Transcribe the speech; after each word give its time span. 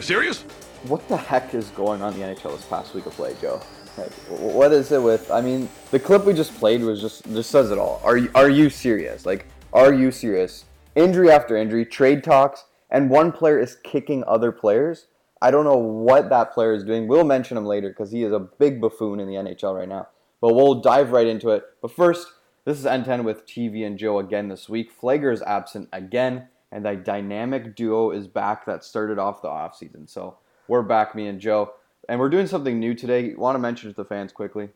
You 0.00 0.04
serious? 0.04 0.40
What 0.84 1.06
the 1.08 1.16
heck 1.18 1.52
is 1.52 1.68
going 1.72 2.00
on 2.00 2.14
in 2.14 2.20
the 2.20 2.24
NHL 2.24 2.56
this 2.56 2.64
past 2.64 2.94
week 2.94 3.04
of 3.04 3.12
play, 3.12 3.36
Joe? 3.38 3.60
Like, 3.98 4.10
what 4.30 4.72
is 4.72 4.92
it 4.92 5.02
with? 5.02 5.30
I 5.30 5.42
mean, 5.42 5.68
the 5.90 6.00
clip 6.00 6.24
we 6.24 6.32
just 6.32 6.54
played 6.56 6.80
was 6.80 7.02
just 7.02 7.22
just 7.34 7.50
says 7.50 7.70
it 7.70 7.76
all. 7.76 8.00
Are 8.02 8.16
you 8.16 8.30
are 8.34 8.48
you 8.48 8.70
serious? 8.70 9.26
Like, 9.26 9.44
are 9.74 9.92
you 9.92 10.10
serious? 10.10 10.64
Injury 10.94 11.30
after 11.30 11.54
injury, 11.54 11.84
trade 11.84 12.24
talks, 12.24 12.64
and 12.88 13.10
one 13.10 13.30
player 13.30 13.58
is 13.58 13.76
kicking 13.84 14.24
other 14.26 14.50
players. 14.52 15.08
I 15.42 15.50
don't 15.50 15.66
know 15.66 15.76
what 15.76 16.30
that 16.30 16.54
player 16.54 16.72
is 16.72 16.82
doing. 16.82 17.06
We'll 17.06 17.24
mention 17.24 17.58
him 17.58 17.66
later 17.66 17.90
because 17.90 18.10
he 18.10 18.22
is 18.22 18.32
a 18.32 18.38
big 18.38 18.80
buffoon 18.80 19.20
in 19.20 19.28
the 19.28 19.34
NHL 19.34 19.76
right 19.76 19.86
now. 19.86 20.08
But 20.40 20.54
we'll 20.54 20.76
dive 20.76 21.12
right 21.12 21.26
into 21.26 21.50
it. 21.50 21.64
But 21.82 21.90
first, 21.90 22.26
this 22.64 22.78
is 22.78 22.86
N10 22.86 23.22
with 23.22 23.46
TV 23.46 23.86
and 23.86 23.98
Joe 23.98 24.18
again 24.18 24.48
this 24.48 24.66
week. 24.66 24.98
Flager 24.98 25.30
is 25.30 25.42
absent 25.42 25.90
again, 25.92 26.48
and 26.72 26.84
that 26.84 27.04
dynamic 27.04 27.76
duo 27.76 28.10
is 28.10 28.26
back 28.26 28.66
that 28.66 28.84
started 28.84 29.18
off 29.18 29.42
the 29.42 29.48
offseason. 29.48 30.08
So 30.08 30.38
we're 30.68 30.82
back, 30.82 31.14
me 31.14 31.26
and 31.26 31.40
Joe. 31.40 31.72
And 32.08 32.18
we're 32.18 32.28
doing 32.28 32.46
something 32.46 32.78
new 32.78 32.94
today. 32.94 33.34
Want 33.34 33.54
to 33.54 33.60
mention 33.60 33.90
to 33.90 33.96
the 33.96 34.04
fans 34.04 34.32
quickly? 34.32 34.70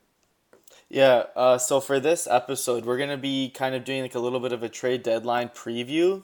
Yeah, 0.89 1.23
uh, 1.35 1.57
so 1.57 1.79
for 1.79 1.99
this 1.99 2.27
episode, 2.27 2.85
we're 2.85 2.97
gonna 2.97 3.17
be 3.17 3.49
kind 3.49 3.75
of 3.75 3.83
doing 3.83 4.01
like 4.03 4.15
a 4.15 4.19
little 4.19 4.39
bit 4.39 4.51
of 4.51 4.61
a 4.61 4.69
trade 4.69 5.03
deadline 5.03 5.49
preview, 5.49 6.23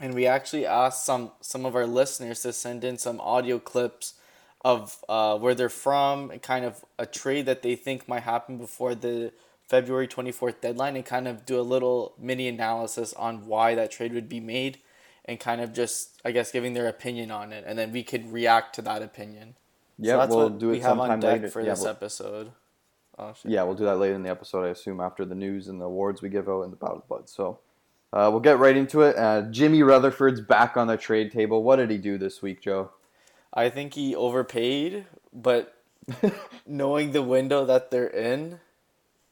and 0.00 0.14
we 0.14 0.26
actually 0.26 0.64
asked 0.64 1.04
some 1.04 1.32
some 1.40 1.66
of 1.66 1.74
our 1.74 1.86
listeners 1.86 2.40
to 2.42 2.52
send 2.52 2.82
in 2.84 2.98
some 2.98 3.20
audio 3.20 3.58
clips 3.58 4.14
of 4.62 4.98
uh, 5.08 5.38
where 5.38 5.54
they're 5.54 5.68
from 5.68 6.30
and 6.30 6.42
kind 6.42 6.64
of 6.64 6.84
a 6.98 7.06
trade 7.06 7.46
that 7.46 7.62
they 7.62 7.74
think 7.74 8.08
might 8.08 8.22
happen 8.22 8.58
before 8.58 8.94
the 8.94 9.32
February 9.68 10.08
twenty 10.08 10.32
fourth 10.32 10.60
deadline, 10.60 10.96
and 10.96 11.04
kind 11.04 11.28
of 11.28 11.44
do 11.44 11.60
a 11.60 11.62
little 11.62 12.14
mini 12.18 12.48
analysis 12.48 13.12
on 13.14 13.46
why 13.46 13.74
that 13.74 13.90
trade 13.90 14.12
would 14.12 14.28
be 14.28 14.40
made, 14.40 14.78
and 15.24 15.38
kind 15.40 15.60
of 15.60 15.72
just 15.72 16.20
I 16.24 16.30
guess 16.32 16.50
giving 16.52 16.72
their 16.74 16.88
opinion 16.88 17.30
on 17.30 17.52
it, 17.52 17.64
and 17.66 17.78
then 17.78 17.92
we 17.92 18.02
could 18.02 18.32
react 18.32 18.74
to 18.76 18.82
that 18.82 19.02
opinion. 19.02 19.54
Yeah, 19.98 20.16
that's 20.16 20.30
we'll 20.34 20.44
what 20.50 20.58
do 20.58 20.68
it 20.70 20.72
we 20.72 20.80
have 20.80 20.92
on 20.98 21.08
sometime 21.08 21.20
deck 21.20 21.32
later. 21.32 21.48
for 21.50 21.60
Yeah, 21.60 21.70
this 21.70 21.80
we'll- 21.80 21.90
episode. 21.90 22.52
Oh, 23.18 23.34
shit. 23.34 23.50
Yeah, 23.50 23.64
we'll 23.64 23.74
do 23.74 23.84
that 23.84 23.96
later 23.96 24.14
in 24.14 24.22
the 24.22 24.30
episode, 24.30 24.64
I 24.64 24.68
assume, 24.70 24.98
after 24.98 25.26
the 25.26 25.34
news 25.34 25.68
and 25.68 25.78
the 25.78 25.84
awards 25.84 26.22
we 26.22 26.30
give 26.30 26.48
out 26.48 26.62
and 26.62 26.72
the 26.72 26.76
Battle 26.76 26.96
of 26.96 27.02
the 27.02 27.14
Buds. 27.14 27.30
So 27.30 27.58
uh, 28.14 28.28
we'll 28.30 28.40
get 28.40 28.58
right 28.58 28.74
into 28.74 29.02
it. 29.02 29.14
Uh, 29.14 29.42
Jimmy 29.50 29.82
Rutherford's 29.82 30.40
back 30.40 30.78
on 30.78 30.86
the 30.86 30.96
trade 30.96 31.30
table. 31.30 31.62
What 31.62 31.76
did 31.76 31.90
he 31.90 31.98
do 31.98 32.16
this 32.16 32.40
week, 32.40 32.62
Joe? 32.62 32.92
I 33.52 33.68
think 33.68 33.92
he 33.92 34.16
overpaid, 34.16 35.04
but 35.34 35.76
knowing 36.66 37.12
the 37.12 37.20
window 37.22 37.66
that 37.66 37.90
they're 37.90 38.06
in, 38.06 38.60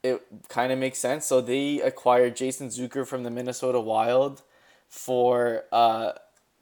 it 0.02 0.22
kind 0.50 0.70
of 0.70 0.78
makes 0.78 0.98
sense. 0.98 1.24
So 1.24 1.40
they 1.40 1.80
acquired 1.80 2.36
Jason 2.36 2.68
Zucker 2.68 3.06
from 3.06 3.22
the 3.22 3.30
Minnesota 3.30 3.80
Wild 3.80 4.42
for 4.88 5.64
uh, 5.72 6.12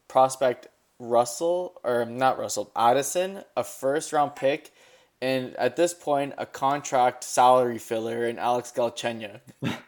prospect 0.08 0.68
Russell, 0.98 1.80
or 1.84 2.04
not 2.04 2.38
Russell, 2.38 2.70
Addison, 2.74 3.44
a 3.56 3.64
first 3.64 4.12
round 4.12 4.36
pick, 4.36 4.72
and 5.20 5.54
at 5.56 5.76
this 5.76 5.94
point, 5.94 6.34
a 6.38 6.46
contract 6.46 7.24
salary 7.24 7.78
filler 7.78 8.26
in 8.26 8.38
Alex 8.38 8.72
Galchenyuk. 8.74 9.40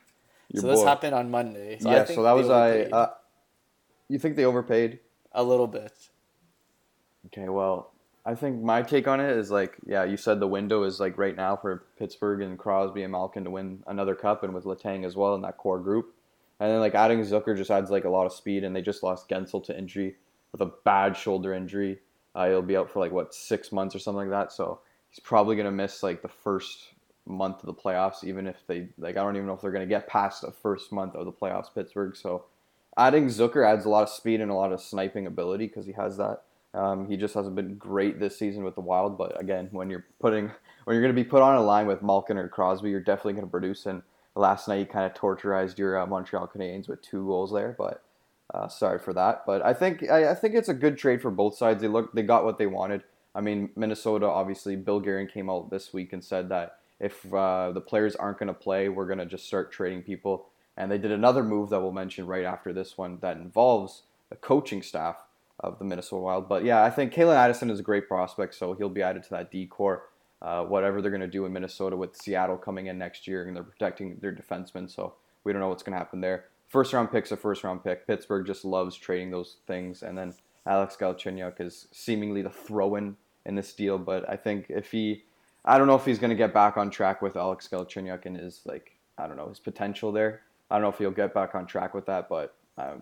So 0.54 0.66
this 0.66 0.82
happened 0.82 1.14
on 1.14 1.30
Monday. 1.30 1.78
So 1.78 1.90
I 1.90 1.96
yeah, 1.96 2.04
so 2.06 2.22
that 2.22 2.32
was 2.32 2.48
I. 2.48 2.84
Uh, 2.84 3.10
you 4.08 4.18
think 4.18 4.34
they 4.34 4.46
overpaid? 4.46 4.98
a 5.32 5.42
little 5.42 5.66
bit. 5.66 5.92
Okay, 7.26 7.48
well, 7.48 7.92
I 8.24 8.34
think 8.34 8.62
my 8.62 8.82
take 8.82 9.06
on 9.08 9.20
it 9.20 9.36
is 9.36 9.50
like, 9.50 9.76
yeah, 9.86 10.04
you 10.04 10.16
said 10.16 10.40
the 10.40 10.48
window 10.48 10.82
is 10.84 11.00
like 11.00 11.18
right 11.18 11.36
now 11.36 11.56
for 11.56 11.84
Pittsburgh 11.98 12.42
and 12.42 12.58
Crosby 12.58 13.02
and 13.02 13.12
Malkin 13.12 13.44
to 13.44 13.50
win 13.50 13.82
another 13.86 14.14
cup, 14.14 14.42
and 14.42 14.54
with 14.54 14.64
Letang 14.64 15.04
as 15.04 15.16
well 15.16 15.34
in 15.34 15.42
that 15.42 15.56
core 15.56 15.78
group. 15.78 16.14
And 16.60 16.70
then 16.70 16.80
like 16.80 16.94
adding 16.94 17.20
Zucker 17.20 17.56
just 17.56 17.70
adds 17.70 17.90
like 17.90 18.04
a 18.04 18.10
lot 18.10 18.26
of 18.26 18.32
speed, 18.32 18.64
and 18.64 18.74
they 18.74 18.82
just 18.82 19.02
lost 19.02 19.28
Guentzel 19.28 19.64
to 19.64 19.78
injury 19.78 20.16
with 20.52 20.60
a 20.60 20.72
bad 20.84 21.16
shoulder 21.16 21.52
injury. 21.54 22.00
Uh, 22.34 22.48
he'll 22.48 22.62
be 22.62 22.76
out 22.76 22.90
for 22.90 23.00
like 23.00 23.12
what 23.12 23.34
six 23.34 23.72
months 23.72 23.94
or 23.94 23.98
something 23.98 24.28
like 24.28 24.30
that. 24.30 24.52
So 24.52 24.80
he's 25.10 25.20
probably 25.20 25.56
gonna 25.56 25.70
miss 25.70 26.02
like 26.02 26.22
the 26.22 26.28
first 26.28 26.94
month 27.26 27.60
of 27.60 27.66
the 27.66 27.74
playoffs, 27.74 28.24
even 28.24 28.46
if 28.46 28.56
they 28.66 28.88
like 28.98 29.16
I 29.16 29.22
don't 29.22 29.36
even 29.36 29.46
know 29.46 29.54
if 29.54 29.60
they're 29.60 29.72
gonna 29.72 29.86
get 29.86 30.08
past 30.08 30.42
the 30.42 30.52
first 30.52 30.92
month 30.92 31.14
of 31.14 31.26
the 31.26 31.32
playoffs, 31.32 31.72
Pittsburgh. 31.74 32.16
So 32.16 32.46
adding 32.96 33.26
Zucker 33.26 33.66
adds 33.66 33.84
a 33.84 33.88
lot 33.88 34.02
of 34.02 34.08
speed 34.08 34.40
and 34.40 34.50
a 34.50 34.54
lot 34.54 34.72
of 34.72 34.80
sniping 34.80 35.26
ability 35.26 35.68
because 35.68 35.86
he 35.86 35.92
has 35.92 36.16
that. 36.16 36.42
Um, 36.74 37.08
he 37.08 37.16
just 37.16 37.34
hasn't 37.34 37.56
been 37.56 37.76
great 37.76 38.20
this 38.20 38.38
season 38.38 38.62
with 38.62 38.74
the 38.74 38.80
Wild, 38.82 39.16
but 39.16 39.40
again, 39.40 39.68
when 39.72 39.88
you're 39.88 40.04
putting 40.20 40.50
when 40.84 40.94
you're 40.94 41.02
going 41.02 41.14
to 41.14 41.22
be 41.22 41.28
put 41.28 41.42
on 41.42 41.56
a 41.56 41.62
line 41.62 41.86
with 41.86 42.02
Malkin 42.02 42.36
or 42.36 42.48
Crosby, 42.48 42.90
you're 42.90 43.00
definitely 43.00 43.34
going 43.34 43.46
to 43.46 43.50
produce. 43.50 43.86
And 43.86 44.02
last 44.38 44.68
night, 44.68 44.80
you 44.80 44.86
kind 44.86 45.04
of 45.04 45.14
torturized 45.14 45.78
your 45.78 45.98
uh, 45.98 46.06
Montreal 46.06 46.48
Canadiens 46.48 46.88
with 46.88 47.02
two 47.02 47.26
goals 47.26 47.52
there, 47.52 47.74
but 47.76 48.02
uh, 48.54 48.68
sorry 48.68 48.98
for 48.98 49.12
that. 49.12 49.44
But 49.46 49.64
I 49.64 49.74
think 49.74 50.08
I, 50.08 50.30
I 50.30 50.34
think 50.34 50.54
it's 50.54 50.68
a 50.68 50.74
good 50.74 50.96
trade 50.96 51.20
for 51.20 51.30
both 51.30 51.56
sides. 51.56 51.82
They 51.82 51.88
look 51.88 52.12
they 52.14 52.22
got 52.22 52.44
what 52.44 52.58
they 52.58 52.66
wanted. 52.66 53.02
I 53.34 53.40
mean, 53.40 53.70
Minnesota 53.76 54.26
obviously. 54.26 54.76
Bill 54.76 55.00
Guerin 55.00 55.28
came 55.28 55.50
out 55.50 55.70
this 55.70 55.92
week 55.92 56.12
and 56.12 56.24
said 56.24 56.48
that 56.48 56.78
if 57.00 57.32
uh, 57.32 57.72
the 57.72 57.80
players 57.80 58.16
aren't 58.16 58.38
going 58.38 58.48
to 58.48 58.54
play, 58.54 58.88
we're 58.88 59.06
going 59.06 59.18
to 59.18 59.26
just 59.26 59.46
start 59.46 59.70
trading 59.70 60.02
people. 60.02 60.46
And 60.76 60.90
they 60.90 60.98
did 60.98 61.12
another 61.12 61.42
move 61.42 61.70
that 61.70 61.80
we'll 61.80 61.92
mention 61.92 62.26
right 62.26 62.44
after 62.44 62.72
this 62.72 62.96
one 62.96 63.18
that 63.20 63.36
involves 63.36 64.02
the 64.30 64.36
coaching 64.36 64.82
staff 64.82 65.24
of 65.60 65.78
the 65.78 65.84
Minnesota 65.84 66.22
Wild. 66.22 66.48
But 66.48 66.64
yeah, 66.64 66.84
I 66.84 66.90
think 66.90 67.12
Calen 67.12 67.34
Addison 67.34 67.70
is 67.70 67.80
a 67.80 67.82
great 67.82 68.06
prospect, 68.06 68.54
so 68.54 68.74
he'll 68.74 68.88
be 68.88 69.02
added 69.02 69.24
to 69.24 69.30
that 69.30 69.50
D 69.50 69.66
core. 69.66 70.04
Uh, 70.40 70.62
whatever 70.62 71.02
they're 71.02 71.10
going 71.10 71.20
to 71.20 71.26
do 71.26 71.46
in 71.46 71.52
Minnesota 71.52 71.96
with 71.96 72.16
Seattle 72.16 72.56
coming 72.56 72.86
in 72.86 72.96
next 72.96 73.26
year, 73.26 73.46
and 73.46 73.56
they're 73.56 73.64
protecting 73.64 74.16
their 74.20 74.32
defensemen, 74.32 74.88
so 74.88 75.14
we 75.42 75.52
don't 75.52 75.60
know 75.60 75.68
what's 75.68 75.82
going 75.82 75.94
to 75.94 75.98
happen 75.98 76.20
there. 76.20 76.44
First 76.68 76.92
round 76.92 77.10
pick's 77.10 77.32
a 77.32 77.36
first 77.36 77.64
round 77.64 77.82
pick. 77.82 78.06
Pittsburgh 78.06 78.46
just 78.46 78.64
loves 78.64 78.94
trading 78.94 79.30
those 79.30 79.56
things, 79.66 80.02
and 80.02 80.16
then 80.16 80.34
Alex 80.64 80.96
Galchenyuk 80.96 81.60
is 81.60 81.88
seemingly 81.92 82.42
the 82.42 82.50
throw-in 82.50 83.16
in 83.46 83.54
this 83.56 83.72
deal. 83.72 83.98
But 83.98 84.28
I 84.28 84.36
think 84.36 84.66
if 84.68 84.92
he, 84.92 85.24
I 85.64 85.78
don't 85.78 85.86
know 85.86 85.96
if 85.96 86.04
he's 86.04 86.18
going 86.18 86.30
to 86.30 86.36
get 86.36 86.54
back 86.54 86.76
on 86.76 86.90
track 86.90 87.20
with 87.20 87.36
Alex 87.36 87.66
Galchenyuk 87.66 88.26
and 88.26 88.36
his 88.36 88.60
like, 88.64 88.92
I 89.16 89.26
don't 89.26 89.36
know 89.36 89.48
his 89.48 89.58
potential 89.58 90.12
there. 90.12 90.42
I 90.70 90.76
don't 90.76 90.82
know 90.82 90.90
if 90.90 90.98
he'll 90.98 91.10
get 91.10 91.34
back 91.34 91.54
on 91.54 91.66
track 91.66 91.94
with 91.94 92.06
that, 92.06 92.28
but 92.28 92.54
uh, 92.78 92.94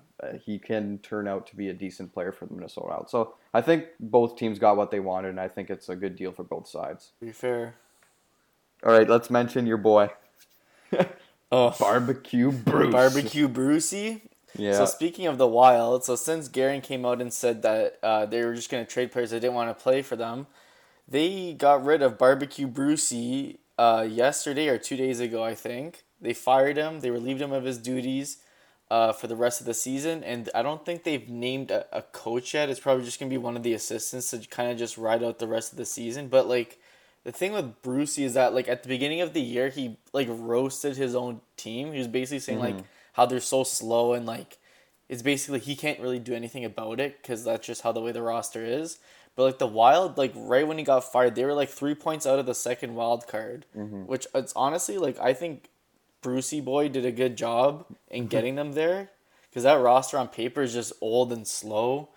he 0.44 0.58
can 0.58 0.98
turn 0.98 1.28
out 1.28 1.46
to 1.48 1.56
be 1.56 1.68
a 1.68 1.74
decent 1.74 2.12
player 2.14 2.32
for 2.32 2.46
the 2.46 2.54
Minnesota 2.54 2.86
Wild. 2.88 3.10
So 3.10 3.34
I 3.52 3.60
think 3.60 3.84
both 4.00 4.36
teams 4.36 4.58
got 4.58 4.76
what 4.76 4.90
they 4.90 5.00
wanted, 5.00 5.28
and 5.30 5.40
I 5.40 5.48
think 5.48 5.68
it's 5.70 5.88
a 5.88 5.96
good 5.96 6.16
deal 6.16 6.32
for 6.32 6.44
both 6.44 6.66
sides. 6.68 7.12
To 7.20 7.26
be 7.26 7.32
fair. 7.32 7.74
All 8.84 8.92
right, 8.92 9.08
let's 9.08 9.30
mention 9.30 9.66
your 9.66 9.78
boy, 9.78 10.10
Oh, 11.52 11.74
Barbecue 11.78 12.50
Bruce. 12.50 12.92
barbecue 12.92 13.48
Brucey. 13.48 14.22
Yeah. 14.56 14.72
So 14.74 14.86
speaking 14.86 15.26
of 15.26 15.38
the 15.38 15.46
Wild, 15.46 16.04
so 16.04 16.16
since 16.16 16.48
Guerin 16.48 16.80
came 16.80 17.04
out 17.06 17.20
and 17.20 17.32
said 17.32 17.62
that 17.62 17.98
uh, 18.02 18.26
they 18.26 18.44
were 18.44 18.54
just 18.54 18.70
going 18.70 18.84
to 18.84 18.90
trade 18.90 19.12
players 19.12 19.30
that 19.30 19.40
didn't 19.40 19.54
want 19.54 19.76
to 19.76 19.82
play 19.82 20.02
for 20.02 20.16
them, 20.16 20.46
they 21.06 21.52
got 21.52 21.84
rid 21.84 22.02
of 22.02 22.18
Barbecue 22.18 22.66
Brucey 22.66 23.58
uh, 23.78 24.06
yesterday 24.08 24.68
or 24.68 24.78
two 24.78 24.96
days 24.96 25.20
ago, 25.20 25.44
I 25.44 25.54
think. 25.54 26.04
They 26.20 26.32
fired 26.32 26.76
him. 26.76 27.00
They 27.00 27.10
relieved 27.10 27.40
him 27.42 27.52
of 27.52 27.64
his 27.64 27.78
duties 27.78 28.38
uh, 28.90 29.12
for 29.12 29.26
the 29.26 29.36
rest 29.36 29.60
of 29.60 29.66
the 29.66 29.74
season, 29.74 30.22
and 30.22 30.48
I 30.54 30.62
don't 30.62 30.84
think 30.84 31.02
they've 31.04 31.28
named 31.28 31.70
a, 31.70 31.86
a 31.92 32.02
coach 32.02 32.54
yet. 32.54 32.68
It's 32.70 32.80
probably 32.80 33.04
just 33.04 33.18
going 33.18 33.28
to 33.28 33.34
be 33.34 33.38
one 33.38 33.56
of 33.56 33.62
the 33.62 33.72
assistants 33.72 34.30
to 34.30 34.38
kind 34.38 34.70
of 34.70 34.78
just 34.78 34.96
ride 34.96 35.24
out 35.24 35.38
the 35.38 35.48
rest 35.48 35.72
of 35.72 35.78
the 35.78 35.84
season. 35.84 36.28
But 36.28 36.48
like 36.48 36.78
the 37.24 37.32
thing 37.32 37.52
with 37.52 37.82
Brucey 37.82 38.22
is 38.22 38.34
that 38.34 38.54
like 38.54 38.68
at 38.68 38.84
the 38.84 38.88
beginning 38.88 39.20
of 39.20 39.32
the 39.32 39.40
year, 39.40 39.68
he 39.68 39.98
like 40.12 40.28
roasted 40.30 40.96
his 40.96 41.16
own 41.16 41.40
team. 41.56 41.92
He 41.92 41.98
was 41.98 42.06
basically 42.08 42.38
saying 42.38 42.60
like 42.60 42.76
how 43.14 43.26
they're 43.26 43.40
so 43.40 43.64
slow 43.64 44.12
and 44.12 44.26
like 44.26 44.58
it's 45.08 45.22
basically 45.22 45.58
he 45.60 45.74
can't 45.74 46.00
really 46.00 46.18
do 46.18 46.34
anything 46.34 46.64
about 46.64 47.00
it 47.00 47.20
because 47.20 47.44
that's 47.44 47.66
just 47.66 47.82
how 47.82 47.90
the 47.92 48.00
way 48.00 48.12
the 48.12 48.22
roster 48.22 48.64
is. 48.64 48.98
But 49.34 49.44
like 49.44 49.58
the 49.58 49.66
Wild, 49.66 50.16
like 50.16 50.32
right 50.36 50.66
when 50.66 50.78
he 50.78 50.84
got 50.84 51.10
fired, 51.12 51.34
they 51.34 51.44
were 51.44 51.52
like 51.52 51.68
three 51.68 51.94
points 51.94 52.26
out 52.26 52.38
of 52.38 52.46
the 52.46 52.54
second 52.54 52.94
wild 52.94 53.26
card, 53.26 53.66
which 54.06 54.26
it's 54.34 54.52
honestly 54.54 54.96
like 54.96 55.18
I 55.20 55.34
think 55.34 55.68
Brucey 56.22 56.60
boy 56.60 56.88
did 56.88 57.04
a 57.04 57.12
good 57.12 57.36
job 57.36 57.86
in 58.10 58.26
getting 58.26 58.56
them 58.56 58.72
there 58.72 59.10
because 59.48 59.64
that 59.64 59.80
roster 59.80 60.18
on 60.18 60.28
paper 60.28 60.62
is 60.62 60.74
just 60.74 60.92
old 61.00 61.32
and 61.32 61.46
slow. 61.46 62.10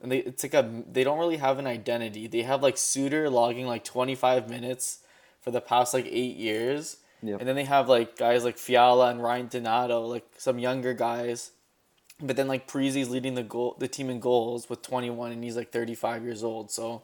And 0.00 0.12
they 0.12 0.18
it's 0.18 0.42
like 0.42 0.54
a 0.54 0.84
they 0.90 1.02
don't 1.02 1.18
really 1.18 1.38
have 1.38 1.58
an 1.58 1.66
identity. 1.66 2.26
They 2.26 2.42
have 2.42 2.62
like 2.62 2.76
Suter 2.76 3.30
logging 3.30 3.66
like 3.66 3.84
twenty 3.84 4.14
five 4.14 4.48
minutes 4.48 4.98
for 5.40 5.50
the 5.50 5.60
past 5.60 5.94
like 5.94 6.06
eight 6.06 6.36
years. 6.36 6.98
Yep. 7.22 7.40
And 7.40 7.48
then 7.48 7.56
they 7.56 7.64
have 7.64 7.88
like 7.88 8.16
guys 8.16 8.44
like 8.44 8.58
Fiala 8.58 9.10
and 9.10 9.22
Ryan 9.22 9.48
Donato, 9.48 10.02
like 10.02 10.26
some 10.36 10.58
younger 10.58 10.92
guys. 10.92 11.52
But 12.20 12.36
then 12.36 12.48
like 12.48 12.68
Parise's 12.68 13.08
leading 13.08 13.34
the 13.34 13.42
goal 13.42 13.76
the 13.78 13.88
team 13.88 14.10
in 14.10 14.20
goals 14.20 14.68
with 14.68 14.82
twenty 14.82 15.10
one 15.10 15.32
and 15.32 15.42
he's 15.42 15.56
like 15.56 15.72
thirty 15.72 15.94
five 15.94 16.22
years 16.22 16.44
old. 16.44 16.70
So 16.70 17.02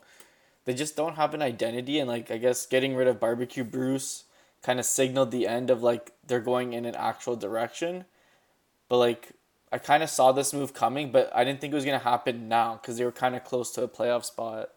they 0.66 0.74
just 0.74 0.94
don't 0.94 1.16
have 1.16 1.34
an 1.34 1.42
identity 1.42 1.98
and 1.98 2.08
like 2.08 2.30
I 2.30 2.36
guess 2.36 2.66
getting 2.66 2.94
rid 2.94 3.08
of 3.08 3.18
barbecue 3.18 3.64
Bruce 3.64 4.24
kind 4.62 4.78
of 4.78 4.84
signaled 4.84 5.30
the 5.30 5.46
end 5.46 5.70
of 5.70 5.82
like 5.82 6.12
they're 6.26 6.40
going 6.40 6.72
in 6.72 6.84
an 6.84 6.94
actual 6.94 7.36
direction. 7.36 8.04
But 8.88 8.98
like 8.98 9.32
I 9.72 9.78
kind 9.78 10.02
of 10.02 10.10
saw 10.10 10.32
this 10.32 10.52
move 10.52 10.74
coming, 10.74 11.12
but 11.12 11.30
I 11.34 11.44
didn't 11.44 11.60
think 11.60 11.72
it 11.72 11.76
was 11.76 11.84
gonna 11.84 11.98
happen 11.98 12.48
now 12.48 12.78
because 12.80 12.96
they 12.96 13.04
were 13.04 13.12
kind 13.12 13.36
of 13.36 13.44
close 13.44 13.70
to 13.72 13.82
a 13.82 13.88
playoff 13.88 14.24
spot. 14.24 14.70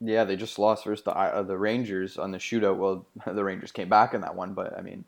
Yeah, 0.00 0.24
they 0.24 0.36
just 0.36 0.58
lost 0.58 0.84
versus 0.84 1.04
the 1.04 1.12
uh, 1.12 1.42
the 1.42 1.56
Rangers 1.56 2.18
on 2.18 2.30
the 2.30 2.38
shootout. 2.38 2.76
Well, 2.76 3.06
the 3.26 3.44
Rangers 3.44 3.72
came 3.72 3.88
back 3.88 4.14
in 4.14 4.20
that 4.22 4.34
one, 4.34 4.54
but 4.54 4.76
I 4.78 4.82
mean, 4.82 5.04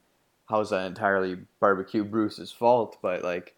how 0.49 0.61
is 0.61 0.71
that 0.71 0.87
entirely 0.87 1.39
barbecue 1.61 2.05
Bruce's 2.05 2.53
fault? 2.53 2.99
But 3.03 3.23
like, 3.23 3.55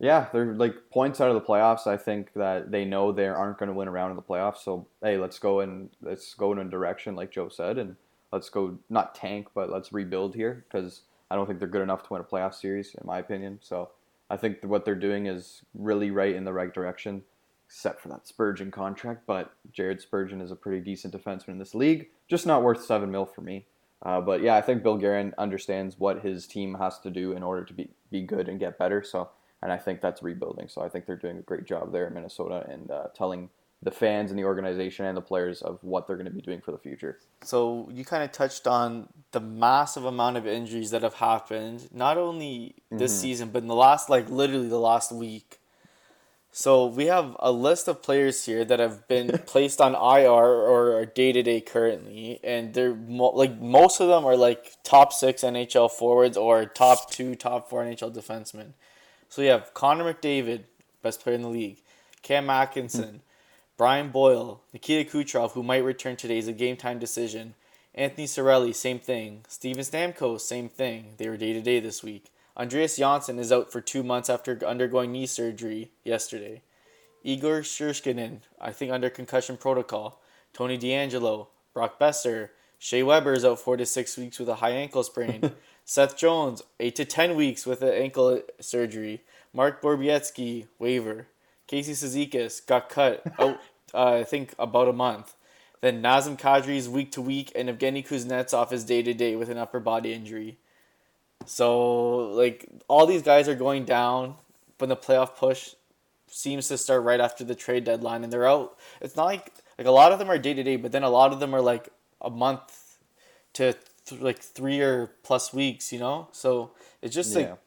Yeah, 0.00 0.26
they're 0.32 0.54
like 0.54 0.90
points 0.90 1.20
out 1.20 1.28
of 1.28 1.34
the 1.34 1.40
playoffs. 1.40 1.86
I 1.86 1.96
think 1.96 2.32
that 2.34 2.70
they 2.70 2.84
know 2.84 3.12
they 3.12 3.28
aren't 3.28 3.58
going 3.58 3.68
to 3.68 3.74
win 3.74 3.88
around 3.88 4.10
in 4.10 4.16
the 4.16 4.22
playoffs. 4.22 4.58
So 4.64 4.86
hey, 5.02 5.18
let's 5.18 5.38
go 5.38 5.60
and 5.60 5.90
let's 6.02 6.34
go 6.34 6.52
in 6.52 6.58
a 6.58 6.64
direction 6.64 7.14
like 7.14 7.30
Joe 7.30 7.48
said, 7.48 7.78
and 7.78 7.96
let's 8.34 8.50
go 8.50 8.76
not 8.90 9.14
tank, 9.14 9.46
but 9.54 9.70
let's 9.70 9.92
rebuild 9.92 10.34
here 10.34 10.64
because 10.68 11.02
I 11.30 11.36
don't 11.36 11.46
think 11.46 11.60
they're 11.60 11.68
good 11.68 11.82
enough 11.82 12.02
to 12.02 12.12
win 12.12 12.20
a 12.20 12.24
playoff 12.24 12.52
series, 12.52 12.94
in 13.00 13.06
my 13.06 13.20
opinion. 13.20 13.60
So 13.62 13.90
I 14.28 14.36
think 14.36 14.58
what 14.64 14.84
they're 14.84 14.96
doing 14.96 15.26
is 15.26 15.62
really 15.72 16.10
right 16.10 16.34
in 16.34 16.44
the 16.44 16.52
right 16.52 16.74
direction, 16.74 17.22
except 17.66 18.00
for 18.00 18.08
that 18.08 18.26
Spurgeon 18.26 18.72
contract. 18.72 19.22
But 19.24 19.52
Jared 19.72 20.00
Spurgeon 20.00 20.40
is 20.40 20.50
a 20.50 20.56
pretty 20.56 20.80
decent 20.80 21.14
defenseman 21.14 21.50
in 21.50 21.58
this 21.58 21.76
league, 21.76 22.08
just 22.28 22.44
not 22.44 22.64
worth 22.64 22.84
seven 22.84 23.10
mil 23.12 23.24
for 23.24 23.40
me. 23.40 23.66
Uh, 24.02 24.20
but 24.20 24.42
yeah, 24.42 24.56
I 24.56 24.60
think 24.60 24.82
Bill 24.82 24.98
Guerin 24.98 25.32
understands 25.38 25.98
what 25.98 26.22
his 26.22 26.46
team 26.46 26.74
has 26.74 26.98
to 27.00 27.10
do 27.10 27.32
in 27.32 27.42
order 27.42 27.64
to 27.64 27.72
be, 27.72 27.88
be 28.10 28.20
good 28.20 28.48
and 28.48 28.58
get 28.58 28.78
better. 28.78 29.02
So, 29.02 29.30
and 29.62 29.72
I 29.72 29.78
think 29.78 30.00
that's 30.00 30.22
rebuilding. 30.22 30.68
So 30.68 30.82
I 30.82 30.88
think 30.88 31.06
they're 31.06 31.16
doing 31.16 31.38
a 31.38 31.42
great 31.42 31.64
job 31.64 31.92
there 31.92 32.08
in 32.08 32.14
Minnesota 32.14 32.66
and 32.68 32.90
uh, 32.90 33.04
telling 33.14 33.48
the 33.84 33.90
fans 33.90 34.30
and 34.30 34.38
the 34.38 34.44
organization 34.44 35.04
and 35.04 35.16
the 35.16 35.22
players 35.22 35.60
of 35.60 35.78
what 35.82 36.06
they're 36.06 36.16
going 36.16 36.26
to 36.26 36.32
be 36.32 36.40
doing 36.40 36.60
for 36.60 36.72
the 36.72 36.78
future. 36.78 37.18
So 37.42 37.88
you 37.92 38.04
kind 38.04 38.24
of 38.24 38.32
touched 38.32 38.66
on 38.66 39.08
the 39.32 39.40
massive 39.40 40.06
amount 40.06 40.38
of 40.38 40.46
injuries 40.46 40.90
that 40.90 41.02
have 41.02 41.14
happened, 41.14 41.88
not 41.92 42.16
only 42.16 42.74
this 42.90 43.12
mm-hmm. 43.12 43.20
season, 43.20 43.48
but 43.50 43.62
in 43.62 43.68
the 43.68 43.74
last, 43.74 44.08
like 44.08 44.28
literally 44.30 44.68
the 44.68 44.80
last 44.80 45.12
week. 45.12 45.60
So 46.50 46.86
we 46.86 47.06
have 47.06 47.36
a 47.40 47.52
list 47.52 47.86
of 47.88 48.02
players 48.02 48.46
here 48.46 48.64
that 48.64 48.78
have 48.78 49.06
been 49.06 49.38
placed 49.46 49.80
on 49.80 49.92
IR 49.94 50.30
or 50.30 50.96
are 50.96 51.04
day 51.04 51.32
to 51.32 51.42
day 51.42 51.60
currently, 51.60 52.40
and 52.42 52.72
they're 52.72 52.94
mo- 52.94 53.32
like 53.34 53.60
most 53.60 54.00
of 54.00 54.08
them 54.08 54.24
are 54.24 54.36
like 54.36 54.76
top 54.82 55.12
six 55.12 55.42
NHL 55.42 55.90
forwards 55.90 56.38
or 56.38 56.64
top 56.64 57.10
two, 57.10 57.34
top 57.34 57.68
four 57.68 57.84
NHL 57.84 58.14
defensemen. 58.14 58.72
So 59.28 59.42
we 59.42 59.48
have 59.48 59.74
Connor 59.74 60.14
McDavid, 60.14 60.62
best 61.02 61.20
player 61.20 61.34
in 61.34 61.42
the 61.42 61.48
league, 61.48 61.82
Cam 62.22 62.48
Atkinson, 62.48 63.20
Brian 63.76 64.10
Boyle, 64.10 64.60
Nikita 64.72 65.10
Kucherov, 65.10 65.52
who 65.52 65.62
might 65.64 65.82
return 65.82 66.14
today, 66.14 66.38
is 66.38 66.46
a 66.46 66.52
game 66.52 66.76
time 66.76 67.00
decision. 67.00 67.54
Anthony 67.92 68.26
Cirelli, 68.26 68.72
same 68.72 69.00
thing. 69.00 69.44
Steven 69.48 69.82
Stamkos, 69.82 70.42
same 70.42 70.68
thing. 70.68 71.14
They 71.16 71.28
were 71.28 71.36
day 71.36 71.52
to 71.52 71.60
day 71.60 71.80
this 71.80 72.00
week. 72.00 72.30
Andreas 72.56 72.96
Johnsson 72.96 73.40
is 73.40 73.50
out 73.50 73.72
for 73.72 73.80
two 73.80 74.04
months 74.04 74.30
after 74.30 74.64
undergoing 74.64 75.10
knee 75.10 75.26
surgery 75.26 75.90
yesterday. 76.04 76.62
Igor 77.24 77.62
Shesterkin, 77.62 78.42
I 78.60 78.70
think 78.70 78.92
under 78.92 79.10
concussion 79.10 79.56
protocol. 79.56 80.20
Tony 80.52 80.78
DeAngelo, 80.78 81.48
Brock 81.72 81.98
Boeser, 81.98 82.50
Shea 82.78 83.02
Weber 83.02 83.32
is 83.32 83.44
out 83.44 83.58
four 83.58 83.76
to 83.76 83.86
six 83.86 84.16
weeks 84.16 84.38
with 84.38 84.48
a 84.48 84.56
high 84.56 84.70
ankle 84.70 85.02
sprain. 85.02 85.50
Seth 85.84 86.16
Jones, 86.16 86.62
eight 86.78 86.94
to 86.96 87.04
ten 87.04 87.34
weeks 87.34 87.66
with 87.66 87.82
an 87.82 87.92
ankle 87.92 88.40
surgery. 88.60 89.22
Mark 89.52 89.82
Borowiecki, 89.82 90.68
waiver. 90.78 91.26
Casey 91.66 91.92
Cizikas 91.92 92.64
got 92.66 92.88
cut 92.88 93.22
out, 93.38 93.60
uh, 93.94 94.12
I 94.14 94.24
think, 94.24 94.54
about 94.58 94.88
a 94.88 94.92
month. 94.92 95.34
Then 95.80 96.02
Nazem 96.02 96.38
Kadri 96.38 96.76
is 96.76 96.88
week 96.88 97.12
to 97.12 97.20
week, 97.20 97.52
and 97.54 97.68
Evgeny 97.68 98.06
Kuznetsov 98.06 98.72
is 98.72 98.84
day 98.84 99.02
to 99.02 99.12
day 99.12 99.36
with 99.36 99.50
an 99.50 99.58
upper 99.58 99.80
body 99.80 100.12
injury. 100.12 100.58
So, 101.46 102.16
like, 102.30 102.66
all 102.88 103.06
these 103.06 103.22
guys 103.22 103.48
are 103.48 103.54
going 103.54 103.84
down, 103.84 104.36
but 104.78 104.88
the 104.88 104.96
playoff 104.96 105.36
push 105.36 105.74
seems 106.26 106.68
to 106.68 106.78
start 106.78 107.02
right 107.02 107.20
after 107.20 107.44
the 107.44 107.54
trade 107.54 107.84
deadline, 107.84 108.24
and 108.24 108.32
they're 108.32 108.48
out. 108.48 108.76
It's 109.00 109.16
not 109.16 109.26
like 109.26 109.52
like 109.78 109.86
a 109.86 109.90
lot 109.90 110.12
of 110.12 110.18
them 110.18 110.30
are 110.30 110.38
day 110.38 110.54
to 110.54 110.62
day, 110.62 110.76
but 110.76 110.92
then 110.92 111.02
a 111.02 111.10
lot 111.10 111.32
of 111.32 111.40
them 111.40 111.54
are 111.54 111.60
like 111.60 111.88
a 112.20 112.30
month 112.30 112.98
to 113.54 113.76
th- 114.06 114.20
like 114.20 114.38
three 114.38 114.80
or 114.80 115.12
plus 115.22 115.52
weeks, 115.52 115.92
you 115.92 115.98
know. 115.98 116.28
So 116.32 116.72
it's 117.02 117.14
just 117.14 117.34
yeah. 117.34 117.38
like 117.38 117.58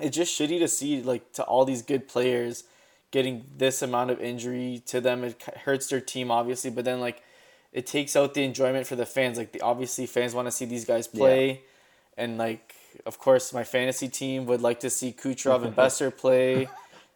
it's 0.00 0.16
just 0.16 0.38
shitty 0.38 0.58
to 0.60 0.68
see 0.68 1.02
like 1.02 1.32
to 1.34 1.42
all 1.44 1.64
these 1.64 1.82
good 1.82 2.08
players 2.08 2.64
getting 3.16 3.42
this 3.56 3.80
amount 3.80 4.10
of 4.10 4.20
injury 4.20 4.82
to 4.84 5.00
them. 5.00 5.24
It 5.24 5.42
hurts 5.64 5.86
their 5.86 6.02
team 6.02 6.30
obviously, 6.30 6.70
but 6.70 6.84
then 6.84 7.00
like 7.00 7.22
it 7.72 7.86
takes 7.86 8.14
out 8.14 8.34
the 8.34 8.44
enjoyment 8.44 8.86
for 8.86 8.94
the 8.94 9.06
fans. 9.06 9.38
Like 9.38 9.52
the 9.52 9.62
obviously 9.62 10.04
fans 10.04 10.34
want 10.34 10.48
to 10.48 10.52
see 10.52 10.66
these 10.66 10.84
guys 10.84 11.08
play, 11.08 11.48
yeah. 11.48 11.54
and 12.18 12.36
like 12.36 12.74
of 13.06 13.18
course 13.18 13.54
my 13.54 13.64
fantasy 13.64 14.08
team 14.08 14.44
would 14.44 14.60
like 14.60 14.80
to 14.80 14.90
see 14.90 15.14
Kucherov 15.14 15.64
and 15.64 15.74
Boeser 15.80 16.14
play, 16.14 16.68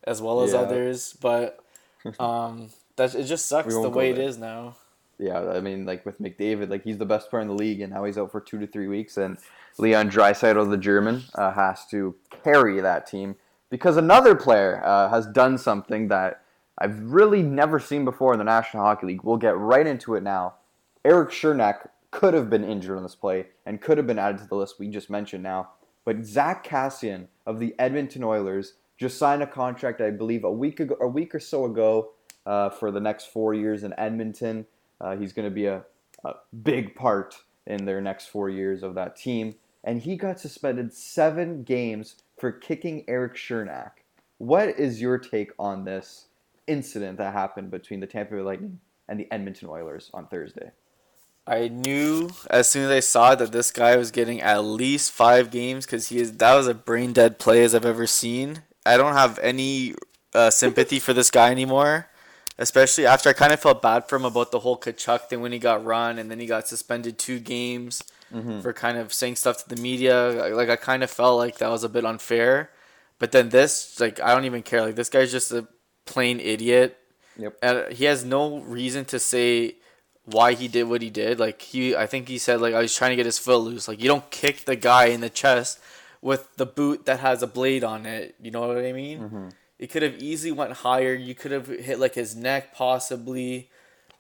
as 0.05 0.23
well 0.23 0.41
as 0.41 0.55
yeah. 0.55 0.61
others. 0.61 1.15
But 1.21 1.63
um, 2.19 2.71
that 2.97 3.15
it 3.15 3.25
just 3.25 3.45
sucks 3.45 3.75
the 3.75 3.91
way 3.91 4.09
it 4.09 4.19
is 4.19 4.39
now. 4.39 4.77
Yeah, 5.19 5.51
I 5.51 5.61
mean, 5.61 5.85
like 5.85 6.07
with 6.07 6.19
McDavid, 6.19 6.71
like 6.71 6.83
he's 6.83 6.97
the 6.97 7.05
best 7.05 7.29
player 7.29 7.43
in 7.43 7.49
the 7.49 7.55
league, 7.55 7.83
and 7.83 7.93
now 7.93 8.05
he's 8.05 8.17
out 8.17 8.33
for 8.33 8.41
two 8.41 8.59
to 8.59 8.67
three 8.67 8.89
weeks, 8.89 9.19
and 9.19 9.37
Leon 9.77 10.11
Draisaitl, 10.11 10.71
the 10.71 10.79
German, 10.79 11.25
uh, 11.35 11.53
has 11.53 11.85
to 11.91 12.15
carry 12.43 12.81
that 12.81 13.07
team 13.07 13.37
because 13.71 13.97
another 13.97 14.35
player 14.35 14.83
uh, 14.85 15.09
has 15.09 15.27
done 15.27 15.57
something 15.57 16.09
that 16.09 16.43
I've 16.79 17.01
really 17.13 17.43
never 17.43 17.79
seen 17.79 18.05
before 18.05 18.33
in 18.33 18.39
the 18.39 18.45
National 18.45 18.85
Hockey 18.85 19.07
League. 19.07 19.23
We'll 19.23 19.37
get 19.37 19.57
right 19.57 19.87
into 19.87 20.15
it 20.15 20.23
now. 20.23 20.55
Eric 21.05 21.31
Cernak 21.31 21.89
could 22.11 22.35
have 22.35 22.51
been 22.51 22.65
injured 22.65 22.97
on 22.97 23.03
this 23.03 23.15
play 23.15 23.47
and 23.65 23.81
could 23.81 23.97
have 23.97 24.07
been 24.07 24.19
added 24.19 24.39
to 24.39 24.47
the 24.47 24.57
list 24.57 24.79
we 24.79 24.89
just 24.89 25.11
mentioned 25.11 25.43
now. 25.43 25.71
But 26.05 26.25
Zack 26.25 26.67
Kassian 26.67 27.29
of 27.47 27.61
the 27.61 27.75
Edmonton 27.79 28.25
Oilers 28.25 28.75
just 28.99 29.19
signed 29.19 29.43
a 29.43 29.47
contract, 29.47 30.01
I 30.01 30.11
believe, 30.11 30.45
a 30.45 30.51
week 30.51 30.81
ago, 30.81 30.97
a 31.01 31.07
week 31.07 31.35
or 31.35 31.41
so 31.41 31.65
ago, 31.67 32.11
uh, 32.47 32.71
for 32.71 32.91
the 32.91 33.01
next 33.01 33.27
four 33.27 33.55
years 33.55 33.85
in 33.85 33.95
Edmonton. 33.99 34.67
Uh, 35.01 35.17
he's 35.17 35.33
going 35.33 35.49
to 35.49 35.55
be 35.55 35.67
a, 35.67 35.83
a 36.25 36.35
big 36.63 36.95
part 36.95 37.37
in 37.67 37.85
their 37.85 38.01
next 38.01 38.27
four 38.27 38.49
years 38.49 38.83
of 38.83 38.95
that 38.95 39.17
team. 39.17 39.55
And 39.85 40.03
he 40.03 40.17
got 40.17 40.41
suspended 40.41 40.93
seven 40.93 41.63
games 41.63 42.17
for 42.41 42.51
kicking 42.51 43.05
Eric 43.07 43.37
Cernak. 43.37 43.91
What 44.39 44.71
is 44.71 45.01
your 45.01 45.19
take 45.19 45.53
on 45.59 45.85
this 45.85 46.27
incident 46.67 47.19
that 47.19 47.35
happened 47.35 47.71
between 47.71 48.01
the 48.01 48.07
Tampa 48.07 48.35
Bay 48.35 48.41
Lightning 48.41 48.81
and 49.09 49.21
the 49.21 49.29
Edmonton 49.31 49.69
Oilers 49.69 50.11
on 50.15 50.27
Thursday? 50.27 50.71
I 51.47 51.69
knew 51.69 52.31
as 52.49 52.69
soon 52.69 52.85
as 52.85 52.91
I 52.91 53.01
saw 53.01 53.35
that 53.35 53.53
this 53.53 53.71
guy 53.71 53.97
was 53.97 54.11
getting 54.11 54.41
at 54.41 54.65
least 54.65 55.13
five 55.13 55.51
games 55.51 55.85
because 55.85 56.09
he 56.09 56.19
is 56.19 56.33
that 56.39 56.55
was 56.55 56.67
a 56.67 56.75
brain 56.75 57.13
dead 57.13 57.39
play 57.39 57.63
as 57.63 57.75
I've 57.75 57.85
ever 57.85 58.07
seen. 58.07 58.63
I 58.87 58.97
don't 58.97 59.15
have 59.15 59.39
any 59.41 59.95
uh, 60.35 60.51
sympathy 60.51 60.99
for 60.99 61.13
this 61.13 61.31
guy 61.31 61.51
anymore, 61.51 62.09
especially 62.59 63.05
after 63.05 63.29
I 63.29 63.35
kind 63.35 63.53
of 63.53 63.61
felt 63.61 63.83
bad 63.83 64.09
for 64.09 64.17
him 64.17 64.25
about 64.25 64.53
the 64.53 64.61
whole 64.61 64.79
Tkachuk 64.79 65.29
thing 65.29 65.43
when 65.43 65.53
he 65.53 65.59
got 65.59 65.85
run 65.85 66.19
and 66.19 66.31
then 66.31 66.41
he 66.41 66.47
got 66.47 66.69
suspended 66.69 67.19
two 67.19 67.39
games 67.39 68.03
mm-hmm. 68.33 68.61
for 68.61 68.73
kind 68.73 68.99
of 68.99 69.13
saying 69.13 69.37
stuff 69.37 69.65
to 69.65 69.75
the 69.75 69.81
media. 69.81 70.51
Like 70.55 70.69
I 70.69 70.77
kind 70.77 71.03
of 71.03 71.11
felt 71.11 71.39
like 71.39 71.59
that 71.59 71.71
was 71.71 71.85
a 71.85 71.89
bit 71.89 72.05
unfair. 72.05 72.71
But 73.19 73.33
then 73.33 73.51
this, 73.51 74.01
like 74.01 74.21
I 74.21 74.35
don't 74.35 74.45
even 74.45 74.63
care. 74.63 74.83
Like 74.83 74.97
this 74.97 75.09
guy's 75.09 75.31
just 75.31 75.53
a 75.53 75.67
plain 76.07 76.41
idiot. 76.41 76.99
Yep. 77.37 77.57
And 77.63 77.93
he 77.93 78.05
has 78.05 78.25
no 78.25 78.59
reason 78.61 79.05
to 79.07 79.19
say 79.19 79.77
why 80.25 80.55
he 80.55 80.69
did 80.69 80.85
what 80.85 81.03
he 81.03 81.11
did. 81.11 81.39
Like 81.39 81.63
he, 81.63 81.95
I 81.95 82.07
think 82.07 82.29
he 82.29 82.39
said 82.39 82.61
like 82.61 82.75
I 82.75 82.81
was 82.81 82.95
trying 82.95 83.11
to 83.11 83.17
get 83.17 83.27
his 83.27 83.39
foot 83.39 83.59
loose. 83.59 83.89
Like 83.89 84.01
you 84.01 84.09
don't 84.09 84.31
kick 84.31 84.65
the 84.65 84.77
guy 84.77 85.07
in 85.07 85.21
the 85.21 85.31
chest 85.31 85.81
with 86.23 86.57
the 86.57 86.67
boot 86.67 87.07
that 87.07 87.21
has 87.21 87.43
a 87.43 87.47
blade 87.47 87.85
on 87.85 88.07
it. 88.07 88.35
You 88.41 88.51
know 88.51 88.69
what 88.69 88.79
I 88.79 88.93
mean? 88.93 89.21
Mm-hmm. 89.21 89.49
It 89.79 89.91
could 89.91 90.03
have 90.03 90.19
easily 90.19 90.53
went 90.53 90.73
higher. 90.73 91.15
You 91.15 91.35
could 91.35 91.53
have 91.53 91.67
hit 91.67 91.99
like 91.99 92.15
his 92.15 92.37
neck 92.37 92.75
possibly. 92.75 93.71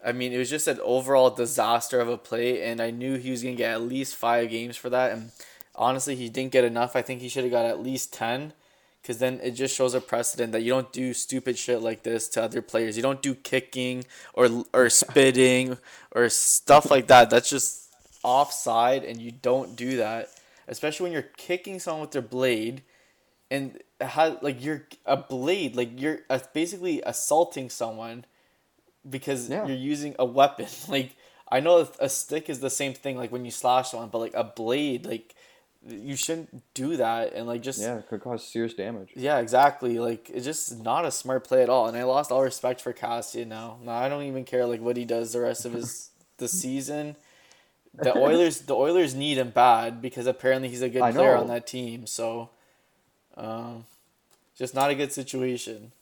I 0.04 0.12
mean, 0.12 0.32
it 0.32 0.38
was 0.38 0.50
just 0.50 0.66
an 0.66 0.80
overall 0.82 1.30
disaster 1.30 2.00
of 2.00 2.08
a 2.08 2.16
play, 2.16 2.62
and 2.62 2.80
I 2.80 2.90
knew 2.90 3.16
he 3.16 3.30
was 3.30 3.42
gonna 3.42 3.54
get 3.54 3.72
at 3.72 3.82
least 3.82 4.16
five 4.16 4.50
games 4.50 4.76
for 4.76 4.88
that. 4.90 5.12
And 5.12 5.32
honestly, 5.74 6.16
he 6.16 6.28
didn't 6.28 6.52
get 6.52 6.64
enough. 6.64 6.96
I 6.96 7.02
think 7.02 7.20
he 7.20 7.28
should 7.28 7.44
have 7.44 7.52
got 7.52 7.66
at 7.66 7.82
least 7.82 8.12
ten, 8.12 8.54
because 9.02 9.18
then 9.18 9.40
it 9.42 9.52
just 9.52 9.74
shows 9.74 9.94
a 9.94 10.00
precedent 10.00 10.52
that 10.52 10.62
you 10.62 10.70
don't 10.70 10.92
do 10.92 11.12
stupid 11.12 11.58
shit 11.58 11.82
like 11.82 12.02
this 12.02 12.28
to 12.30 12.42
other 12.42 12.62
players. 12.62 12.96
You 12.96 13.02
don't 13.02 13.22
do 13.22 13.34
kicking 13.34 14.04
or 14.32 14.64
or 14.72 14.88
spitting 15.02 15.76
or 16.12 16.28
stuff 16.30 16.90
like 16.90 17.08
that. 17.08 17.28
That's 17.30 17.50
just 17.50 17.88
offside, 18.22 19.04
and 19.04 19.20
you 19.20 19.32
don't 19.32 19.76
do 19.76 19.98
that, 19.98 20.30
especially 20.66 21.04
when 21.04 21.12
you're 21.12 21.22
kicking 21.22 21.78
someone 21.78 22.02
with 22.02 22.12
their 22.12 22.22
blade, 22.22 22.82
and 23.50 23.78
how 24.00 24.38
like 24.40 24.64
you're 24.64 24.86
a 25.04 25.18
blade, 25.18 25.76
like 25.76 26.00
you're 26.00 26.20
basically 26.54 27.02
assaulting 27.04 27.68
someone 27.68 28.24
because 29.08 29.48
yeah. 29.48 29.66
you're 29.66 29.76
using 29.76 30.14
a 30.18 30.24
weapon. 30.24 30.66
Like 30.88 31.16
I 31.50 31.60
know 31.60 31.88
a 31.98 32.08
stick 32.08 32.48
is 32.48 32.60
the 32.60 32.70
same 32.70 32.94
thing, 32.94 33.16
like 33.16 33.32
when 33.32 33.44
you 33.44 33.50
slash 33.50 33.90
someone, 33.90 34.08
but 34.08 34.18
like 34.18 34.34
a 34.34 34.44
blade, 34.44 35.04
like 35.04 35.34
you 35.86 36.14
shouldn't 36.14 36.62
do 36.74 36.96
that 36.98 37.32
and 37.32 37.46
like 37.46 37.62
just 37.62 37.80
yeah, 37.80 37.98
it 37.98 38.08
could 38.08 38.20
cause 38.20 38.46
serious 38.46 38.74
damage. 38.74 39.10
Yeah, 39.16 39.38
exactly. 39.38 39.98
Like 39.98 40.30
it's 40.30 40.44
just 40.44 40.82
not 40.82 41.04
a 41.04 41.10
smart 41.10 41.46
play 41.46 41.62
at 41.62 41.68
all. 41.68 41.86
And 41.86 41.96
I 41.96 42.04
lost 42.04 42.30
all 42.30 42.42
respect 42.42 42.80
for 42.80 42.92
Kassian 42.92 43.46
now. 43.48 43.78
Now 43.82 43.94
I 43.94 44.08
don't 44.08 44.24
even 44.24 44.44
care 44.44 44.66
like 44.66 44.80
what 44.80 44.96
he 44.96 45.04
does 45.04 45.32
the 45.32 45.40
rest 45.40 45.64
of 45.64 45.72
his 45.72 46.10
the 46.36 46.48
season. 46.48 47.16
The 47.94 48.16
Oilers 48.16 48.60
the 48.60 48.74
Oilers 48.74 49.14
need 49.14 49.38
him 49.38 49.50
bad 49.50 50.00
because 50.00 50.26
apparently 50.26 50.68
he's 50.68 50.82
a 50.82 50.88
good 50.88 51.12
player 51.12 51.36
on 51.36 51.48
that 51.48 51.66
team. 51.66 52.06
So 52.06 52.50
um, 53.36 53.86
just 54.56 54.74
not 54.74 54.90
a 54.90 54.94
good 54.94 55.12
situation. 55.12 55.92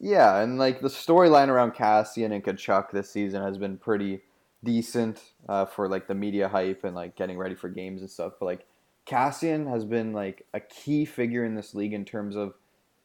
Yeah, 0.00 0.40
and 0.40 0.58
like 0.58 0.80
the 0.80 0.88
storyline 0.88 1.48
around 1.48 1.74
Kassian 1.74 2.32
and 2.32 2.42
Tkachuk 2.42 2.90
this 2.90 3.10
season 3.10 3.42
has 3.42 3.58
been 3.58 3.76
pretty 3.76 4.22
decent 4.64 5.20
uh, 5.46 5.66
for 5.66 5.88
like 5.88 6.08
the 6.08 6.14
media 6.14 6.48
hype 6.48 6.84
and 6.84 6.96
like 6.96 7.16
getting 7.16 7.36
ready 7.36 7.54
for 7.54 7.68
games 7.68 8.00
and 8.00 8.10
stuff. 8.10 8.32
But 8.40 8.46
like 8.46 8.66
Kassian 9.06 9.68
has 9.68 9.84
been 9.84 10.14
like 10.14 10.46
a 10.54 10.60
key 10.60 11.04
figure 11.04 11.44
in 11.44 11.54
this 11.54 11.74
league 11.74 11.92
in 11.92 12.06
terms 12.06 12.34
of 12.34 12.54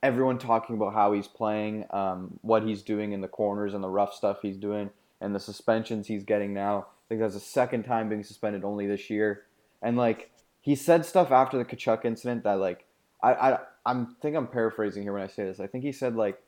everyone 0.02 0.38
talking 0.38 0.78
about 0.78 0.94
how 0.94 1.12
he's 1.12 1.28
playing, 1.28 1.86
um, 1.90 2.40
what 2.42 2.64
he's 2.64 2.82
doing 2.82 3.12
in 3.12 3.20
the 3.20 3.28
corners 3.28 3.74
and 3.74 3.84
the 3.84 3.90
rough 3.90 4.14
stuff 4.14 4.38
he's 4.42 4.58
doing, 4.58 4.90
and 5.20 5.36
the 5.36 5.40
suspensions 5.40 6.08
he's 6.08 6.24
getting 6.24 6.54
now. 6.54 6.80
I 6.80 7.06
think 7.10 7.22
that's 7.22 7.34
the 7.34 7.42
second 7.42 7.84
time 7.84 8.08
being 8.08 8.24
suspended 8.24 8.64
only 8.64 8.88
this 8.88 9.10
year. 9.10 9.44
And 9.82 9.98
like 9.98 10.32
he 10.62 10.76
said 10.76 11.06
stuff 11.06 11.30
after 11.30 11.58
the 11.58 11.66
Tkachuk 11.66 12.06
incident 12.06 12.46
that 12.46 12.54
like 12.54 12.86
I 13.22 13.34
I 13.34 13.60
I'm 13.86 14.16
think 14.22 14.38
I'm 14.38 14.48
paraphrasing 14.48 15.04
here 15.04 15.12
when 15.12 15.24
I 15.24 15.28
say 15.28 15.44
this. 15.44 15.60
I 15.60 15.68
think 15.68 15.84
he 15.84 15.92
said 15.92 16.16
like 16.16 16.42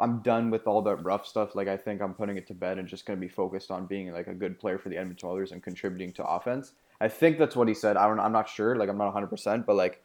I'm 0.00 0.20
done 0.20 0.50
with 0.50 0.66
all 0.66 0.82
that 0.82 0.96
rough 0.96 1.26
stuff. 1.26 1.54
Like 1.54 1.68
I 1.68 1.76
think 1.76 2.00
I'm 2.00 2.14
putting 2.14 2.36
it 2.36 2.46
to 2.48 2.54
bed 2.54 2.78
and 2.78 2.88
just 2.88 3.06
going 3.06 3.18
to 3.18 3.20
be 3.20 3.32
focused 3.32 3.70
on 3.70 3.86
being 3.86 4.12
like 4.12 4.26
a 4.26 4.34
good 4.34 4.58
player 4.58 4.78
for 4.78 4.88
the 4.88 4.96
Edmonton 4.96 5.28
Oilers 5.28 5.52
and 5.52 5.62
contributing 5.62 6.12
to 6.14 6.24
offense. 6.24 6.72
I 7.00 7.08
think 7.08 7.38
that's 7.38 7.56
what 7.56 7.68
he 7.68 7.74
said. 7.74 7.96
I 7.96 8.06
don't. 8.06 8.20
I'm 8.20 8.32
not 8.32 8.48
sure. 8.48 8.76
Like 8.76 8.88
I'm 8.88 8.98
not 8.98 9.06
100, 9.06 9.26
percent 9.28 9.66
but 9.66 9.76
like 9.76 10.02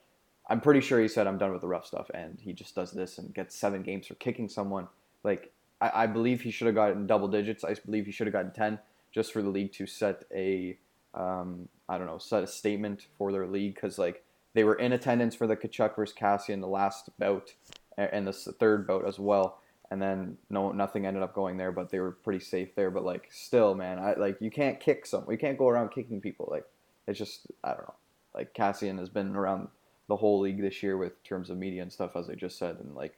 I'm 0.49 0.61
pretty 0.61 0.81
sure 0.81 0.99
he 1.01 1.07
said 1.07 1.27
I'm 1.27 1.37
done 1.37 1.51
with 1.51 1.61
the 1.61 1.67
rough 1.67 1.85
stuff, 1.85 2.09
and 2.13 2.39
he 2.39 2.53
just 2.53 2.75
does 2.75 2.91
this 2.91 3.17
and 3.17 3.33
gets 3.33 3.55
seven 3.55 3.81
games 3.81 4.07
for 4.07 4.15
kicking 4.15 4.49
someone. 4.49 4.87
Like 5.23 5.51
I, 5.81 5.91
I 6.03 6.07
believe 6.07 6.41
he 6.41 6.51
should 6.51 6.67
have 6.67 6.75
gotten 6.75 7.07
double 7.07 7.27
digits. 7.27 7.63
I 7.63 7.75
believe 7.85 8.05
he 8.05 8.11
should 8.11 8.27
have 8.27 8.33
gotten 8.33 8.51
ten 8.51 8.79
just 9.13 9.33
for 9.33 9.41
the 9.41 9.49
league 9.49 9.73
to 9.73 9.87
set 9.87 10.23
a 10.33 10.77
um, 11.13 11.67
I 11.87 11.97
don't 11.97 12.07
know 12.07 12.17
set 12.17 12.43
a 12.43 12.47
statement 12.47 13.07
for 13.17 13.31
their 13.31 13.47
league 13.47 13.75
because 13.75 13.97
like 13.97 14.23
they 14.53 14.63
were 14.63 14.75
in 14.75 14.93
attendance 14.93 15.35
for 15.35 15.47
the 15.47 15.55
Tkachuk 15.55 15.95
versus 15.95 16.15
Kassian 16.17 16.61
the 16.61 16.67
last 16.67 17.09
bout 17.19 17.53
and 17.97 18.27
the 18.27 18.33
third 18.33 18.87
bout 18.87 19.05
as 19.07 19.19
well 19.19 19.59
and 19.91 20.01
then 20.01 20.37
no 20.49 20.71
nothing 20.71 21.05
ended 21.05 21.23
up 21.23 21.33
going 21.33 21.57
there, 21.57 21.71
but 21.71 21.89
they 21.89 21.99
were 21.99 22.11
pretty 22.11 22.43
safe 22.43 22.75
there. 22.75 22.91
But 22.91 23.03
like 23.03 23.29
still, 23.31 23.75
man, 23.75 23.99
I 23.99 24.13
like 24.15 24.37
you 24.39 24.51
can't 24.51 24.79
kick 24.79 25.05
some. 25.05 25.25
You 25.29 25.37
can't 25.37 25.57
go 25.57 25.69
around 25.69 25.89
kicking 25.89 26.21
people. 26.21 26.47
Like 26.49 26.65
it's 27.07 27.19
just 27.19 27.47
I 27.63 27.69
don't 27.69 27.87
know. 27.87 27.95
Like 28.33 28.53
Kassian 28.53 28.99
has 28.99 29.09
been 29.09 29.35
around 29.35 29.69
the 30.07 30.15
whole 30.15 30.39
league 30.39 30.61
this 30.61 30.83
year 30.83 30.97
with 30.97 31.23
terms 31.23 31.49
of 31.49 31.57
media 31.57 31.81
and 31.81 31.91
stuff, 31.91 32.15
as 32.15 32.29
I 32.29 32.35
just 32.35 32.57
said, 32.57 32.77
and 32.79 32.95
like 32.95 33.15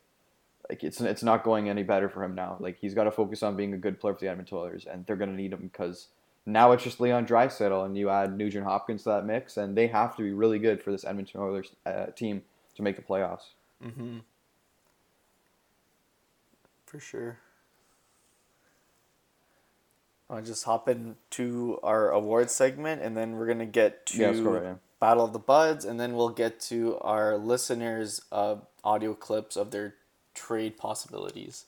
like 0.69 0.83
it's 0.83 0.99
it's 0.99 1.23
not 1.23 1.43
going 1.43 1.69
any 1.69 1.83
better 1.83 2.09
for 2.09 2.23
him 2.23 2.35
now. 2.35 2.57
Like 2.59 2.77
he's 2.79 2.93
got 2.93 3.05
to 3.05 3.11
focus 3.11 3.43
on 3.43 3.55
being 3.55 3.73
a 3.73 3.77
good 3.77 3.99
player 3.99 4.13
for 4.13 4.21
the 4.21 4.29
Edmonton 4.29 4.57
Oilers, 4.57 4.85
and 4.85 5.05
they're 5.05 5.15
gonna 5.15 5.33
need 5.33 5.53
him 5.53 5.69
because 5.71 6.07
now 6.45 6.71
it's 6.71 6.83
just 6.83 6.99
Leon 6.99 7.25
Draisaitl, 7.27 7.85
and 7.85 7.97
you 7.97 8.09
add 8.09 8.37
Nugent 8.37 8.65
Hopkins 8.65 9.03
to 9.03 9.09
that 9.09 9.25
mix, 9.25 9.57
and 9.57 9.77
they 9.77 9.87
have 9.87 10.15
to 10.17 10.23
be 10.23 10.31
really 10.31 10.59
good 10.59 10.83
for 10.83 10.91
this 10.91 11.05
Edmonton 11.05 11.41
Oilers 11.41 11.71
uh, 11.85 12.07
team 12.07 12.43
to 12.75 12.81
make 12.81 12.95
the 12.95 13.01
playoffs. 13.01 13.53
Mm-hmm 13.83 14.19
for 16.97 17.05
sure. 17.05 17.37
I'll 20.29 20.41
just 20.41 20.65
hop 20.65 20.89
into 20.89 21.79
our 21.83 22.09
award 22.09 22.49
segment, 22.49 23.01
and 23.01 23.15
then 23.15 23.35
we're 23.35 23.45
gonna 23.45 23.65
get 23.65 24.07
to 24.07 24.17
yeah, 24.17 24.41
right, 24.41 24.63
yeah. 24.63 24.73
Battle 24.99 25.25
of 25.25 25.31
the 25.31 25.39
Buds, 25.39 25.85
and 25.85 25.99
then 25.99 26.15
we'll 26.15 26.29
get 26.29 26.59
to 26.61 26.97
our 26.99 27.37
listeners' 27.37 28.21
uh, 28.31 28.55
audio 28.83 29.13
clips 29.13 29.55
of 29.55 29.71
their 29.71 29.93
trade 30.33 30.75
possibilities. 30.75 31.65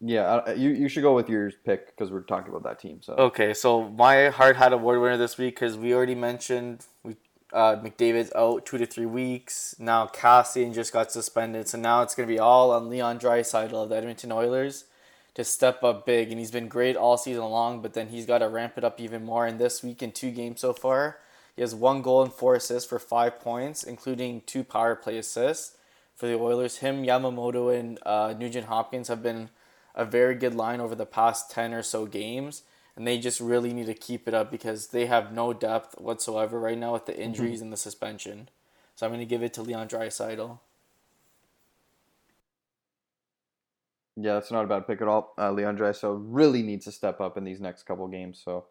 Yeah, 0.00 0.22
uh, 0.22 0.54
you 0.56 0.70
you 0.70 0.88
should 0.88 1.02
go 1.02 1.14
with 1.14 1.28
your 1.28 1.52
pick 1.64 1.88
because 1.88 2.10
we're 2.10 2.22
talking 2.22 2.48
about 2.48 2.64
that 2.64 2.80
team. 2.80 3.00
So 3.02 3.12
okay, 3.14 3.52
so 3.52 3.90
my 3.90 4.30
hard 4.30 4.56
hat 4.56 4.72
award 4.72 5.00
winner 5.00 5.18
this 5.18 5.36
week 5.36 5.56
because 5.56 5.76
we 5.76 5.94
already 5.94 6.14
mentioned 6.14 6.86
we 7.02 7.16
uh, 7.52 7.76
McDavid's 7.76 8.32
out 8.34 8.66
two 8.66 8.78
to 8.78 8.86
three 8.86 9.06
weeks. 9.06 9.74
Now 9.78 10.06
Kassian 10.06 10.74
just 10.74 10.92
got 10.92 11.12
suspended, 11.12 11.68
so 11.68 11.78
now 11.78 12.02
it's 12.02 12.14
going 12.14 12.28
to 12.28 12.34
be 12.34 12.38
all 12.38 12.70
on 12.70 12.88
Leon 12.88 13.18
Draisaitl 13.18 13.72
of 13.72 13.88
the 13.88 13.96
Edmonton 13.96 14.32
Oilers 14.32 14.84
to 15.34 15.44
step 15.44 15.84
up 15.84 16.06
big. 16.06 16.30
And 16.30 16.38
he's 16.38 16.50
been 16.50 16.68
great 16.68 16.96
all 16.96 17.16
season 17.16 17.44
long, 17.44 17.82
but 17.82 17.94
then 17.94 18.08
he's 18.08 18.26
got 18.26 18.38
to 18.38 18.48
ramp 18.48 18.74
it 18.76 18.84
up 18.84 19.00
even 19.00 19.24
more. 19.24 19.46
And 19.46 19.58
this 19.58 19.82
week 19.82 20.02
in 20.02 20.12
two 20.12 20.30
games 20.30 20.60
so 20.60 20.72
far, 20.72 21.18
he 21.54 21.62
has 21.62 21.74
one 21.74 22.02
goal 22.02 22.22
and 22.22 22.32
four 22.32 22.54
assists 22.54 22.88
for 22.88 22.98
five 22.98 23.40
points, 23.40 23.82
including 23.82 24.42
two 24.46 24.64
power 24.64 24.94
play 24.94 25.16
assists 25.16 25.76
for 26.14 26.26
the 26.26 26.34
Oilers. 26.34 26.78
Him, 26.78 27.04
Yamamoto, 27.04 27.78
and 27.78 27.98
uh, 28.04 28.34
Nugent 28.36 28.66
Hopkins 28.66 29.08
have 29.08 29.22
been 29.22 29.50
a 29.94 30.04
very 30.04 30.34
good 30.34 30.54
line 30.54 30.80
over 30.80 30.94
the 30.94 31.06
past 31.06 31.50
10 31.50 31.72
or 31.72 31.82
so 31.82 32.06
games 32.06 32.62
and 32.96 33.06
they 33.06 33.18
just 33.18 33.40
really 33.40 33.72
need 33.72 33.86
to 33.86 33.94
keep 33.94 34.26
it 34.26 34.34
up 34.34 34.50
because 34.50 34.88
they 34.88 35.06
have 35.06 35.32
no 35.32 35.52
depth 35.52 36.00
whatsoever 36.00 36.58
right 36.58 36.78
now 36.78 36.94
with 36.94 37.06
the 37.06 37.12
mm-hmm. 37.12 37.22
injuries 37.22 37.56
mm-hmm. 37.56 37.64
and 37.64 37.72
the 37.72 37.76
suspension. 37.76 38.48
So 38.94 39.04
I'm 39.04 39.12
going 39.12 39.20
to 39.20 39.26
give 39.26 39.42
it 39.42 39.52
to 39.54 39.62
Leon 39.62 39.88
Draisaitl. 39.88 40.58
Yeah, 44.18 44.34
that's 44.34 44.50
not 44.50 44.64
a 44.64 44.68
bad 44.68 44.86
pick 44.86 45.02
at 45.02 45.08
all. 45.08 45.34
Uh, 45.36 45.52
Leon 45.52 45.76
Draisaitl 45.76 46.24
really 46.26 46.62
needs 46.62 46.86
to 46.86 46.92
step 46.92 47.20
up 47.20 47.36
in 47.36 47.44
these 47.44 47.60
next 47.60 47.82
couple 47.82 48.08
games, 48.08 48.40
so 48.42 48.64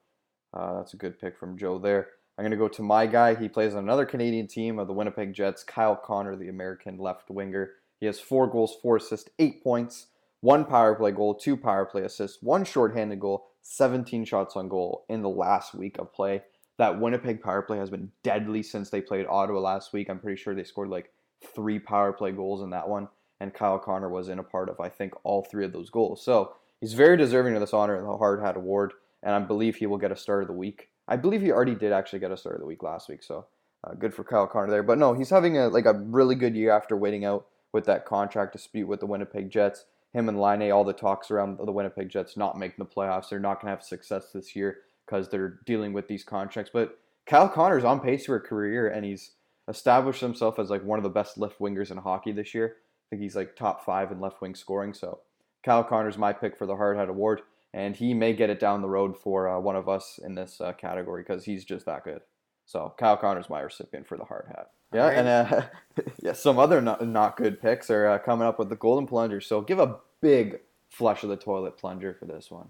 uh, 0.55 0.77
that's 0.77 0.95
a 0.95 0.97
good 0.97 1.19
pick 1.19 1.37
from 1.37 1.55
Joe 1.55 1.77
there. 1.77 2.07
I'm 2.35 2.41
going 2.41 2.51
to 2.51 2.57
go 2.57 2.67
to 2.67 2.81
my 2.81 3.05
guy. 3.05 3.35
He 3.35 3.47
plays 3.47 3.75
on 3.75 3.83
another 3.83 4.07
Canadian 4.07 4.47
team 4.47 4.79
of 4.79 4.87
the 4.87 4.93
Winnipeg 4.93 5.33
Jets, 5.33 5.63
Kyle 5.63 5.95
Connor, 5.95 6.35
the 6.35 6.49
American 6.49 6.97
left 6.97 7.29
winger. 7.29 7.73
He 7.99 8.07
has 8.07 8.19
four 8.19 8.47
goals, 8.47 8.75
four 8.81 8.97
assists, 8.97 9.29
eight 9.37 9.63
points, 9.63 10.07
one 10.41 10.65
power 10.65 10.95
play 10.95 11.11
goal, 11.11 11.35
two 11.35 11.55
power 11.55 11.85
play 11.85 12.01
assists, 12.01 12.41
one 12.41 12.65
shorthanded 12.65 13.19
goal, 13.19 13.47
17 13.67 14.25
shots 14.25 14.55
on 14.55 14.69
goal 14.69 15.05
in 15.09 15.23
the 15.23 15.29
last 15.29 15.73
week 15.73 15.97
of 15.97 16.13
play. 16.13 16.43
That 16.77 16.99
Winnipeg 17.01 17.41
power 17.41 17.63
play 17.63 17.79
has 17.79 17.89
been 17.89 18.11
deadly 18.21 18.61
since 18.61 18.91
they 18.91 19.01
played 19.01 19.25
Ottawa 19.27 19.59
last 19.59 19.91
week. 19.91 20.07
I'm 20.07 20.19
pretty 20.19 20.39
sure 20.39 20.53
they 20.53 20.63
scored 20.63 20.89
like 20.89 21.11
three 21.55 21.79
power 21.79 22.13
play 22.13 22.31
goals 22.31 22.61
in 22.61 22.69
that 22.69 22.87
one, 22.87 23.07
and 23.39 23.53
Kyle 23.53 23.79
Connor 23.79 24.09
was 24.09 24.29
in 24.29 24.37
a 24.37 24.43
part 24.43 24.69
of, 24.69 24.79
I 24.79 24.89
think, 24.89 25.13
all 25.23 25.43
three 25.43 25.65
of 25.65 25.73
those 25.73 25.89
goals. 25.89 26.23
So 26.23 26.53
he's 26.79 26.93
very 26.93 27.17
deserving 27.17 27.55
of 27.55 27.59
this 27.59 27.73
honor 27.73 27.95
and 27.95 28.07
the 28.07 28.17
Hard 28.17 28.39
Hat 28.39 28.55
Award, 28.55 28.93
and 29.23 29.33
I 29.33 29.39
believe 29.39 29.77
he 29.77 29.87
will 29.87 29.97
get 29.97 30.11
a 30.11 30.15
start 30.15 30.43
of 30.43 30.47
the 30.47 30.53
week. 30.53 30.89
I 31.07 31.15
believe 31.15 31.41
he 31.41 31.51
already 31.51 31.75
did 31.75 31.91
actually 31.91 32.19
get 32.19 32.31
a 32.31 32.37
start 32.37 32.55
of 32.55 32.61
the 32.61 32.67
week 32.67 32.83
last 32.83 33.09
week, 33.09 33.23
so 33.23 33.47
uh, 33.83 33.95
good 33.95 34.13
for 34.13 34.23
Kyle 34.23 34.47
Connor 34.47 34.69
there. 34.69 34.83
But 34.83 34.99
no, 34.99 35.13
he's 35.13 35.31
having 35.31 35.57
a 35.57 35.69
like 35.69 35.85
a 35.85 35.93
really 35.93 36.35
good 36.35 36.55
year 36.55 36.71
after 36.71 36.95
waiting 36.95 37.25
out 37.25 37.47
with 37.71 37.85
that 37.85 38.05
contract 38.05 38.53
dispute 38.53 38.87
with 38.87 38.99
the 38.99 39.07
Winnipeg 39.07 39.49
Jets 39.49 39.85
him 40.15 40.29
and 40.29 40.39
Laine, 40.39 40.71
all 40.71 40.85
the 40.85 40.93
talks 40.93 41.29
around 41.29 41.57
the 41.57 41.71
Winnipeg 41.71 42.07
Jets 42.07 42.37
not 42.37 42.57
making 42.57 42.77
the 42.79 42.85
playoffs. 42.85 43.29
They're 43.29 43.39
not 43.39 43.55
going 43.55 43.67
to 43.67 43.75
have 43.75 43.83
success 43.83 44.31
this 44.33 44.55
year 44.55 44.77
because 45.05 45.27
they're 45.27 45.59
dealing 45.65 45.91
with 45.91 46.07
these 46.07 46.23
contracts. 46.23 46.71
But 46.73 46.97
Kyle 47.25 47.49
Connor's 47.49 47.83
on 47.83 47.99
pace 47.99 48.25
for 48.25 48.37
a 48.37 48.41
career, 48.41 48.87
and 48.87 49.03
he's 49.03 49.31
established 49.67 50.21
himself 50.21 50.57
as 50.57 50.69
like 50.69 50.85
one 50.85 50.97
of 50.97 51.03
the 51.03 51.09
best 51.09 51.37
left 51.37 51.59
wingers 51.59 51.91
in 51.91 51.97
hockey 51.97 52.31
this 52.31 52.53
year. 52.53 52.77
I 52.77 53.05
think 53.09 53.21
he's 53.21 53.35
like 53.35 53.57
top 53.57 53.83
five 53.85 54.09
in 54.11 54.21
left 54.21 54.41
wing 54.41 54.55
scoring. 54.55 54.93
So 54.93 55.19
Kyle 55.63 55.83
Connor's 55.83 56.17
my 56.17 56.31
pick 56.31 56.57
for 56.57 56.65
the 56.65 56.77
Hard 56.77 56.97
Hat 56.97 57.09
Award, 57.09 57.41
and 57.73 57.93
he 57.93 58.13
may 58.13 58.31
get 58.31 58.49
it 58.49 58.59
down 58.59 58.81
the 58.81 58.87
road 58.87 59.17
for 59.17 59.49
uh, 59.49 59.59
one 59.59 59.75
of 59.75 59.89
us 59.89 60.17
in 60.23 60.35
this 60.35 60.61
uh, 60.61 60.71
category 60.73 61.23
because 61.23 61.43
he's 61.43 61.65
just 61.65 61.85
that 61.87 62.05
good. 62.05 62.21
So 62.65 62.93
Kyle 62.97 63.17
Connor's 63.17 63.49
my 63.49 63.59
recipient 63.59 64.07
for 64.07 64.17
the 64.17 64.23
hard 64.23 64.45
hat. 64.47 64.69
Yeah, 64.95 65.07
right. 65.07 65.17
and 65.17 65.27
uh, 65.27 65.61
yeah, 66.21 66.31
some 66.31 66.57
other 66.57 66.79
not, 66.79 67.05
not 67.05 67.35
good 67.35 67.61
picks 67.61 67.89
are 67.89 68.07
uh, 68.07 68.17
coming 68.17 68.47
up 68.47 68.57
with 68.57 68.69
the 68.69 68.77
Golden 68.77 69.05
Plunger. 69.05 69.41
So 69.41 69.59
give 69.61 69.79
a 69.79 69.97
big 70.21 70.61
flush 70.89 71.23
of 71.23 71.29
the 71.29 71.35
toilet 71.35 71.77
plunger 71.77 72.15
for 72.17 72.25
this 72.25 72.49
one. 72.49 72.69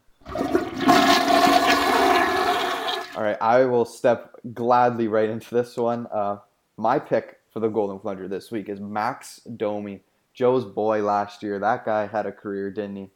All 3.16 3.24
right, 3.24 3.38
I 3.40 3.66
will 3.66 3.86
step 3.86 4.36
gladly 4.54 5.08
right 5.08 5.30
into 5.30 5.54
this 5.54 5.78
one. 5.78 6.08
Uh, 6.08 6.40
my 6.78 6.98
pick 6.98 7.40
for 7.54 7.60
the 7.60 7.70
Golden 7.70 8.00
Plunger 8.00 8.28
this 8.28 8.52
week 8.52 8.70
is 8.70 8.80
Max 8.82 9.40
Domi, 9.56 10.02
Joe's 10.34 10.66
boy 10.66 11.04
last 11.04 11.44
year. 11.44 11.60
That 11.60 11.86
guy 11.86 12.08
had 12.08 12.26
a 12.26 12.32
career, 12.32 12.72
didn't 12.72 12.96
he? 12.96 13.10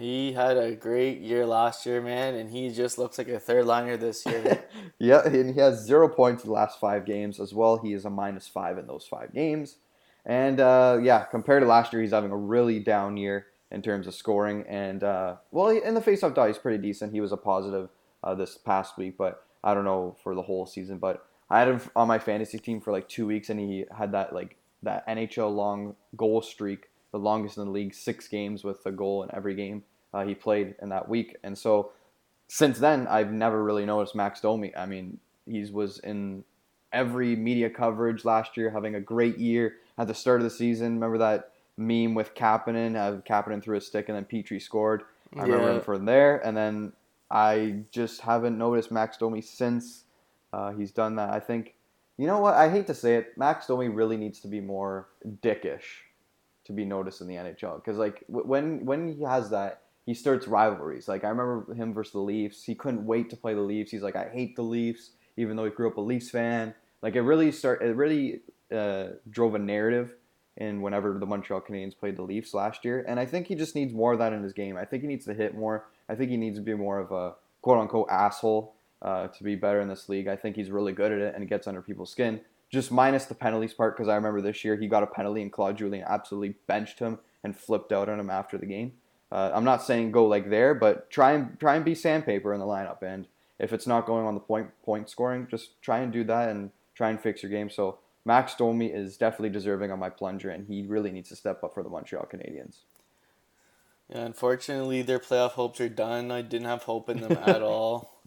He 0.00 0.32
had 0.32 0.56
a 0.56 0.74
great 0.74 1.20
year 1.20 1.44
last 1.44 1.84
year, 1.84 2.00
man, 2.00 2.34
and 2.34 2.48
he 2.48 2.70
just 2.70 2.96
looks 2.96 3.18
like 3.18 3.28
a 3.28 3.38
third 3.38 3.66
liner 3.66 3.98
this 3.98 4.24
year. 4.24 4.64
yeah, 4.98 5.20
and 5.26 5.54
he 5.54 5.60
has 5.60 5.84
zero 5.84 6.08
points 6.08 6.42
in 6.42 6.48
the 6.48 6.54
last 6.54 6.80
five 6.80 7.04
games 7.04 7.38
as 7.38 7.52
well. 7.52 7.76
He 7.76 7.92
is 7.92 8.06
a 8.06 8.10
minus 8.10 8.48
five 8.48 8.78
in 8.78 8.86
those 8.86 9.06
five 9.06 9.34
games. 9.34 9.76
And 10.24 10.58
uh, 10.58 10.98
yeah, 11.02 11.24
compared 11.24 11.62
to 11.62 11.68
last 11.68 11.92
year, 11.92 12.00
he's 12.00 12.12
having 12.12 12.30
a 12.30 12.36
really 12.36 12.78
down 12.78 13.18
year 13.18 13.48
in 13.70 13.82
terms 13.82 14.06
of 14.06 14.14
scoring. 14.14 14.64
And 14.66 15.04
uh, 15.04 15.36
well, 15.50 15.68
in 15.68 15.92
the 15.92 16.00
faceoff 16.00 16.34
dot, 16.34 16.48
he's 16.48 16.56
pretty 16.56 16.82
decent. 16.82 17.12
He 17.12 17.20
was 17.20 17.32
a 17.32 17.36
positive 17.36 17.90
uh, 18.24 18.34
this 18.34 18.56
past 18.56 18.96
week, 18.96 19.18
but 19.18 19.44
I 19.62 19.74
don't 19.74 19.84
know 19.84 20.16
for 20.22 20.34
the 20.34 20.42
whole 20.42 20.64
season. 20.64 20.96
But 20.96 21.26
I 21.50 21.58
had 21.58 21.68
him 21.68 21.80
on 21.94 22.08
my 22.08 22.18
fantasy 22.18 22.58
team 22.58 22.80
for 22.80 22.90
like 22.90 23.06
two 23.06 23.26
weeks, 23.26 23.50
and 23.50 23.60
he 23.60 23.84
had 23.94 24.12
that 24.12 24.32
like 24.32 24.56
that 24.82 25.06
NHL 25.06 25.54
long 25.54 25.96
goal 26.16 26.40
streak, 26.40 26.89
the 27.12 27.18
longest 27.18 27.56
in 27.56 27.64
the 27.66 27.70
league, 27.70 27.94
six 27.94 28.28
games 28.28 28.64
with 28.64 28.84
a 28.86 28.92
goal 28.92 29.22
in 29.22 29.34
every 29.34 29.54
game 29.54 29.82
uh, 30.12 30.24
he 30.24 30.34
played 30.34 30.74
in 30.82 30.88
that 30.90 31.08
week. 31.08 31.36
And 31.42 31.56
so 31.56 31.92
since 32.48 32.78
then, 32.78 33.06
I've 33.06 33.32
never 33.32 33.62
really 33.62 33.84
noticed 33.84 34.14
Max 34.14 34.40
Domi. 34.40 34.74
I 34.76 34.86
mean, 34.86 35.18
he 35.46 35.64
was 35.70 35.98
in 36.00 36.44
every 36.92 37.36
media 37.36 37.70
coverage 37.70 38.24
last 38.24 38.56
year, 38.56 38.70
having 38.70 38.94
a 38.96 39.00
great 39.00 39.38
year 39.38 39.76
at 39.98 40.08
the 40.08 40.14
start 40.14 40.40
of 40.40 40.44
the 40.44 40.50
season. 40.50 40.94
Remember 40.94 41.18
that 41.18 41.52
meme 41.76 42.14
with 42.14 42.34
Kapanen? 42.34 42.96
Uh, 42.96 43.20
Kapanen 43.22 43.62
threw 43.62 43.76
a 43.76 43.80
stick 43.80 44.08
and 44.08 44.16
then 44.16 44.24
Petry 44.24 44.60
scored. 44.60 45.04
I 45.36 45.46
yeah. 45.46 45.52
remember 45.52 45.72
him 45.74 45.80
from 45.82 46.04
there. 46.04 46.44
And 46.44 46.56
then 46.56 46.92
I 47.30 47.82
just 47.92 48.20
haven't 48.22 48.58
noticed 48.58 48.90
Max 48.90 49.16
Domi 49.16 49.40
since 49.40 50.04
uh, 50.52 50.72
he's 50.72 50.90
done 50.90 51.16
that. 51.16 51.30
I 51.30 51.38
think, 51.38 51.74
you 52.16 52.26
know 52.26 52.40
what? 52.40 52.54
I 52.54 52.68
hate 52.68 52.88
to 52.88 52.94
say 52.94 53.14
it. 53.14 53.38
Max 53.38 53.68
Domi 53.68 53.88
really 53.88 54.16
needs 54.16 54.40
to 54.40 54.48
be 54.48 54.60
more 54.60 55.06
dickish 55.40 56.02
to 56.64 56.72
be 56.72 56.84
noticed 56.84 57.20
in 57.20 57.26
the 57.26 57.34
NHL. 57.34 57.76
Because 57.76 57.98
like 57.98 58.24
when 58.28 58.84
when 58.84 59.14
he 59.14 59.22
has 59.22 59.50
that, 59.50 59.82
he 60.06 60.14
starts 60.14 60.46
rivalries. 60.46 61.08
Like 61.08 61.24
I 61.24 61.28
remember 61.28 61.74
him 61.74 61.94
versus 61.94 62.12
the 62.12 62.20
Leafs. 62.20 62.64
He 62.64 62.74
couldn't 62.74 63.04
wait 63.04 63.30
to 63.30 63.36
play 63.36 63.54
the 63.54 63.60
Leafs. 63.60 63.90
He's 63.90 64.02
like, 64.02 64.16
I 64.16 64.28
hate 64.32 64.56
the 64.56 64.62
Leafs, 64.62 65.10
even 65.36 65.56
though 65.56 65.64
he 65.64 65.70
grew 65.70 65.88
up 65.88 65.96
a 65.96 66.00
Leafs 66.00 66.30
fan. 66.30 66.74
Like 67.02 67.14
it 67.14 67.22
really 67.22 67.52
start. 67.52 67.82
It 67.82 67.96
really 67.96 68.40
uh, 68.74 69.08
drove 69.30 69.54
a 69.54 69.58
narrative 69.58 70.14
in 70.56 70.82
whenever 70.82 71.18
the 71.18 71.26
Montreal 71.26 71.62
Canadiens 71.62 71.96
played 71.96 72.16
the 72.16 72.22
Leafs 72.22 72.52
last 72.52 72.84
year. 72.84 73.04
And 73.08 73.18
I 73.18 73.24
think 73.24 73.46
he 73.46 73.54
just 73.54 73.74
needs 73.74 73.92
more 73.94 74.12
of 74.12 74.18
that 74.18 74.32
in 74.32 74.42
his 74.42 74.52
game. 74.52 74.76
I 74.76 74.84
think 74.84 75.02
he 75.02 75.08
needs 75.08 75.24
to 75.24 75.34
hit 75.34 75.54
more. 75.54 75.86
I 76.08 76.14
think 76.14 76.30
he 76.30 76.36
needs 76.36 76.58
to 76.58 76.64
be 76.64 76.74
more 76.74 76.98
of 76.98 77.12
a 77.12 77.34
quote 77.62 77.78
unquote 77.78 78.08
asshole 78.10 78.74
uh, 79.02 79.28
to 79.28 79.44
be 79.44 79.54
better 79.54 79.80
in 79.80 79.88
this 79.88 80.08
league. 80.08 80.28
I 80.28 80.36
think 80.36 80.56
he's 80.56 80.70
really 80.70 80.92
good 80.92 81.12
at 81.12 81.18
it 81.18 81.34
and 81.34 81.48
gets 81.48 81.66
under 81.66 81.80
people's 81.80 82.10
skin. 82.10 82.40
Just 82.70 82.92
minus 82.92 83.24
the 83.24 83.34
penalties 83.34 83.74
part 83.74 83.96
because 83.96 84.08
I 84.08 84.14
remember 84.14 84.40
this 84.40 84.64
year 84.64 84.76
he 84.76 84.86
got 84.86 85.02
a 85.02 85.06
penalty 85.06 85.42
and 85.42 85.52
Claude 85.52 85.76
Julien 85.76 86.04
absolutely 86.06 86.54
benched 86.66 87.00
him 87.00 87.18
and 87.42 87.56
flipped 87.56 87.92
out 87.92 88.08
on 88.08 88.20
him 88.20 88.30
after 88.30 88.56
the 88.56 88.66
game. 88.66 88.92
Uh, 89.32 89.50
I'm 89.52 89.64
not 89.64 89.82
saying 89.82 90.12
go 90.12 90.26
like 90.26 90.50
there, 90.50 90.74
but 90.74 91.10
try 91.10 91.32
and 91.32 91.58
try 91.58 91.76
and 91.76 91.84
be 91.84 91.94
sandpaper 91.94 92.52
in 92.52 92.60
the 92.60 92.66
lineup. 92.66 93.02
And 93.02 93.26
if 93.58 93.72
it's 93.72 93.86
not 93.86 94.06
going 94.06 94.26
on 94.26 94.34
the 94.34 94.40
point 94.40 94.70
point 94.84 95.08
scoring, 95.08 95.46
just 95.50 95.80
try 95.82 95.98
and 96.00 96.12
do 96.12 96.24
that 96.24 96.48
and 96.48 96.70
try 96.94 97.10
and 97.10 97.20
fix 97.20 97.42
your 97.42 97.50
game. 97.50 97.70
So 97.70 97.98
Max 98.24 98.54
Domi 98.54 98.86
is 98.86 99.16
definitely 99.16 99.50
deserving 99.50 99.90
on 99.90 99.98
my 99.98 100.10
plunger, 100.10 100.50
and 100.50 100.66
he 100.66 100.82
really 100.82 101.10
needs 101.10 101.28
to 101.30 101.36
step 101.36 101.62
up 101.64 101.74
for 101.74 101.82
the 101.82 101.88
Montreal 101.88 102.28
Canadiens. 102.32 102.78
Yeah, 104.08 104.24
unfortunately, 104.26 105.02
their 105.02 105.20
playoff 105.20 105.52
hopes 105.52 105.80
are 105.80 105.88
done. 105.88 106.30
I 106.30 106.42
didn't 106.42 106.66
have 106.66 106.82
hope 106.82 107.08
in 107.08 107.20
them 107.20 107.38
at 107.46 107.62
all. 107.62 108.20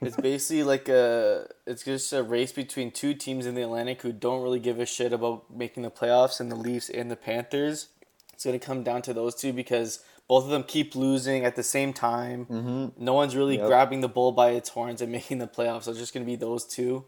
It's 0.00 0.16
basically 0.16 0.62
like 0.62 0.88
a 0.88 1.48
it's 1.66 1.82
just 1.84 2.12
a 2.12 2.22
race 2.22 2.52
between 2.52 2.90
two 2.90 3.14
teams 3.14 3.46
in 3.46 3.54
the 3.54 3.62
Atlantic 3.62 4.02
who 4.02 4.12
don't 4.12 4.42
really 4.42 4.60
give 4.60 4.78
a 4.80 4.86
shit 4.86 5.12
about 5.12 5.44
making 5.54 5.82
the 5.82 5.90
playoffs, 5.90 6.40
and 6.40 6.50
the 6.50 6.56
Leafs 6.56 6.88
and 6.88 7.10
the 7.10 7.16
Panthers. 7.16 7.88
It's 8.32 8.44
gonna 8.44 8.58
come 8.58 8.82
down 8.82 9.02
to 9.02 9.12
those 9.12 9.34
two 9.34 9.52
because 9.52 10.00
both 10.28 10.44
of 10.44 10.50
them 10.50 10.62
keep 10.62 10.94
losing 10.94 11.44
at 11.44 11.56
the 11.56 11.62
same 11.62 11.92
time. 11.92 12.46
Mm-hmm. 12.46 13.04
No 13.04 13.14
one's 13.14 13.34
really 13.36 13.56
Yep. 13.58 13.66
grabbing 13.66 14.00
the 14.00 14.08
bull 14.08 14.32
by 14.32 14.50
its 14.50 14.70
horns 14.70 15.02
and 15.02 15.10
making 15.12 15.38
the 15.38 15.48
playoffs. 15.48 15.82
So 15.84 15.90
it's 15.90 16.00
just 16.00 16.14
gonna 16.14 16.24
be 16.26 16.36
those 16.36 16.64
two 16.64 17.04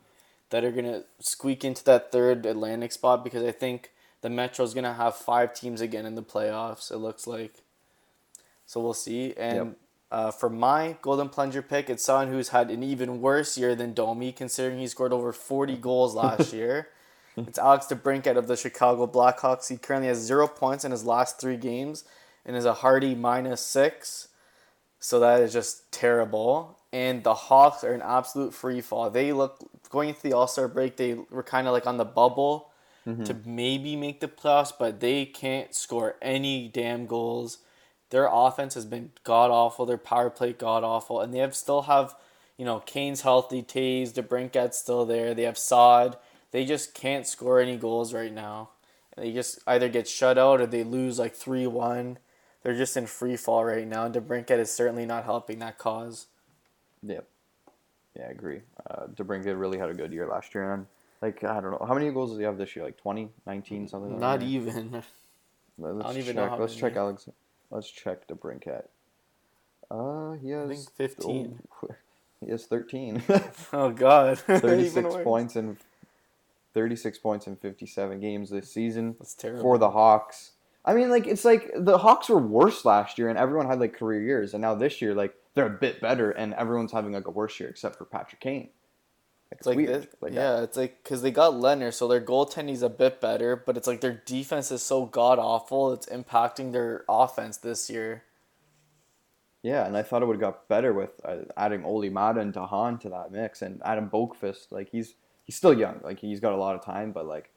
that 0.50 0.64
are 0.64 0.72
gonna 0.72 1.04
squeak 1.20 1.64
into 1.64 1.82
that 1.84 2.12
third 2.12 2.44
Atlantic 2.44 2.92
spot 2.92 3.22
because 3.24 3.42
I 3.44 3.52
think 3.52 3.92
the 4.22 4.28
Metro's 4.28 4.74
gonna 4.74 4.94
have 4.94 5.14
five 5.16 5.54
teams 5.54 5.80
again 5.80 6.04
in 6.04 6.14
the 6.14 6.22
playoffs. 6.22 6.90
It 6.90 6.98
looks 6.98 7.26
like. 7.26 7.54
So 8.66 8.80
we'll 8.80 8.92
see. 8.94 9.34
And 9.36 9.56
Yep. 9.56 9.76
Uh, 10.12 10.30
for 10.30 10.50
my 10.50 10.96
golden 11.00 11.28
plunger 11.30 11.62
pick, 11.62 11.88
it's 11.88 12.04
someone 12.04 12.28
who's 12.28 12.50
had 12.50 12.70
an 12.70 12.82
even 12.82 13.20
worse 13.20 13.56
year 13.56 13.74
than 13.74 13.94
Domi, 13.94 14.30
considering 14.30 14.78
he 14.78 14.86
scored 14.86 15.12
over 15.12 15.32
forty 15.32 15.76
goals 15.76 16.14
last 16.14 16.52
year. 16.60 16.88
It's 17.36 17.58
Alex 17.58 17.86
DeBrincat 17.86 18.36
of 18.36 18.46
the 18.46 18.56
Chicago 18.56 19.06
Blackhawks. 19.06 19.68
He 19.68 19.78
currently 19.78 20.08
has 20.08 20.18
zero 20.18 20.46
points 20.46 20.84
in 20.84 20.90
his 20.90 21.04
last 21.04 21.40
three 21.40 21.56
games 21.56 22.04
and 22.44 22.54
is 22.54 22.66
a 22.66 22.74
hardy 22.74 23.14
minus 23.14 23.62
six. 23.62 24.28
So 25.00 25.18
that 25.20 25.40
is 25.40 25.52
just 25.52 25.90
terrible. 25.90 26.78
And 26.92 27.24
the 27.24 27.34
Hawks 27.34 27.82
are 27.82 27.94
an 27.94 28.02
absolute 28.02 28.52
free 28.52 28.82
fall. 28.82 29.08
They 29.08 29.32
look 29.32 29.58
going 29.88 30.10
into 30.10 30.22
the 30.22 30.34
All 30.34 30.46
Star 30.46 30.68
break. 30.68 30.98
They 30.98 31.14
were 31.14 31.42
kind 31.42 31.66
of 31.66 31.72
like 31.72 31.86
on 31.86 31.96
the 31.96 32.04
bubble 32.04 32.68
to 33.24 33.36
maybe 33.44 33.96
make 33.96 34.20
the 34.20 34.28
playoffs, 34.28 34.72
but 34.78 35.00
they 35.00 35.24
can't 35.24 35.74
score 35.74 36.14
any 36.22 36.68
damn 36.68 37.06
goals. 37.06 37.58
Their 38.12 38.28
offense 38.30 38.74
has 38.74 38.84
been 38.84 39.10
god 39.24 39.50
awful. 39.50 39.86
Their 39.86 39.96
power 39.98 40.28
play 40.28 40.52
god 40.52 40.84
awful, 40.84 41.20
and 41.20 41.32
they 41.32 41.38
have 41.38 41.56
still 41.56 41.82
have, 41.82 42.14
you 42.58 42.64
know, 42.66 42.80
Kane's 42.80 43.22
healthy, 43.22 43.62
Tays, 43.62 44.12
DeBrincat's 44.12 44.78
still 44.78 45.06
there. 45.06 45.32
They 45.34 45.44
have 45.44 45.56
Sod. 45.56 46.18
They 46.50 46.66
just 46.66 46.92
can't 46.92 47.26
score 47.26 47.58
any 47.58 47.78
goals 47.78 48.12
right 48.12 48.32
now. 48.32 48.68
They 49.16 49.32
just 49.32 49.60
either 49.66 49.88
get 49.88 50.06
shut 50.06 50.36
out 50.36 50.60
or 50.60 50.66
they 50.66 50.84
lose 50.84 51.18
like 51.18 51.34
three 51.34 51.66
one. 51.66 52.18
They're 52.62 52.76
just 52.76 52.96
in 52.98 53.06
free 53.06 53.36
fall 53.36 53.64
right 53.64 53.88
now. 53.88 54.04
and 54.04 54.14
DeBrincat 54.14 54.58
is 54.58 54.70
certainly 54.70 55.06
not 55.06 55.24
helping 55.24 55.58
that 55.60 55.78
cause. 55.78 56.26
Yep. 57.02 57.26
Yeah, 58.16 58.26
I 58.26 58.30
agree. 58.30 58.60
Uh, 58.90 59.06
DeBrincat 59.06 59.58
really 59.58 59.78
had 59.78 59.88
a 59.88 59.94
good 59.94 60.12
year 60.12 60.28
last 60.28 60.54
year, 60.54 60.74
and 60.74 60.86
like 61.22 61.42
I 61.44 61.60
don't 61.62 61.70
know 61.70 61.84
how 61.88 61.94
many 61.94 62.10
goals 62.10 62.30
does 62.30 62.38
he 62.38 62.44
have 62.44 62.58
this 62.58 62.76
year? 62.76 62.84
Like 62.84 62.98
20, 62.98 63.30
19, 63.46 63.88
something. 63.88 64.10
like 64.12 64.20
Not 64.20 64.40
that? 64.40 64.46
even. 64.46 65.02
Let's 65.78 66.06
don't 66.06 66.16
even 66.18 66.26
check. 66.26 66.36
know 66.36 66.48
how 66.50 66.58
Let's 66.58 66.72
many. 66.74 66.80
check 66.82 66.96
Alex. 66.96 67.28
Let's 67.72 67.90
check 67.90 68.26
the 68.28 68.34
DeBrincat. 68.34 68.84
Uh, 69.90 70.32
he 70.32 70.50
has. 70.50 70.68
think 70.68 70.92
15. 70.92 71.58
oh, 71.82 71.88
he 72.40 72.50
has 72.50 72.66
thirteen. 72.66 73.22
Oh 73.72 73.90
God. 73.90 74.38
Thirty-six 74.46 75.14
points 75.22 75.56
in. 75.56 75.78
Thirty-six 76.74 77.18
points 77.18 77.46
in 77.46 77.56
fifty-seven 77.56 78.20
games 78.20 78.50
this 78.50 78.70
season. 78.70 79.16
That's 79.18 79.34
terrible. 79.34 79.62
for 79.62 79.78
the 79.78 79.90
Hawks. 79.90 80.52
I 80.84 80.94
mean, 80.94 81.10
like 81.10 81.26
it's 81.26 81.44
like 81.44 81.70
the 81.76 81.98
Hawks 81.98 82.28
were 82.28 82.38
worse 82.38 82.84
last 82.84 83.18
year, 83.18 83.28
and 83.28 83.38
everyone 83.38 83.66
had 83.66 83.80
like 83.80 83.94
career 83.96 84.22
years, 84.22 84.54
and 84.54 84.62
now 84.62 84.74
this 84.74 85.00
year, 85.00 85.14
like 85.14 85.34
they're 85.54 85.66
a 85.66 85.70
bit 85.70 86.00
better, 86.00 86.30
and 86.30 86.54
everyone's 86.54 86.92
having 86.92 87.12
like 87.12 87.26
a 87.26 87.30
worse 87.30 87.58
year 87.60 87.68
except 87.68 87.96
for 87.96 88.04
Patrick 88.04 88.40
Kane. 88.40 88.70
It's 89.58 89.66
like 89.66 89.76
weird. 89.76 90.08
this, 90.20 90.32
yeah, 90.32 90.62
it's 90.62 90.76
like 90.76 91.02
because 91.02 91.22
they 91.22 91.30
got 91.30 91.54
Leonard, 91.58 91.94
so 91.94 92.08
their 92.08 92.20
goaltending's 92.20 92.82
a 92.82 92.88
bit 92.88 93.20
better, 93.20 93.56
but 93.56 93.76
it's 93.76 93.86
like 93.86 94.00
their 94.00 94.22
defense 94.24 94.70
is 94.70 94.82
so 94.82 95.06
god 95.06 95.38
awful, 95.38 95.92
it's 95.92 96.06
impacting 96.06 96.72
their 96.72 97.04
offense 97.08 97.56
this 97.56 97.90
year. 97.90 98.24
yeah, 99.62 99.86
and 99.86 99.96
I 99.96 100.02
thought 100.02 100.22
it 100.22 100.26
would 100.26 100.36
have 100.36 100.40
got 100.40 100.68
better 100.68 100.92
with 100.92 101.20
uh, 101.24 101.38
adding 101.56 101.84
Olli 101.84 102.10
Maatta 102.10 102.40
and 102.40 102.52
Dahan 102.52 103.00
to 103.00 103.08
that 103.10 103.32
mix, 103.32 103.62
and 103.62 103.80
Adam 103.84 104.10
Boqvist. 104.10 104.70
Like 104.70 104.90
he's 104.90 105.14
he's 105.44 105.56
still 105.56 105.76
young, 105.76 106.00
like 106.02 106.18
he's 106.18 106.40
got 106.40 106.52
a 106.52 106.56
lot 106.56 106.74
of 106.74 106.84
time, 106.84 107.12
but 107.12 107.26
like 107.26 107.50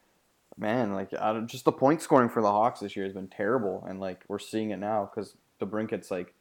man, 0.57 0.93
like 0.93 1.11
just 1.47 1.65
the 1.65 1.71
point 1.71 2.01
scoring 2.01 2.29
for 2.29 2.41
the 2.41 2.51
Hawks 2.51 2.79
this 2.79 2.95
year 2.95 3.05
has 3.05 3.13
been 3.13 3.27
terrible, 3.27 3.85
and 3.87 3.99
like 3.99 4.23
we're 4.27 4.39
seeing 4.39 4.71
it 4.71 4.77
now 4.77 5.09
because 5.13 5.35
DeBrincat's 5.59 6.11
like 6.11 6.33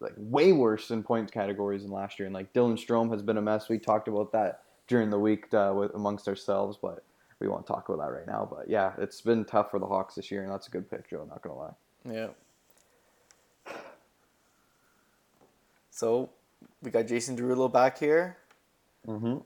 like 0.00 0.14
way 0.16 0.52
worse 0.52 0.90
in 0.90 1.02
points 1.02 1.32
categories 1.32 1.82
than 1.82 1.90
last 1.90 2.18
year, 2.18 2.26
and 2.26 2.34
like 2.34 2.52
Dylan 2.52 2.74
Strome 2.74 3.10
has 3.10 3.22
been 3.22 3.36
a 3.36 3.42
mess. 3.42 3.68
We 3.68 3.78
talked 3.78 4.08
about 4.08 4.32
that 4.32 4.62
during 4.88 5.10
the 5.10 5.18
week 5.18 5.52
uh, 5.54 5.72
with 5.76 5.94
amongst 5.94 6.26
ourselves, 6.26 6.78
but 6.80 7.04
we 7.40 7.46
won't 7.46 7.66
talk 7.66 7.88
about 7.88 7.98
that 7.98 8.12
right 8.12 8.26
now. 8.26 8.48
But 8.50 8.68
yeah, 8.68 8.92
it's 8.98 9.20
been 9.20 9.44
tough 9.44 9.70
for 9.70 9.78
the 9.78 9.86
Hawks 9.86 10.16
this 10.16 10.30
year, 10.30 10.42
and 10.42 10.50
that's 10.50 10.66
a 10.66 10.70
good 10.70 10.90
pick, 10.90 11.08
Joe. 11.08 11.24
Not 11.28 11.42
gonna 11.42 11.58
lie. 11.58 11.74
Yeah. 12.10 12.28
So 15.90 16.30
we 16.82 16.90
got 16.90 17.06
Jason 17.06 17.36
Derulo 17.36 17.72
back 17.72 17.98
here. 17.98 18.38
Mm-hmm. 19.06 19.38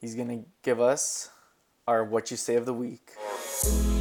He's 0.00 0.14
gonna 0.14 0.42
give 0.62 0.80
us 0.80 1.30
our 1.88 2.04
what 2.04 2.30
you 2.30 2.36
say 2.36 2.56
of 2.56 2.66
the 2.66 2.74
week. 2.74 3.10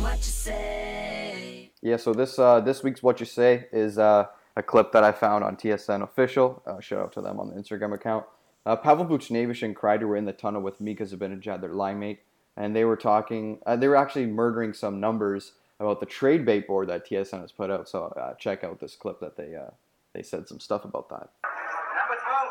What 0.01 0.17
you 0.17 0.23
say? 0.23 1.71
Yeah, 1.81 1.97
so 1.97 2.13
this 2.13 2.37
uh, 2.37 2.59
this 2.59 2.83
week's 2.83 3.01
what 3.01 3.19
you 3.19 3.25
say 3.25 3.67
is 3.71 3.97
uh, 3.97 4.27
a 4.55 4.63
clip 4.63 4.91
that 4.91 5.03
I 5.03 5.11
found 5.11 5.43
on 5.43 5.55
TSN 5.55 6.03
official. 6.03 6.61
Uh, 6.65 6.79
shout 6.79 6.99
out 6.99 7.13
to 7.13 7.21
them 7.21 7.39
on 7.39 7.49
the 7.49 7.55
Instagram 7.55 7.93
account. 7.93 8.25
Uh, 8.65 8.75
Pavel 8.75 9.05
Buchnevich 9.05 9.61
and 9.63 9.75
Kreider 9.75 10.03
were 10.03 10.15
in 10.15 10.25
the 10.25 10.33
tunnel 10.33 10.61
with 10.61 10.79
Mika 10.79 11.03
Zibanejad, 11.03 11.61
their 11.61 11.73
line 11.73 11.99
mate, 11.99 12.19
and 12.55 12.75
they 12.75 12.85
were 12.85 12.95
talking. 12.95 13.59
Uh, 13.65 13.75
they 13.75 13.87
were 13.87 13.95
actually 13.95 14.25
murdering 14.25 14.73
some 14.73 14.99
numbers 14.99 15.53
about 15.79 15.99
the 15.99 16.05
trade 16.05 16.45
bait 16.45 16.65
board 16.67 16.87
that 16.89 17.07
TSN 17.07 17.41
has 17.41 17.51
put 17.51 17.69
out. 17.69 17.89
So 17.89 18.05
uh, 18.05 18.35
check 18.35 18.63
out 18.63 18.79
this 18.79 18.95
clip 18.95 19.19
that 19.19 19.35
they 19.35 19.55
uh, 19.55 19.71
they 20.13 20.23
said 20.23 20.47
some 20.47 20.59
stuff 20.59 20.85
about 20.85 21.09
that. 21.09 21.29
Number 21.43 22.21
12. 22.21 22.47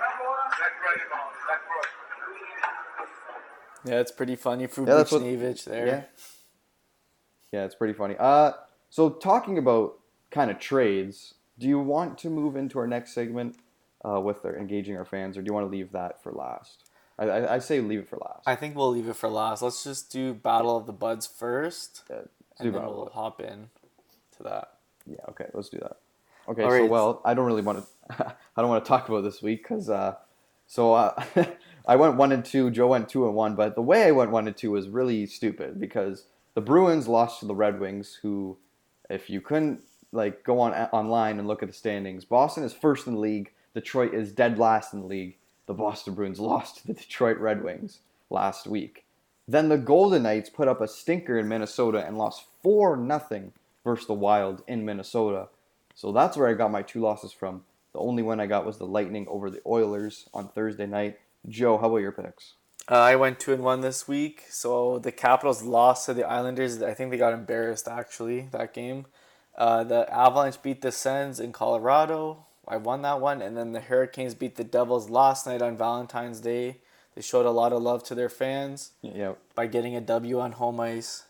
Number 0.00 0.24
one. 0.28 0.50
That's 0.50 0.74
right, 0.84 1.00
Yvonne. 1.06 1.32
That's 1.48 1.64
right. 3.86 3.92
Yeah, 3.92 4.00
it's 4.00 4.12
pretty 4.12 4.36
funny 4.36 4.66
for 4.66 4.86
Yeah, 4.86 4.94
that's 4.94 5.12
Buchnevich 5.12 5.64
there. 5.64 5.86
Yeah. 5.86 6.02
Yeah, 7.52 7.64
it's 7.64 7.76
pretty 7.76 7.94
funny. 7.94 8.16
Uh, 8.18 8.52
so 8.90 9.08
talking 9.08 9.58
about 9.58 10.00
kind 10.30 10.50
of 10.50 10.58
trades, 10.58 11.34
do 11.58 11.68
you 11.68 11.78
want 11.78 12.18
to 12.18 12.28
move 12.28 12.56
into 12.56 12.78
our 12.80 12.86
next 12.86 13.14
segment 13.14 13.56
uh, 14.08 14.20
with 14.20 14.44
our 14.44 14.56
engaging 14.56 14.96
our 14.96 15.04
fans, 15.04 15.36
or 15.36 15.42
do 15.42 15.46
you 15.48 15.54
want 15.54 15.66
to 15.66 15.70
leave 15.70 15.92
that 15.92 16.22
for 16.22 16.32
last? 16.32 16.90
I, 17.18 17.24
I, 17.24 17.54
I 17.54 17.58
say 17.58 17.80
leave 17.80 18.00
it 18.00 18.08
for 18.08 18.18
last. 18.18 18.42
I 18.46 18.56
think 18.56 18.76
we'll 18.76 18.90
leave 18.90 19.08
it 19.08 19.16
for 19.16 19.28
last. 19.28 19.62
Let's 19.62 19.84
just 19.84 20.10
do 20.10 20.34
Battle 20.34 20.76
of 20.76 20.86
the 20.86 20.92
Buds 20.92 21.26
first, 21.26 22.02
yeah, 22.10 22.22
and 22.58 22.74
then 22.74 22.82
we'll 22.82 23.10
hop 23.12 23.40
in 23.40 23.68
to 24.36 24.42
that. 24.44 24.74
Yeah, 25.06 25.16
okay, 25.30 25.46
let's 25.54 25.68
do 25.68 25.78
that. 25.78 25.96
Okay, 26.48 26.62
All 26.62 26.70
so 26.70 26.80
right. 26.80 26.90
well, 26.90 27.22
I 27.24 27.34
don't 27.34 27.46
really 27.46 27.62
want 27.62 27.84
to. 28.10 28.34
I 28.56 28.60
don't 28.60 28.68
want 28.68 28.84
to 28.84 28.88
talk 28.88 29.08
about 29.08 29.22
this 29.22 29.42
week 29.42 29.62
because 29.62 29.88
uh, 29.88 30.16
so 30.66 30.94
uh, 30.94 31.24
I 31.86 31.96
went 31.96 32.16
one 32.16 32.32
and 32.32 32.44
two. 32.44 32.70
Joe 32.70 32.88
went 32.88 33.08
two 33.08 33.26
and 33.26 33.34
one, 33.34 33.54
but 33.54 33.74
the 33.74 33.82
way 33.82 34.04
I 34.04 34.10
went 34.10 34.30
one 34.30 34.46
and 34.46 34.56
two 34.56 34.72
was 34.72 34.88
really 34.88 35.26
stupid 35.26 35.80
because 35.80 36.26
the 36.54 36.60
Bruins 36.60 37.08
lost 37.08 37.40
to 37.40 37.46
the 37.46 37.54
Red 37.54 37.80
Wings, 37.80 38.18
who, 38.22 38.56
if 39.10 39.28
you 39.28 39.40
couldn't 39.40 39.82
like 40.12 40.44
go 40.44 40.60
on 40.60 40.72
online 40.72 41.38
and 41.38 41.48
look 41.48 41.62
at 41.62 41.68
the 41.68 41.74
standings, 41.74 42.24
Boston 42.24 42.64
is 42.64 42.72
first 42.72 43.06
in 43.06 43.14
the 43.14 43.20
league. 43.20 43.52
Detroit 43.74 44.14
is 44.14 44.32
dead 44.32 44.58
last 44.58 44.94
in 44.94 45.00
the 45.00 45.06
league. 45.06 45.36
The 45.66 45.74
Boston 45.74 46.14
Bruins 46.14 46.40
lost 46.40 46.78
to 46.78 46.86
the 46.86 46.94
Detroit 46.94 47.38
Red 47.38 47.62
Wings 47.62 48.00
last 48.30 48.66
week. 48.66 49.04
Then 49.46 49.68
the 49.68 49.78
Golden 49.78 50.22
Knights 50.22 50.48
put 50.48 50.68
up 50.68 50.80
a 50.80 50.88
stinker 50.88 51.38
in 51.38 51.48
Minnesota 51.48 52.04
and 52.06 52.16
lost 52.16 52.46
four 52.62 52.96
nothing 52.96 53.52
versus 53.84 54.06
the 54.06 54.14
Wild 54.14 54.62
in 54.66 54.84
Minnesota. 54.84 55.48
So 55.94 56.12
that's 56.12 56.36
where 56.36 56.48
I 56.48 56.54
got 56.54 56.70
my 56.70 56.82
two 56.82 57.00
losses 57.00 57.32
from. 57.32 57.64
The 57.92 58.00
only 58.00 58.22
one 58.22 58.40
I 58.40 58.46
got 58.46 58.66
was 58.66 58.78
the 58.78 58.86
Lightning 58.86 59.26
over 59.28 59.50
the 59.50 59.60
Oilers 59.66 60.28
on 60.32 60.48
Thursday 60.48 60.86
night. 60.86 61.18
Joe, 61.48 61.78
how 61.78 61.86
about 61.86 61.98
your 61.98 62.12
picks? 62.12 62.54
Uh, 62.90 62.96
I 62.96 63.16
went 63.16 63.38
two 63.38 63.52
and 63.52 63.62
one 63.62 63.82
this 63.82 64.08
week. 64.08 64.44
So 64.48 64.98
the 64.98 65.12
Capitals 65.12 65.62
lost 65.62 66.06
to 66.06 66.14
the 66.14 66.26
Islanders. 66.26 66.82
I 66.82 66.94
think 66.94 67.10
they 67.10 67.18
got 67.18 67.32
embarrassed 67.32 67.86
actually 67.86 68.48
that 68.52 68.74
game. 68.74 69.06
Uh, 69.56 69.84
the 69.84 70.12
Avalanche 70.12 70.60
beat 70.62 70.82
the 70.82 70.90
Sens 70.90 71.38
in 71.38 71.52
Colorado. 71.52 72.46
I 72.66 72.76
won 72.78 73.02
that 73.02 73.20
one, 73.20 73.42
and 73.42 73.56
then 73.56 73.72
the 73.72 73.80
Hurricanes 73.80 74.34
beat 74.34 74.56
the 74.56 74.64
Devils 74.64 75.10
last 75.10 75.46
night 75.46 75.62
on 75.62 75.76
Valentine's 75.76 76.40
Day. 76.40 76.78
They 77.14 77.22
showed 77.22 77.46
a 77.46 77.50
lot 77.50 77.72
of 77.72 77.82
love 77.82 78.02
to 78.04 78.14
their 78.14 78.28
fans 78.28 78.92
Yeah, 79.02 79.34
by 79.54 79.66
getting 79.66 79.94
a 79.94 80.00
W 80.00 80.40
on 80.40 80.52
home 80.52 80.80
ice. 80.80 81.24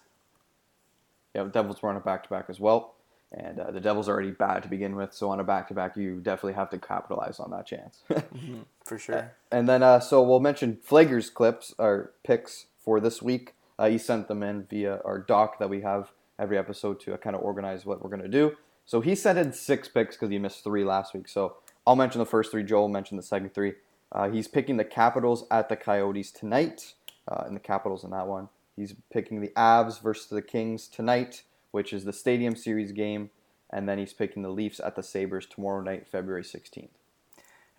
yeah, 1.35 1.43
the 1.45 1.51
Devils 1.51 1.83
were 1.83 1.91
on 1.91 1.97
a 1.97 2.01
back 2.01 2.23
to 2.25 2.29
back 2.31 2.47
as 2.49 2.59
well, 2.61 2.95
and 3.33 3.59
uh, 3.59 3.71
the 3.71 3.81
Devils 3.81 4.09
are 4.09 4.13
already 4.13 4.31
bad 4.31 4.63
to 4.63 4.69
begin 4.69 4.95
with. 4.97 5.13
So 5.13 5.29
on 5.31 5.41
a 5.41 5.45
back 5.45 5.69
to 5.69 5.75
back, 5.75 5.97
you 5.97 6.21
definitely 6.21 6.55
have 6.55 6.71
to 6.71 6.79
capitalize 6.79 7.39
on 7.41 7.51
that 7.51 7.67
chance. 7.67 8.03
For 8.85 8.99
sure. 8.99 9.33
And 9.51 9.69
then, 9.69 9.83
uh, 9.83 10.01
so 10.01 10.23
we'll 10.23 10.41
mention 10.41 10.79
Flager's 10.83 11.31
clips 11.31 11.75
or 11.79 12.13
picks 12.23 12.67
for 12.85 13.01
this 13.01 13.21
week. 13.23 13.55
Uh, 13.79 13.89
he 13.89 13.99
sent 13.99 14.29
them 14.29 14.43
in 14.43 14.65
via 14.65 15.01
our 15.05 15.19
doc 15.19 15.59
that 15.59 15.69
we 15.71 15.81
have 15.81 16.13
every 16.39 16.57
episode 16.59 17.01
to 17.01 17.15
uh, 17.15 17.17
kind 17.17 17.35
of 17.35 17.43
organize 17.43 17.85
what 17.87 18.03
we're 18.03 18.11
going 18.11 18.23
to 18.23 18.29
do. 18.29 18.57
So 18.87 19.01
he 19.01 19.15
sent 19.15 19.39
in 19.39 19.53
six 19.53 19.89
picks 19.89 20.17
because 20.17 20.31
he 20.31 20.39
missed 20.39 20.65
three 20.65 20.85
last 20.85 21.15
week. 21.15 21.29
So 21.29 21.57
I'll 21.87 21.97
mention 21.97 22.19
the 22.19 22.27
first 22.27 22.51
three. 22.51 22.63
Joel 22.63 22.89
mentioned 22.89 23.19
the 23.19 23.25
second 23.25 23.55
three. 23.55 23.75
Uh, 24.13 24.29
he's 24.29 24.47
picking 24.47 24.77
the 24.77 24.85
Capitals 24.85 25.45
at 25.51 25.69
the 25.69 25.77
Coyotes 25.77 26.31
tonight, 26.31 26.95
uh, 27.27 27.45
and 27.47 27.57
the 27.57 27.61
Capitals 27.61 28.05
in 28.05 28.11
that 28.11 28.27
one. 28.27 28.49
He's 28.77 28.95
picking 29.13 29.41
the 29.41 29.53
Avs 29.57 30.01
versus 30.01 30.29
the 30.29 30.43
Kings 30.43 30.87
tonight, 30.87 31.43
which 31.71 31.93
is 31.93 32.05
the 32.05 32.13
Stadium 32.13 32.55
Series 32.55 32.93
game. 32.93 33.31
And 33.71 33.89
then 33.89 33.99
he's 33.99 34.13
picking 34.13 34.43
the 34.43 34.51
Leafs 34.51 34.79
at 34.79 34.95
the 34.95 35.03
Sabres 35.03 35.47
tomorrow 35.47 35.81
night, 35.81 36.07
February 36.07 36.43
16th. 36.43 36.91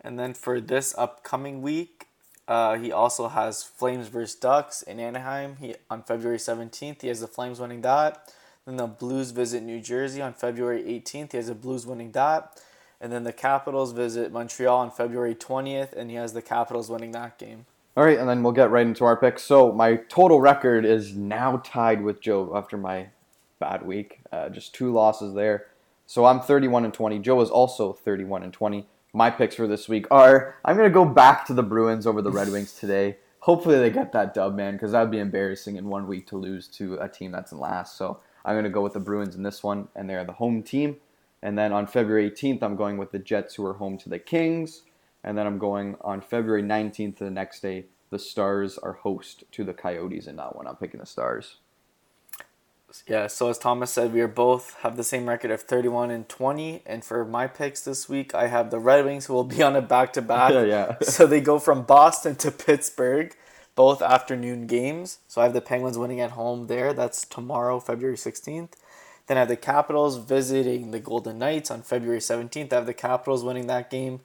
And 0.00 0.18
then 0.18 0.34
for 0.34 0.60
this 0.60 0.94
upcoming 0.98 1.62
week, 1.62 2.08
uh, 2.48 2.76
he 2.76 2.92
also 2.92 3.28
has 3.28 3.62
Flames 3.62 4.08
versus 4.08 4.36
Ducks 4.36 4.82
in 4.82 5.00
Anaheim. 5.00 5.56
He 5.56 5.74
on 5.90 6.02
February 6.02 6.38
seventeenth, 6.38 7.02
he 7.02 7.08
has 7.08 7.20
the 7.20 7.26
Flames 7.26 7.58
winning 7.58 7.80
that. 7.80 8.32
Then 8.66 8.76
the 8.76 8.88
Blues 8.88 9.30
visit 9.30 9.62
New 9.62 9.80
Jersey 9.80 10.20
on 10.20 10.34
February 10.34 10.84
eighteenth. 10.86 11.30
He 11.32 11.38
has 11.38 11.46
the 11.46 11.54
Blues 11.54 11.86
winning 11.86 12.10
that. 12.12 12.60
And 13.00 13.12
then 13.12 13.22
the 13.24 13.32
Capitals 13.32 13.92
visit 13.92 14.32
Montreal 14.32 14.78
on 14.78 14.90
February 14.90 15.36
twentieth, 15.36 15.92
and 15.92 16.10
he 16.10 16.16
has 16.16 16.32
the 16.32 16.42
Capitals 16.42 16.90
winning 16.90 17.12
that 17.12 17.38
game. 17.38 17.66
All 17.96 18.04
right, 18.04 18.18
and 18.18 18.28
then 18.28 18.42
we'll 18.42 18.52
get 18.52 18.70
right 18.70 18.86
into 18.86 19.04
our 19.04 19.16
picks. 19.16 19.44
So 19.44 19.72
my 19.72 19.96
total 20.08 20.40
record 20.40 20.84
is 20.84 21.14
now 21.14 21.62
tied 21.64 22.02
with 22.02 22.20
Joe 22.20 22.52
after 22.56 22.76
my 22.76 23.08
bad 23.60 23.86
week. 23.86 24.20
Uh, 24.32 24.48
just 24.48 24.74
two 24.74 24.92
losses 24.92 25.32
there. 25.34 25.66
So 26.06 26.26
I'm 26.26 26.40
31 26.40 26.84
and 26.84 26.92
20. 26.92 27.20
Joe 27.20 27.40
is 27.40 27.50
also 27.50 27.92
31 27.92 28.42
and 28.42 28.52
20. 28.52 28.86
My 29.12 29.30
picks 29.30 29.54
for 29.54 29.66
this 29.66 29.88
week 29.88 30.06
are 30.10 30.56
I'm 30.64 30.76
gonna 30.76 30.90
go 30.90 31.04
back 31.04 31.46
to 31.46 31.54
the 31.54 31.62
Bruins 31.62 32.06
over 32.06 32.20
the 32.20 32.32
Red 32.32 32.50
Wings 32.50 32.74
today. 32.74 33.16
Hopefully 33.40 33.78
they 33.78 33.90
get 33.90 34.12
that 34.12 34.34
dub, 34.34 34.56
man, 34.56 34.74
because 34.74 34.90
that 34.90 35.02
would 35.02 35.10
be 35.12 35.20
embarrassing 35.20 35.76
in 35.76 35.86
one 35.86 36.08
week 36.08 36.26
to 36.26 36.36
lose 36.36 36.66
to 36.66 36.96
a 36.96 37.08
team 37.08 37.30
that's 37.30 37.52
in 37.52 37.58
last. 37.58 37.96
So 37.96 38.18
I'm 38.46 38.56
gonna 38.56 38.70
go 38.70 38.80
with 38.80 38.94
the 38.94 39.00
Bruins 39.00 39.36
in 39.36 39.42
this 39.42 39.62
one, 39.62 39.88
and 39.94 40.08
they're 40.08 40.24
the 40.24 40.32
home 40.32 40.62
team. 40.62 40.96
And 41.42 41.58
then 41.58 41.72
on 41.72 41.86
February 41.86 42.30
18th, 42.30 42.62
I'm 42.62 42.76
going 42.76 42.96
with 42.96 43.12
the 43.12 43.18
Jets, 43.18 43.56
who 43.56 43.66
are 43.66 43.74
home 43.74 43.98
to 43.98 44.08
the 44.08 44.18
Kings. 44.18 44.82
And 45.22 45.36
then 45.36 45.46
I'm 45.46 45.58
going 45.58 45.96
on 46.00 46.20
February 46.20 46.62
19th, 46.62 47.16
the 47.16 47.30
next 47.30 47.60
day, 47.60 47.86
the 48.10 48.18
Stars 48.18 48.78
are 48.78 48.92
host 48.92 49.44
to 49.52 49.64
the 49.64 49.74
Coyotes 49.74 50.28
in 50.28 50.36
that 50.36 50.54
one. 50.54 50.66
I'm 50.66 50.76
picking 50.76 51.00
the 51.00 51.06
Stars. 51.06 51.56
Yeah, 53.06 53.26
so 53.26 53.50
as 53.50 53.58
Thomas 53.58 53.90
said, 53.90 54.12
we 54.12 54.20
are 54.20 54.28
both 54.28 54.74
have 54.80 54.96
the 54.96 55.04
same 55.04 55.28
record 55.28 55.50
of 55.50 55.62
31 55.62 56.10
and 56.12 56.28
20. 56.28 56.82
And 56.86 57.04
for 57.04 57.24
my 57.24 57.48
picks 57.48 57.82
this 57.82 58.08
week, 58.08 58.34
I 58.34 58.46
have 58.46 58.70
the 58.70 58.78
Red 58.78 59.04
Wings 59.04 59.26
who 59.26 59.34
will 59.34 59.44
be 59.44 59.62
on 59.62 59.74
a 59.76 59.82
back 59.82 60.12
to 60.14 60.22
back. 60.22 60.52
Yeah, 60.52 60.62
yeah. 60.62 60.96
So 61.02 61.26
they 61.26 61.40
go 61.40 61.58
from 61.58 61.82
Boston 61.82 62.36
to 62.36 62.50
Pittsburgh, 62.52 63.36
both 63.76 64.02
afternoon 64.02 64.66
games. 64.66 65.18
So 65.28 65.40
I 65.40 65.44
have 65.44 65.52
the 65.52 65.60
Penguins 65.60 65.98
winning 65.98 66.20
at 66.20 66.32
home 66.32 66.66
there. 66.66 66.92
That's 66.92 67.24
tomorrow, 67.24 67.78
February 67.78 68.16
16th. 68.16 68.72
Then 69.28 69.36
I 69.36 69.40
have 69.40 69.48
the 69.48 69.56
Capitals 69.56 70.16
visiting 70.16 70.90
the 70.90 71.00
Golden 71.00 71.38
Knights 71.38 71.70
on 71.70 71.82
February 71.82 72.20
17th. 72.20 72.72
I 72.72 72.76
have 72.76 72.86
the 72.86 72.94
Capitals 72.94 73.44
winning 73.44 73.66
that 73.68 73.90
game. 73.90 74.20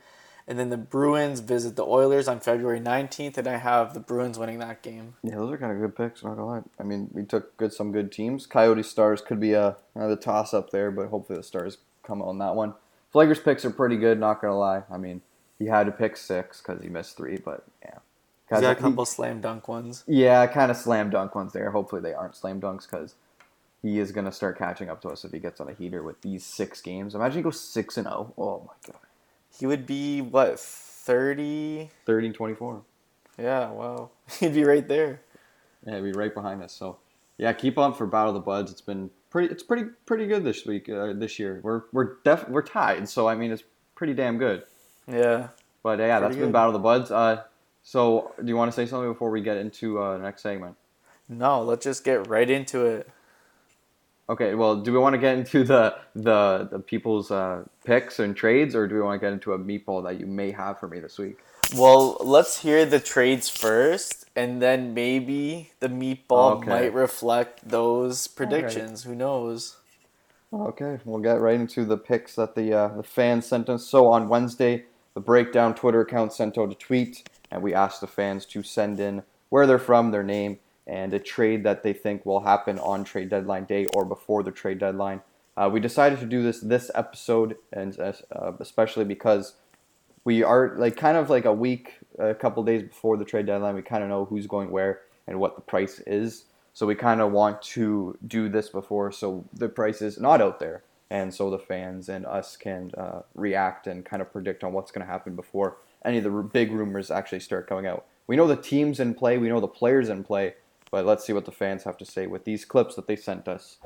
And 0.48 0.58
then 0.58 0.70
the 0.70 0.78
Bruins 0.78 1.40
visit 1.40 1.76
the 1.76 1.86
Oilers 1.86 2.28
on 2.28 2.40
February 2.40 2.80
19th, 2.80 3.38
and 3.38 3.48
I 3.48 3.58
have 3.58 3.94
the 3.94 4.00
Bruins 4.00 4.40
winning 4.40 4.60
that 4.60 4.82
game. 4.82 5.14
Yeah, 5.24 5.36
those 5.36 5.52
are 5.52 5.58
kind 5.58 5.72
of 5.72 5.80
good 5.80 5.96
picks. 5.96 6.24
Not 6.24 6.36
gonna 6.36 6.46
lie. 6.46 6.64
I 6.80 6.84
mean, 6.84 7.10
we 7.14 7.24
took 7.24 7.56
good 7.58 7.72
some 7.72 7.92
good 7.92 8.12
teams. 8.12 8.48
Coyote 8.48 8.84
Stars 8.84 9.22
could 9.22 9.40
be 9.40 9.54
a 9.54 9.78
the 9.96 10.16
toss 10.16 10.54
up 10.54 10.72
there, 10.72 10.92
but 10.92 11.08
hopefully 11.08 11.38
the 11.38 11.44
Stars 11.44 11.78
come 12.04 12.22
on 12.22 12.40
that 12.40 12.56
one. 12.56 12.74
Flaggers 13.14 13.44
picks 13.44 13.64
are 13.66 13.70
pretty 13.70 13.98
good. 13.98 14.20
Not 14.20 14.42
gonna 14.42 14.58
lie. 14.58 14.84
I 14.92 14.98
mean, 14.98 15.22
he 15.60 15.68
had 15.68 15.86
to 15.86 15.92
pick 15.92 16.18
six 16.18 16.60
because 16.60 16.82
he 16.82 16.90
missed 16.90 17.16
three, 17.16 17.38
but 17.38 17.64
yeah. 17.84 18.00
He's 18.52 18.62
got 18.62 18.72
a 18.74 18.76
He- 18.76 18.82
couple 18.82 19.06
slam 19.06 19.42
dunk 19.42 19.68
ones. 19.68 20.04
yeah, 20.08 20.46
kind 20.48 20.70
of 20.72 20.78
slam 20.78 21.10
dunk 21.10 21.34
ones 21.36 21.54
there. 21.54 21.72
Hopefully 21.72 22.02
they 22.02 22.14
aren't 22.14 22.36
slam 22.36 22.60
dunks 22.62 22.90
because 22.90 23.16
he 23.82 24.00
is 24.00 24.12
gonna 24.12 24.32
start 24.32 24.58
catching 24.58 24.90
up 24.90 25.02
to 25.02 25.10
us 25.10 25.24
if 25.26 25.32
he 25.32 25.40
gets 25.40 25.60
on 25.62 25.68
a 25.70 25.74
heater 25.74 26.04
with 26.04 26.22
these 26.22 26.46
six 26.46 26.82
games. 26.82 27.16
Imagine 27.16 27.38
he 27.38 27.44
goes 27.44 27.60
six 27.60 27.98
and 27.98 28.06
zero. 28.08 28.34
Oh 28.38 28.60
my 28.68 28.74
god, 28.92 29.02
He 29.58 29.66
would 29.66 29.86
be, 29.86 30.22
what, 30.22 30.60
30? 30.60 31.90
30 32.06 32.26
and 32.28 32.36
24. 32.36 32.82
Yeah, 33.38 33.72
wow. 33.72 34.10
He'd 34.40 34.54
be 34.54 34.64
right 34.64 34.88
there. 34.88 35.22
Yeah, 35.86 35.96
he'd 35.96 36.04
be 36.04 36.12
right 36.12 36.34
behind 36.34 36.62
us. 36.62 36.74
So, 36.74 36.98
yeah, 37.38 37.54
keep 37.54 37.78
on 37.80 37.94
for 37.96 38.06
Battle 38.06 38.30
of 38.30 38.34
the 38.36 38.40
Buds. 38.42 38.72
It's 38.72 38.82
been 38.82 39.10
pretty. 39.32 39.52
It's 39.52 39.64
pretty 39.64 39.86
pretty 40.06 40.28
good 40.28 40.44
this 40.44 40.64
week. 40.66 40.88
Uh, 40.90 41.14
this 41.14 41.40
year, 41.40 41.60
we're 41.64 41.84
we're 41.92 42.18
def 42.24 42.48
we're 42.50 42.62
tied. 42.62 43.10
So 43.10 43.28
I 43.28 43.34
mean, 43.34 43.52
it's 43.52 43.64
pretty 43.96 44.14
damn 44.14 44.38
good. 44.38 44.64
Yeah. 45.08 45.48
But 45.82 45.98
yeah, 45.98 46.20
that's 46.20 46.34
Pretty 46.36 46.42
been. 46.42 46.52
Battle 46.52 46.70
of 46.70 46.74
the 46.74 46.80
Buds. 46.80 47.10
Uh, 47.10 47.42
so 47.84 48.34
do 48.40 48.48
you 48.48 48.56
want 48.56 48.72
to 48.72 48.76
say 48.76 48.86
something 48.86 49.12
before 49.12 49.32
we 49.32 49.42
get 49.42 49.58
into 49.58 50.00
uh, 50.00 50.18
the 50.18 50.24
next 50.24 50.42
segment? 50.42 50.76
No, 51.30 51.62
let's 51.62 51.84
just 51.84 52.04
get 52.04 52.28
right 52.28 52.50
into 52.50 52.86
it. 52.86 53.10
Okay. 54.30 54.56
Well, 54.56 54.78
do 54.78 54.94
we 54.94 55.00
want 55.00 55.14
to 55.14 55.20
get 55.20 55.38
into 55.38 55.64
the 55.64 55.96
the 56.16 56.68
the 56.72 56.80
people's 56.80 57.32
uh, 57.32 57.64
picks 57.86 58.20
and 58.20 58.36
trades, 58.36 58.76
or 58.76 58.88
do 58.88 58.96
we 58.96 59.02
want 59.02 59.20
to 59.20 59.26
get 59.26 59.34
into 59.34 59.54
a 59.54 59.60
meatball 59.60 60.04
that 60.04 60.20
you 60.20 60.26
may 60.26 60.52
have 60.52 60.80
for 60.80 60.88
me 60.88 61.00
this 61.00 61.18
week? 61.18 61.40
Well, 61.76 62.18
let's 62.20 62.60
hear 62.62 62.86
the 62.86 63.00
trades 63.00 63.50
first, 63.50 64.26
and 64.36 64.62
then 64.62 64.94
maybe 64.94 65.72
the 65.80 65.88
meatball 65.88 66.58
Okay. 66.58 66.70
might 66.70 66.94
reflect 66.94 67.68
those 67.68 68.28
predictions. 68.28 69.04
Who 69.04 69.16
knows? 69.16 69.78
Okay, 70.54 71.00
we'll 71.06 71.22
get 71.22 71.40
right 71.40 71.56
into 71.56 71.86
the 71.86 71.98
picks 71.98 72.36
that 72.36 72.56
the 72.56 72.74
uh, 72.74 72.88
the 72.90 73.04
fans 73.04 73.46
sent 73.46 73.70
us. 73.70 73.88
So 73.88 74.08
on 74.08 74.28
Wednesday, 74.28 74.86
the 75.14 75.22
Breakdown 75.22 75.76
Twitter 75.76 76.02
account 76.02 76.34
sent 76.34 76.58
out 76.58 76.72
a 76.72 76.76
tweet, 76.76 77.30
and 77.52 77.62
we 77.62 77.74
asked 77.74 78.02
the 78.02 78.08
fans 78.08 78.46
to 78.48 78.64
send 78.64 79.00
in 79.00 79.24
where 79.50 79.68
they're 79.68 79.78
from, 79.78 80.12
their 80.12 80.24
name, 80.24 80.60
and 80.88 81.14
a 81.14 81.20
trade 81.20 81.64
that 81.64 81.84
they 81.84 81.94
think 81.94 82.26
will 82.26 82.42
happen 82.42 82.80
on 82.80 83.04
trade 83.04 83.30
deadline 83.30 83.66
day 83.66 83.86
or 83.88 84.06
before 84.06 84.42
the 84.44 84.52
trade 84.52 84.80
deadline. 84.80 85.22
Uh, 85.56 85.70
we 85.72 85.80
decided 85.80 86.20
to 86.20 86.26
do 86.26 86.42
this 86.42 86.62
this 86.62 86.90
episode, 86.96 87.58
and 87.74 88.00
uh, 88.00 88.14
especially 88.60 89.06
because 89.06 89.56
we 90.24 90.42
are 90.44 90.76
like 90.78 90.96
kind 90.96 91.18
of 91.18 91.30
like 91.30 91.46
a 91.46 91.54
week, 91.54 91.98
a 92.18 92.34
couple 92.34 92.64
days 92.64 92.84
before 92.84 93.18
the 93.18 93.26
trade 93.26 93.46
deadline. 93.46 93.76
We 93.76 93.82
kind 93.82 94.04
of 94.04 94.10
know 94.10 94.26
who's 94.26 94.48
going 94.48 94.72
where 94.72 95.02
and 95.28 95.40
what 95.40 95.56
the 95.56 95.62
price 95.62 96.00
is. 96.08 96.46
So 96.74 96.88
we 96.88 96.96
kind 96.96 97.20
of 97.20 97.34
want 97.34 97.62
to 97.64 98.18
do 98.26 98.48
this 98.48 98.70
before, 98.70 99.12
so 99.12 99.44
the 99.54 99.68
price 99.68 100.02
is 100.02 100.18
not 100.18 100.42
out 100.42 100.60
there, 100.62 100.84
and 101.10 101.34
so 101.34 101.50
the 101.50 101.60
fans 101.60 102.08
and 102.08 102.26
us 102.26 102.56
can 102.56 102.92
uh, 102.98 103.24
react 103.36 103.88
and 103.88 104.06
kind 104.06 104.22
of 104.22 104.32
predict 104.32 104.64
on 104.64 104.72
what's 104.72 104.90
going 104.90 105.06
to 105.06 105.12
happen 105.12 105.36
before 105.36 105.76
any 106.06 106.18
of 106.18 106.24
the 106.24 106.32
r- 106.32 106.42
big 106.42 106.72
rumors 106.72 107.12
actually 107.12 107.40
start 107.40 107.68
coming 107.68 107.86
out. 107.86 108.06
We 108.28 108.36
know 108.36 108.48
the 108.48 108.56
teams 108.56 109.00
in 109.00 109.14
play, 109.14 109.38
we 109.38 109.50
know 109.50 109.60
the 109.60 109.68
players 109.68 110.10
in 110.10 110.24
play, 110.24 110.56
but 110.92 111.06
let's 111.06 111.26
see 111.26 111.34
what 111.34 111.46
the 111.46 111.52
fans 111.52 111.84
have 111.84 111.98
to 111.98 112.06
say 112.06 112.28
with 112.28 112.46
these 112.46 112.66
clips 112.66 112.96
that 112.96 113.08
they 113.08 113.16
sent 113.16 113.48
us. 113.48 113.78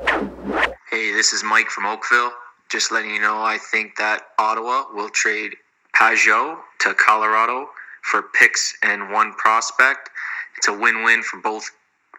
Hey, 0.90 1.12
this 1.12 1.34
is 1.34 1.44
Mike 1.44 1.70
from 1.70 1.86
Oakville. 1.86 2.32
Just 2.70 2.92
letting 2.92 3.12
you 3.12 3.22
know, 3.22 3.42
I 3.42 3.58
think 3.58 3.96
that 3.98 4.24
Ottawa 4.40 4.86
will 4.94 5.10
trade 5.10 5.56
Pageau 5.96 6.58
to 6.80 6.94
Colorado 6.94 7.70
for 8.02 8.24
picks 8.40 8.76
and 8.84 9.12
one 9.12 9.34
prospect. 9.34 10.10
It's 10.58 10.68
a 10.68 10.74
win 10.74 11.04
win 11.04 11.22
for 11.22 11.40
both 11.40 11.70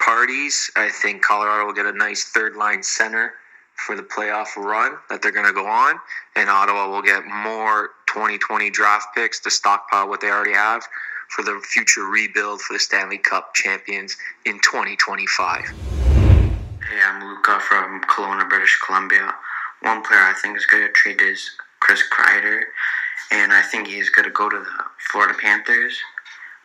parties. 0.00 0.70
I 0.76 0.88
think 0.88 1.22
Colorado 1.22 1.66
will 1.66 1.72
get 1.72 1.86
a 1.86 1.92
nice 1.92 2.24
third 2.24 2.56
line 2.56 2.82
center 2.82 3.34
for 3.74 3.94
the 3.94 4.02
playoff 4.02 4.56
run 4.56 4.96
that 5.10 5.20
they're 5.22 5.32
going 5.32 5.46
to 5.46 5.52
go 5.52 5.66
on, 5.66 5.96
and 6.34 6.48
Ottawa 6.48 6.88
will 6.88 7.02
get 7.02 7.24
more 7.26 7.90
2020 8.16 8.70
draft 8.70 9.14
picks 9.14 9.40
to 9.40 9.50
stockpile 9.50 10.08
what 10.08 10.22
they 10.22 10.30
already 10.30 10.54
have 10.54 10.82
for 11.28 11.42
the 11.42 11.60
future 11.70 12.06
rebuild 12.06 12.62
for 12.62 12.72
the 12.72 12.78
Stanley 12.78 13.18
Cup 13.18 13.54
champions 13.54 14.16
in 14.46 14.54
2025. 14.60 15.60
Hey, 15.60 16.98
I'm 17.04 17.22
Luca 17.22 17.60
from 17.60 18.00
Kelowna, 18.04 18.48
British 18.48 18.80
Columbia. 18.86 19.34
One 19.82 20.02
player 20.02 20.20
I 20.20 20.32
think 20.40 20.56
is 20.56 20.64
going 20.64 20.86
to 20.86 20.92
trade 20.92 21.20
is 21.20 21.50
Chris 21.80 22.02
Kreider, 22.10 22.62
and 23.32 23.52
I 23.52 23.60
think 23.60 23.86
he's 23.86 24.08
going 24.08 24.24
to 24.24 24.32
go 24.32 24.48
to 24.48 24.60
the 24.60 24.84
Florida 25.10 25.34
Panthers. 25.38 25.98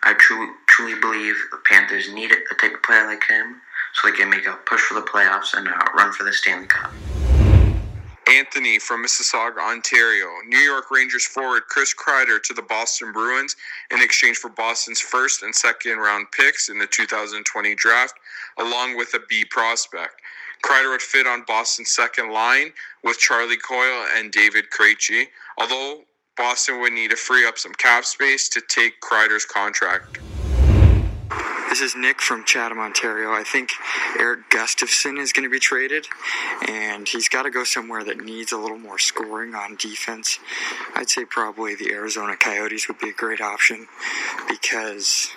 I 0.04 0.14
truly, 0.14 0.54
truly 0.68 0.98
believe 1.02 1.36
the 1.52 1.60
Panthers 1.66 2.14
need 2.14 2.32
a 2.32 2.56
type 2.56 2.76
of 2.76 2.84
player 2.84 3.06
like 3.06 3.24
him 3.30 3.60
so 3.94 4.10
they 4.10 4.16
can 4.16 4.30
make 4.30 4.48
a 4.48 4.54
push 4.66 4.80
for 4.80 4.94
the 4.94 5.06
playoffs 5.06 5.54
and 5.54 5.68
uh, 5.68 5.74
run 5.98 6.14
for 6.14 6.24
the 6.24 6.32
Stanley 6.32 6.68
Cup. 6.68 6.92
Anthony 8.32 8.80
from 8.80 9.04
Mississauga, 9.04 9.58
Ontario. 9.58 10.28
New 10.48 10.60
York 10.60 10.90
Rangers 10.90 11.26
forward 11.26 11.64
Chris 11.68 11.94
Kreider 11.94 12.42
to 12.44 12.54
the 12.54 12.62
Boston 12.62 13.12
Bruins 13.12 13.58
in 13.92 14.02
exchange 14.02 14.38
for 14.38 14.50
Boston's 14.50 15.02
first 15.02 15.44
and 15.44 15.54
second 15.54 15.98
round 15.98 16.28
picks 16.32 16.70
in 16.70 16.80
the 16.80 16.88
2020 16.88 17.76
draft, 17.76 18.14
along 18.58 18.96
with 18.96 19.14
a 19.16 19.20
B 19.28 19.44
prospect. 19.44 20.22
Kreider 20.64 20.92
would 20.92 21.02
fit 21.02 21.28
on 21.28 21.44
Boston's 21.46 21.90
second 21.90 22.32
line 22.32 22.72
with 23.04 23.20
Charlie 23.20 23.58
Coyle 23.58 24.06
and 24.16 24.32
David 24.32 24.66
Krejci, 24.70 25.26
although 25.58 26.04
Boston 26.38 26.80
would 26.80 26.94
need 26.94 27.12
to 27.12 27.18
free 27.18 27.46
up 27.46 27.58
some 27.58 27.74
cap 27.74 28.06
space 28.06 28.48
to 28.50 28.62
take 28.70 29.02
Kreider's 29.02 29.46
contract. 29.46 30.20
This 31.72 31.80
is 31.80 31.96
Nick 31.96 32.20
from 32.20 32.44
Chatham, 32.44 32.80
Ontario. 32.80 33.32
I 33.32 33.46
think 33.46 33.70
Erik 34.20 34.50
Gustafsson 34.50 35.18
is 35.18 35.32
going 35.32 35.46
to 35.46 35.50
be 35.50 35.58
traded, 35.58 36.06
and 36.68 37.08
he's 37.08 37.30
got 37.30 37.44
to 37.44 37.50
go 37.50 37.64
somewhere 37.64 38.04
that 38.04 38.18
needs 38.18 38.52
a 38.52 38.58
little 38.58 38.78
more 38.78 39.00
scoring 39.00 39.56
on 39.56 39.78
defense. 39.78 40.38
I'd 40.96 41.10
say 41.10 41.24
probably 41.24 41.76
the 41.76 41.94
Arizona 41.94 42.36
Coyotes 42.36 42.90
would 42.90 43.00
be 43.00 43.12
a 43.12 43.14
great 43.14 43.40
option 43.40 43.88
because 44.50 45.30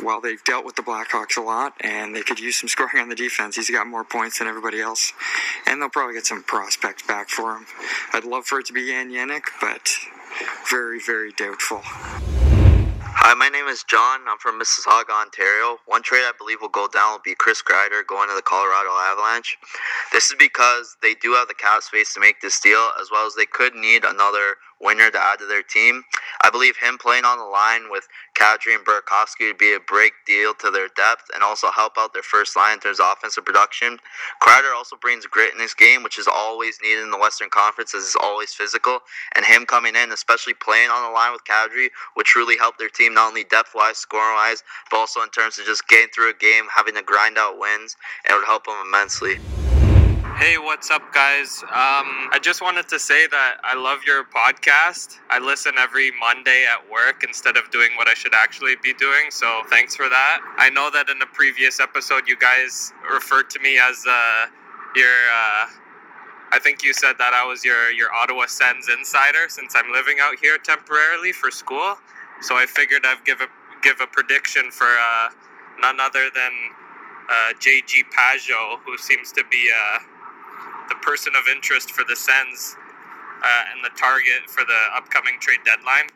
while 0.00 0.20
they've 0.20 0.42
dealt 0.42 0.64
with 0.64 0.74
the 0.74 0.82
Blackhawks 0.82 1.36
a 1.36 1.40
lot 1.40 1.74
and 1.82 2.16
they 2.16 2.22
could 2.22 2.40
use 2.40 2.58
some 2.58 2.68
scoring 2.68 3.00
on 3.00 3.08
the 3.08 3.14
defense, 3.14 3.54
he's 3.54 3.70
got 3.70 3.86
more 3.86 4.02
points 4.02 4.40
than 4.40 4.48
everybody 4.48 4.80
else. 4.80 5.12
And 5.68 5.80
they'll 5.80 5.88
probably 5.88 6.14
get 6.14 6.26
some 6.26 6.42
prospects 6.42 7.04
back 7.04 7.28
for 7.28 7.54
him. 7.54 7.66
I'd 8.12 8.24
love 8.24 8.46
for 8.46 8.58
it 8.58 8.66
to 8.66 8.72
be 8.72 8.82
Yan 8.82 9.12
Yannick, 9.12 9.44
but 9.60 9.88
very, 10.68 10.98
very 10.98 11.30
doubtful. 11.30 11.82
Hi, 13.20 13.34
my 13.34 13.48
name 13.48 13.66
is 13.66 13.82
John. 13.82 14.20
I'm 14.30 14.38
from 14.38 14.60
Mississauga, 14.62 15.10
Ontario. 15.10 15.78
One 15.86 16.02
trade 16.02 16.22
I 16.22 16.30
believe 16.38 16.62
will 16.62 16.70
go 16.70 16.86
down 16.86 17.18
will 17.18 17.26
be 17.26 17.34
Chris 17.34 17.60
Kreider 17.60 18.06
going 18.06 18.28
to 18.28 18.34
the 18.36 18.46
Colorado 18.46 18.90
Avalanche. 18.94 19.58
This 20.12 20.30
is 20.30 20.36
because 20.38 20.96
they 21.02 21.14
do 21.14 21.34
have 21.34 21.48
the 21.48 21.58
cap 21.58 21.82
space 21.82 22.14
to 22.14 22.20
make 22.20 22.40
this 22.40 22.60
deal, 22.60 22.90
as 23.00 23.10
well 23.10 23.26
as 23.26 23.34
they 23.34 23.44
could 23.44 23.74
need 23.74 24.04
another 24.04 24.54
winner 24.80 25.10
to 25.10 25.18
add 25.18 25.38
to 25.40 25.46
their 25.46 25.62
team. 25.62 26.02
I 26.42 26.50
believe 26.50 26.76
him 26.76 26.98
playing 26.98 27.24
on 27.24 27.38
the 27.38 27.44
line 27.44 27.90
with 27.90 28.06
Kadri 28.38 28.74
and 28.74 28.84
Burakovsky 28.84 29.48
would 29.48 29.58
be 29.58 29.74
a 29.74 29.80
break 29.80 30.12
deal 30.26 30.54
to 30.54 30.70
their 30.70 30.88
depth 30.96 31.24
and 31.34 31.42
also 31.42 31.70
help 31.70 31.94
out 31.98 32.12
their 32.12 32.22
first 32.22 32.56
line 32.56 32.74
in 32.74 32.80
terms 32.80 33.00
of 33.00 33.06
offensive 33.12 33.44
production. 33.44 33.98
Kreider 34.42 34.74
also 34.74 34.96
brings 34.96 35.26
grit 35.26 35.52
in 35.52 35.60
his 35.60 35.74
game, 35.74 36.02
which 36.02 36.18
is 36.18 36.28
always 36.28 36.78
needed 36.82 37.02
in 37.02 37.10
the 37.10 37.18
Western 37.18 37.50
Conference, 37.50 37.94
as 37.94 38.04
he's 38.04 38.16
always 38.16 38.54
physical. 38.54 39.00
And 39.34 39.44
him 39.44 39.66
coming 39.66 39.96
in, 39.96 40.12
especially 40.12 40.54
playing 40.54 40.90
on 40.90 41.02
the 41.02 41.14
line 41.14 41.32
with 41.32 41.44
Kadri, 41.44 41.88
would 42.16 42.26
truly 42.26 42.56
help 42.56 42.78
their 42.78 42.88
team 42.88 43.14
not 43.14 43.28
only 43.28 43.44
depth 43.44 43.72
wise, 43.74 43.98
scoring 43.98 44.36
wise, 44.36 44.62
but 44.90 44.98
also 44.98 45.22
in 45.22 45.30
terms 45.30 45.58
of 45.58 45.66
just 45.66 45.88
getting 45.88 46.08
through 46.14 46.30
a 46.30 46.34
game, 46.34 46.64
having 46.74 46.94
to 46.94 47.02
grind 47.02 47.36
out 47.38 47.58
wins, 47.58 47.96
and 48.24 48.32
it 48.32 48.36
would 48.36 48.46
help 48.46 48.66
them 48.66 48.76
immensely. 48.86 49.38
Hey, 50.38 50.56
what's 50.56 50.88
up, 50.88 51.12
guys? 51.12 51.64
Um, 51.64 52.30
I 52.30 52.38
just 52.40 52.62
wanted 52.62 52.86
to 52.90 53.00
say 53.00 53.26
that 53.26 53.56
I 53.64 53.74
love 53.74 54.04
your 54.06 54.22
podcast. 54.22 55.18
I 55.30 55.40
listen 55.40 55.72
every 55.76 56.12
Monday 56.12 56.64
at 56.64 56.88
work 56.88 57.24
instead 57.26 57.56
of 57.56 57.68
doing 57.72 57.90
what 57.96 58.06
I 58.06 58.14
should 58.14 58.36
actually 58.36 58.76
be 58.80 58.94
doing, 58.94 59.32
so 59.32 59.62
thanks 59.68 59.96
for 59.96 60.08
that. 60.08 60.38
I 60.56 60.70
know 60.70 60.90
that 60.92 61.08
in 61.08 61.20
a 61.20 61.26
previous 61.26 61.80
episode, 61.80 62.28
you 62.28 62.36
guys 62.36 62.92
referred 63.12 63.50
to 63.50 63.58
me 63.58 63.80
as 63.82 64.06
uh, 64.08 64.46
your. 64.94 65.10
Uh, 65.10 65.66
I 66.52 66.60
think 66.62 66.84
you 66.84 66.94
said 66.94 67.14
that 67.18 67.34
I 67.34 67.44
was 67.44 67.64
your 67.64 67.90
your 67.90 68.14
Ottawa 68.14 68.46
Sens 68.46 68.88
insider 68.88 69.48
since 69.48 69.74
I'm 69.74 69.90
living 69.90 70.18
out 70.22 70.38
here 70.40 70.56
temporarily 70.56 71.32
for 71.32 71.50
school. 71.50 71.98
So 72.42 72.54
I 72.54 72.66
figured 72.66 73.02
I'd 73.04 73.24
give 73.24 73.40
a 73.40 73.48
give 73.82 74.00
a 74.00 74.06
prediction 74.06 74.70
for 74.70 74.86
uh, 74.86 75.30
none 75.80 75.98
other 75.98 76.30
than 76.32 76.52
uh, 77.28 77.54
JG 77.58 78.04
Pageau, 78.14 78.78
who 78.86 78.96
seems 78.98 79.32
to 79.32 79.42
be 79.50 79.68
uh, 79.74 79.98
the 80.88 80.96
person 80.96 81.32
of 81.36 81.44
interest 81.48 81.90
for 81.90 82.04
the 82.04 82.16
Sens 82.16 82.76
uh, 83.42 83.72
and 83.72 83.84
the 83.84 83.90
target 83.98 84.48
for 84.48 84.64
the 84.64 84.80
upcoming 84.96 85.38
trade 85.40 85.60
deadline. 85.64 86.08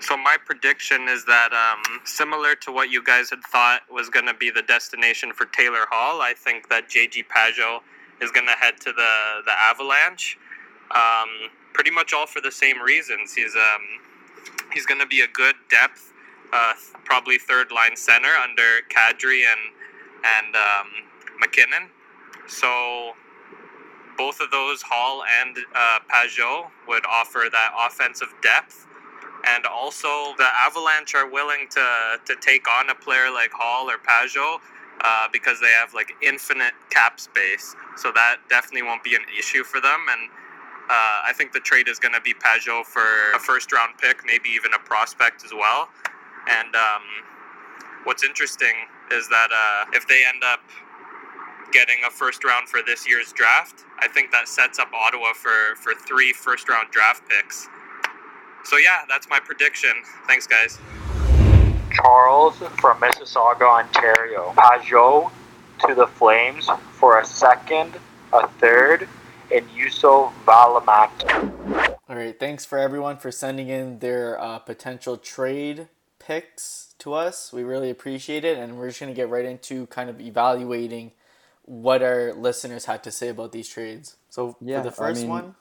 So 0.00 0.16
my 0.16 0.36
prediction 0.44 1.08
is 1.08 1.24
that 1.26 1.52
um, 1.52 2.00
similar 2.04 2.54
to 2.56 2.72
what 2.72 2.90
you 2.90 3.02
guys 3.02 3.30
had 3.30 3.42
thought 3.44 3.82
was 3.90 4.08
going 4.08 4.26
to 4.26 4.34
be 4.34 4.50
the 4.50 4.62
destination 4.62 5.32
for 5.32 5.46
Taylor 5.46 5.86
Hall, 5.90 6.20
I 6.20 6.34
think 6.34 6.68
that 6.68 6.88
JG 6.88 7.24
Pageau 7.28 7.80
is 8.20 8.30
going 8.30 8.46
to 8.46 8.52
head 8.52 8.80
to 8.80 8.92
the 8.92 9.42
the 9.46 9.52
Avalanche. 9.52 10.38
Um, 10.90 11.50
pretty 11.72 11.90
much 11.90 12.12
all 12.12 12.26
for 12.26 12.40
the 12.40 12.50
same 12.52 12.80
reasons. 12.80 13.34
He's 13.34 13.54
um, 13.54 13.82
he's 14.72 14.86
going 14.86 15.00
to 15.00 15.06
be 15.06 15.20
a 15.20 15.28
good 15.28 15.54
depth, 15.70 16.12
uh, 16.52 16.74
probably 17.04 17.38
third 17.38 17.70
line 17.72 17.96
center 17.96 18.34
under 18.42 18.82
Kadri 18.90 19.42
and 19.44 19.72
and 20.24 20.54
um, 20.56 20.88
MacKinnon. 21.40 21.88
So 22.48 23.12
both 24.16 24.40
of 24.40 24.50
those, 24.50 24.82
Hall 24.82 25.22
and 25.40 25.56
uh, 25.74 25.98
Pageau, 26.10 26.66
would 26.88 27.04
offer 27.06 27.44
that 27.50 27.72
offensive 27.86 28.32
depth. 28.42 28.86
And 29.56 29.66
also, 29.66 30.34
the 30.38 30.46
Avalanche 30.54 31.14
are 31.14 31.28
willing 31.28 31.66
to, 31.70 32.20
to 32.24 32.36
take 32.40 32.68
on 32.68 32.90
a 32.90 32.94
player 32.94 33.30
like 33.32 33.50
Hall 33.52 33.90
or 33.90 33.98
Pageau 33.98 34.58
uh, 35.02 35.26
because 35.32 35.60
they 35.60 35.70
have 35.70 35.94
like 35.94 36.12
infinite 36.22 36.74
cap 36.90 37.18
space. 37.18 37.74
So 37.96 38.12
that 38.12 38.36
definitely 38.48 38.82
won't 38.82 39.02
be 39.02 39.14
an 39.14 39.22
issue 39.36 39.64
for 39.64 39.80
them. 39.80 39.98
And 40.10 40.30
uh, 40.88 41.26
I 41.26 41.32
think 41.34 41.52
the 41.52 41.60
trade 41.60 41.88
is 41.88 41.98
going 41.98 42.14
to 42.14 42.20
be 42.20 42.34
Pageau 42.34 42.84
for 42.84 43.32
a 43.34 43.38
first 43.38 43.72
round 43.72 43.98
pick, 43.98 44.24
maybe 44.24 44.48
even 44.50 44.74
a 44.74 44.78
prospect 44.78 45.44
as 45.44 45.52
well. 45.52 45.88
And 46.48 46.74
um, 46.74 47.02
what's 48.04 48.22
interesting 48.24 48.74
is 49.10 49.28
that 49.28 49.48
uh, 49.50 49.90
if 49.92 50.06
they 50.06 50.22
end 50.26 50.42
up 50.44 50.60
getting 51.72 51.96
a 52.06 52.10
first 52.10 52.44
round 52.44 52.68
for 52.68 52.80
this 52.86 53.08
year's 53.08 53.32
draft, 53.32 53.84
I 53.98 54.08
think 54.08 54.30
that 54.30 54.48
sets 54.48 54.78
up 54.78 54.92
Ottawa 54.92 55.32
for, 55.32 55.74
for 55.76 55.94
three 55.94 56.32
first 56.32 56.68
round 56.68 56.90
draft 56.90 57.22
picks. 57.28 57.68
So, 58.64 58.76
yeah, 58.76 59.02
that's 59.08 59.28
my 59.28 59.40
prediction. 59.40 59.92
Thanks, 60.26 60.46
guys. 60.46 60.78
Charles 61.92 62.56
from 62.58 63.00
Mississauga, 63.00 63.62
Ontario. 63.62 64.52
Pageau 64.56 65.30
to 65.86 65.94
the 65.94 66.06
Flames 66.06 66.68
for 66.92 67.18
a 67.18 67.24
second, 67.24 67.98
a 68.32 68.48
third, 68.48 69.08
and 69.52 69.68
Yuso 69.70 70.32
Valamat. 70.46 71.96
All 72.08 72.16
right, 72.16 72.38
thanks 72.38 72.64
for 72.64 72.78
everyone 72.78 73.16
for 73.16 73.30
sending 73.30 73.68
in 73.68 73.98
their 73.98 74.40
uh, 74.40 74.58
potential 74.58 75.16
trade 75.16 75.88
picks 76.18 76.94
to 76.98 77.14
us. 77.14 77.52
We 77.52 77.62
really 77.64 77.90
appreciate 77.90 78.44
it, 78.44 78.58
and 78.58 78.78
we're 78.78 78.88
just 78.88 79.00
gonna 79.00 79.12
get 79.12 79.28
right 79.28 79.44
into 79.44 79.86
kind 79.86 80.08
of 80.08 80.20
evaluating 80.20 81.12
what 81.64 82.02
our 82.02 82.32
listeners 82.34 82.86
had 82.86 83.02
to 83.04 83.10
say 83.10 83.28
about 83.28 83.52
these 83.52 83.68
trades. 83.68 84.16
So 84.28 84.56
Yeah, 84.60 84.78
for 84.82 84.90
the 84.90 84.94
I 84.94 84.96
first 85.08 85.20
mean- 85.22 85.30
one, 85.30 85.54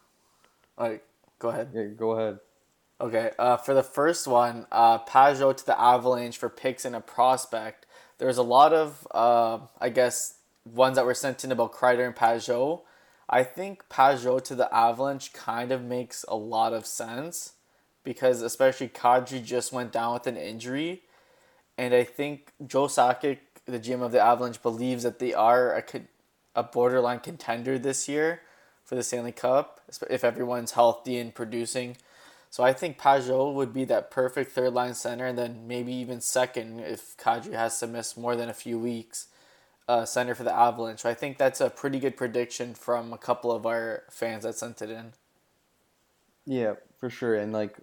right, 0.78 1.04
go 1.40 1.50
ahead. 1.50 1.70
Yeah, 1.74 1.84
go 1.86 2.12
ahead. 2.12 2.40
Okay, 3.00 3.32
uh, 3.40 3.58
for 3.58 3.74
the 3.74 3.84
first 3.84 4.28
one, 4.28 4.68
uh, 4.72 5.00
Pageau 5.00 5.56
to 5.56 5.66
the 5.66 5.80
Avalanche 5.80 6.38
for 6.38 6.50
picks 6.50 6.86
and 6.86 6.96
a 6.96 7.02
prospect. 7.02 7.88
There's 8.20 8.38
a 8.38 8.44
lot 8.44 8.74
of, 8.74 9.08
uh, 9.12 9.60
I 9.80 9.90
guess, 9.90 10.36
ones 10.66 10.96
that 10.98 11.06
were 11.06 11.16
sent 11.16 11.44
in 11.44 11.52
about 11.52 11.74
Kreider 11.74 12.06
and 12.06 12.16
Pageau. 12.16 12.82
I 13.28 13.44
think 13.44 13.90
Pageau 13.90 14.44
to 14.44 14.54
the 14.54 14.72
Avalanche 14.76 15.34
kind 15.34 15.72
of 15.72 15.82
makes 15.84 16.24
a 16.28 16.36
lot 16.36 16.74
of 16.74 16.86
sense 16.86 17.54
because 18.04 18.42
especially 18.44 18.90
Kadri 18.90 19.44
just 19.44 19.72
went 19.74 19.92
down 19.92 20.14
with 20.14 20.28
an 20.28 20.38
injury, 20.38 21.04
and 21.78 21.96
I 21.96 22.04
think 22.04 22.52
Joe 22.66 22.86
Sakic, 22.88 23.40
the 23.66 23.80
GM 23.80 24.02
of 24.02 24.12
the 24.12 24.20
Avalanche, 24.20 24.62
believes 24.62 25.04
that 25.04 25.20
they 25.20 25.34
are 25.34 25.76
a, 25.76 25.84
a 26.56 26.64
borderline 26.64 27.20
contender 27.20 27.78
this 27.78 28.08
year 28.10 28.42
for 28.84 28.96
the 28.96 29.04
Stanley 29.04 29.32
Cup 29.32 29.82
if 30.10 30.24
everyone's 30.24 30.72
healthy 30.72 31.18
and 31.18 31.34
producing. 31.34 31.98
So 32.50 32.64
I 32.64 32.74
think 32.74 33.00
Pageau 33.00 33.54
would 33.54 33.72
be 33.72 33.86
that 33.86 34.12
perfect 34.12 34.52
third 34.52 34.74
line 34.74 34.94
center, 34.94 35.26
and 35.26 35.38
then 35.38 35.68
maybe 35.68 35.94
even 35.94 36.20
second 36.20 36.82
if 36.82 37.16
Kadri 37.16 37.54
has 37.54 37.80
to 37.80 37.88
miss 37.88 38.18
more 38.18 38.36
than 38.36 38.50
a 38.50 38.54
few 38.54 38.78
weeks. 38.78 39.28
Uh, 39.88 40.06
center 40.06 40.34
for 40.34 40.44
the 40.44 40.56
Avalanche. 40.56 41.02
So 41.02 41.10
I 41.10 41.14
think 41.14 41.38
that's 41.38 41.60
a 41.60 41.70
pretty 41.70 42.00
good 42.00 42.16
prediction 42.16 42.76
from 42.76 43.12
a 43.12 43.18
couple 43.18 43.52
of 43.52 43.66
our 43.66 44.04
fans 44.10 44.44
that 44.44 44.56
sent 44.56 44.82
it 44.82 44.90
in. 44.90 45.12
Yeah, 46.46 46.76
for 46.98 47.10
sure. 47.10 47.36
And 47.36 47.52
like, 47.52 47.78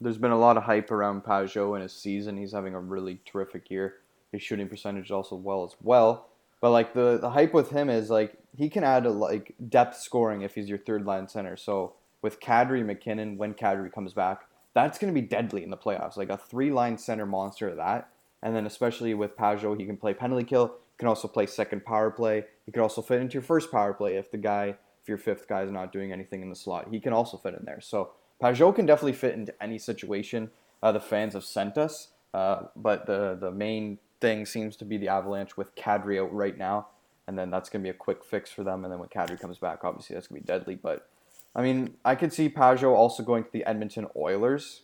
there's 0.00 0.18
been 0.18 0.32
a 0.32 0.38
lot 0.38 0.56
of 0.56 0.64
hype 0.64 0.90
around 0.90 1.22
Pageau 1.22 1.76
in 1.76 1.82
his 1.82 1.92
season. 1.92 2.36
He's 2.36 2.52
having 2.52 2.74
a 2.74 2.80
really 2.80 3.20
terrific 3.24 3.70
year. 3.70 3.94
His 4.32 4.42
shooting 4.42 4.68
percentage 4.68 5.10
also 5.10 5.36
well 5.36 5.64
as 5.64 5.76
well. 5.80 6.28
But 6.60 6.70
like 6.70 6.94
the 6.94 7.18
the 7.18 7.30
hype 7.30 7.54
with 7.54 7.70
him 7.70 7.90
is 7.90 8.10
like 8.10 8.34
he 8.56 8.68
can 8.68 8.84
add 8.84 9.06
a, 9.06 9.10
like 9.10 9.54
depth 9.68 9.96
scoring 9.98 10.42
if 10.42 10.54
he's 10.54 10.68
your 10.68 10.78
third 10.78 11.04
line 11.04 11.28
center. 11.28 11.56
So 11.56 11.94
with 12.22 12.40
Kadri 12.40 12.84
MacKinnon 12.84 13.36
when 13.36 13.54
Kadri 13.54 13.92
comes 13.92 14.12
back, 14.12 14.46
that's 14.74 14.98
going 14.98 15.12
to 15.12 15.20
be 15.20 15.26
deadly 15.26 15.62
in 15.62 15.70
the 15.70 15.76
playoffs. 15.76 16.16
Like 16.16 16.30
a 16.30 16.36
three 16.36 16.70
line 16.70 16.98
center 16.98 17.26
monster 17.26 17.68
of 17.68 17.76
that. 17.76 18.08
And 18.42 18.56
then 18.56 18.66
especially 18.66 19.14
with 19.14 19.36
Pageau, 19.36 19.78
he 19.78 19.86
can 19.86 19.96
play 19.96 20.14
penalty 20.14 20.44
kill. 20.44 20.68
He 20.68 20.98
can 20.98 21.08
also 21.08 21.28
play 21.28 21.46
second 21.46 21.84
power 21.84 22.10
play. 22.10 22.44
He 22.66 22.72
could 22.72 22.82
also 22.82 23.02
fit 23.02 23.20
into 23.20 23.34
your 23.34 23.42
first 23.42 23.70
power 23.70 23.92
play 23.92 24.16
if 24.16 24.30
the 24.30 24.38
guy, 24.38 24.76
if 25.00 25.08
your 25.08 25.18
fifth 25.18 25.46
guy 25.48 25.62
is 25.62 25.70
not 25.70 25.92
doing 25.92 26.12
anything 26.12 26.42
in 26.42 26.48
the 26.48 26.56
slot. 26.56 26.88
He 26.90 26.98
can 26.98 27.12
also 27.12 27.36
fit 27.36 27.54
in 27.54 27.64
there. 27.64 27.80
So 27.80 28.12
Pageau 28.42 28.74
can 28.74 28.86
definitely 28.86 29.12
fit 29.12 29.34
into 29.34 29.54
any 29.62 29.78
situation 29.78 30.50
uh, 30.82 30.92
the 30.92 31.00
fans 31.00 31.34
have 31.34 31.44
sent 31.44 31.78
us. 31.78 32.08
Uh, 32.34 32.64
but 32.74 33.06
the 33.06 33.36
the 33.40 33.50
main 33.50 33.98
thing 34.22 34.46
seems 34.46 34.76
to 34.76 34.86
be 34.86 34.96
the 34.96 35.08
Avalanche 35.08 35.58
with 35.58 35.74
Kadri 35.74 36.22
out 36.22 36.32
right 36.32 36.56
now, 36.56 36.86
and 37.26 37.38
then 37.38 37.50
that's 37.50 37.68
gonna 37.68 37.82
be 37.82 37.90
a 37.90 37.94
quick 37.94 38.24
fix 38.24 38.50
for 38.50 38.64
them. 38.64 38.84
And 38.84 38.92
then 38.92 38.98
when 38.98 39.10
Kadri 39.10 39.38
comes 39.38 39.58
back, 39.58 39.84
obviously 39.84 40.14
that's 40.14 40.28
gonna 40.28 40.40
be 40.40 40.46
deadly. 40.46 40.76
But 40.76 41.08
I 41.54 41.60
mean, 41.60 41.96
I 42.04 42.14
could 42.14 42.32
see 42.32 42.48
Pageau 42.48 42.94
also 42.94 43.22
going 43.22 43.44
to 43.44 43.52
the 43.52 43.66
Edmonton 43.66 44.06
Oilers. 44.16 44.82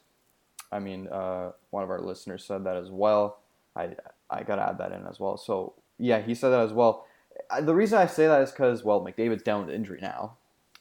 I 0.70 0.80
mean, 0.80 1.08
uh, 1.08 1.52
one 1.70 1.82
of 1.82 1.88
our 1.88 2.00
listeners 2.00 2.44
said 2.44 2.64
that 2.64 2.76
as 2.76 2.90
well. 2.90 3.38
I 3.74 3.94
I 4.28 4.42
gotta 4.42 4.68
add 4.68 4.76
that 4.78 4.92
in 4.92 5.06
as 5.06 5.18
well. 5.18 5.38
So 5.38 5.74
yeah, 5.98 6.20
he 6.20 6.34
said 6.34 6.50
that 6.50 6.60
as 6.60 6.72
well. 6.72 7.06
The 7.60 7.74
reason 7.74 7.98
I 7.98 8.06
say 8.06 8.26
that 8.26 8.42
is 8.42 8.50
because 8.50 8.84
well, 8.84 9.00
McDavid's 9.00 9.42
down 9.42 9.64
with 9.64 9.74
injury 9.74 10.00
now, 10.02 10.36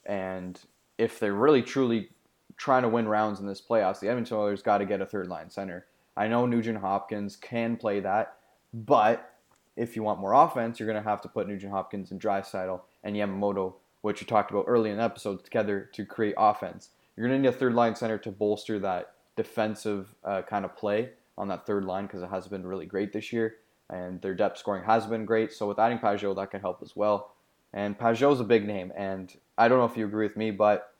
and 0.05 0.59
if 0.97 1.19
they're 1.19 1.33
really 1.33 1.61
truly 1.61 2.09
trying 2.57 2.81
to 2.81 2.89
win 2.89 3.07
rounds 3.07 3.39
in 3.39 3.45
this 3.45 3.61
playoffs, 3.61 3.99
the 3.99 4.09
Edmonton 4.09 4.37
Oilers 4.37 4.63
got 4.63 4.79
to 4.79 4.85
get 4.85 4.99
a 4.99 5.05
third 5.05 5.27
line 5.27 5.49
center. 5.49 5.85
I 6.17 6.27
know 6.27 6.47
Nugent 6.47 6.79
Hopkins 6.79 7.35
can 7.35 7.77
play 7.77 7.99
that, 7.99 8.37
But 8.73 9.33
if 9.75 9.95
you 9.95 10.03
want 10.03 10.19
more 10.19 10.33
offense, 10.33 10.79
you're 10.79 10.91
going 10.91 11.01
to 11.01 11.09
have 11.09 11.21
to 11.21 11.27
put 11.27 11.47
Nugent 11.47 11.71
Hopkins 11.71 12.11
and 12.11 12.19
Draisaitl 12.19 12.81
and 13.03 13.15
Yamamoto, 13.15 13.75
which 14.01 14.21
you 14.21 14.27
talked 14.27 14.51
about 14.51 14.65
early 14.67 14.89
in 14.89 14.97
the 14.97 15.03
episode, 15.03 15.43
together 15.43 15.89
to 15.93 16.05
create 16.05 16.35
offense. 16.37 16.89
You're 17.15 17.27
going 17.27 17.41
to 17.41 17.49
need 17.49 17.55
a 17.55 17.57
third 17.57 17.73
line 17.73 17.95
center 17.95 18.17
to 18.19 18.31
bolster 18.31 18.79
that 18.79 19.13
defensive 19.35 20.13
uh, 20.23 20.41
kind 20.41 20.65
of 20.65 20.75
play 20.75 21.11
on 21.37 21.47
that 21.47 21.65
third 21.65 21.85
line 21.85 22.07
because 22.07 22.21
it 22.21 22.29
has 22.29 22.47
been 22.47 22.65
really 22.65 22.85
great 22.85 23.13
this 23.13 23.31
year 23.31 23.57
and 23.89 24.21
their 24.21 24.33
depth 24.33 24.57
scoring 24.57 24.83
has 24.83 25.05
been 25.05 25.25
great. 25.25 25.53
So 25.53 25.67
with 25.67 25.79
adding 25.79 25.99
Pageau, 25.99 26.35
that 26.35 26.51
can 26.51 26.61
help 26.61 26.81
as 26.81 26.95
well. 26.95 27.33
And 27.73 27.97
Pageau's 27.97 28.39
a 28.39 28.45
big 28.45 28.65
name, 28.65 28.91
and 28.95 29.33
I 29.57 29.67
don't 29.67 29.77
know 29.77 29.85
if 29.85 29.97
you 29.97 30.05
agree 30.05 30.25
with 30.25 30.37
me, 30.37 30.51
but 30.51 30.93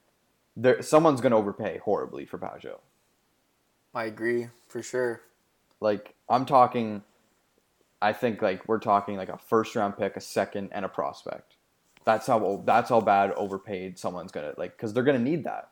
there 0.55 0.81
someone's 0.81 1.21
going 1.21 1.31
to 1.31 1.37
overpay 1.37 1.79
horribly 1.79 2.25
for 2.25 2.37
Pageau. 2.37 2.79
I 3.93 4.05
agree 4.05 4.49
for 4.67 4.81
sure. 4.81 5.21
Like 5.79 6.13
I'm 6.29 6.45
talking, 6.45 7.03
I 8.01 8.13
think 8.13 8.41
like 8.41 8.67
we're 8.67 8.79
talking 8.79 9.17
like 9.17 9.29
a 9.29 9.37
first 9.37 9.75
round 9.75 9.97
pick, 9.97 10.15
a 10.15 10.21
second, 10.21 10.69
and 10.71 10.85
a 10.85 10.89
prospect. 10.89 11.55
That's 12.05 12.27
how 12.27 12.63
that's 12.65 12.89
how 12.89 13.01
bad 13.01 13.31
overpaid 13.31 13.97
someone's 13.97 14.31
gonna 14.31 14.53
like 14.57 14.77
because 14.77 14.93
they're 14.93 15.03
gonna 15.03 15.19
need 15.19 15.43
that. 15.45 15.69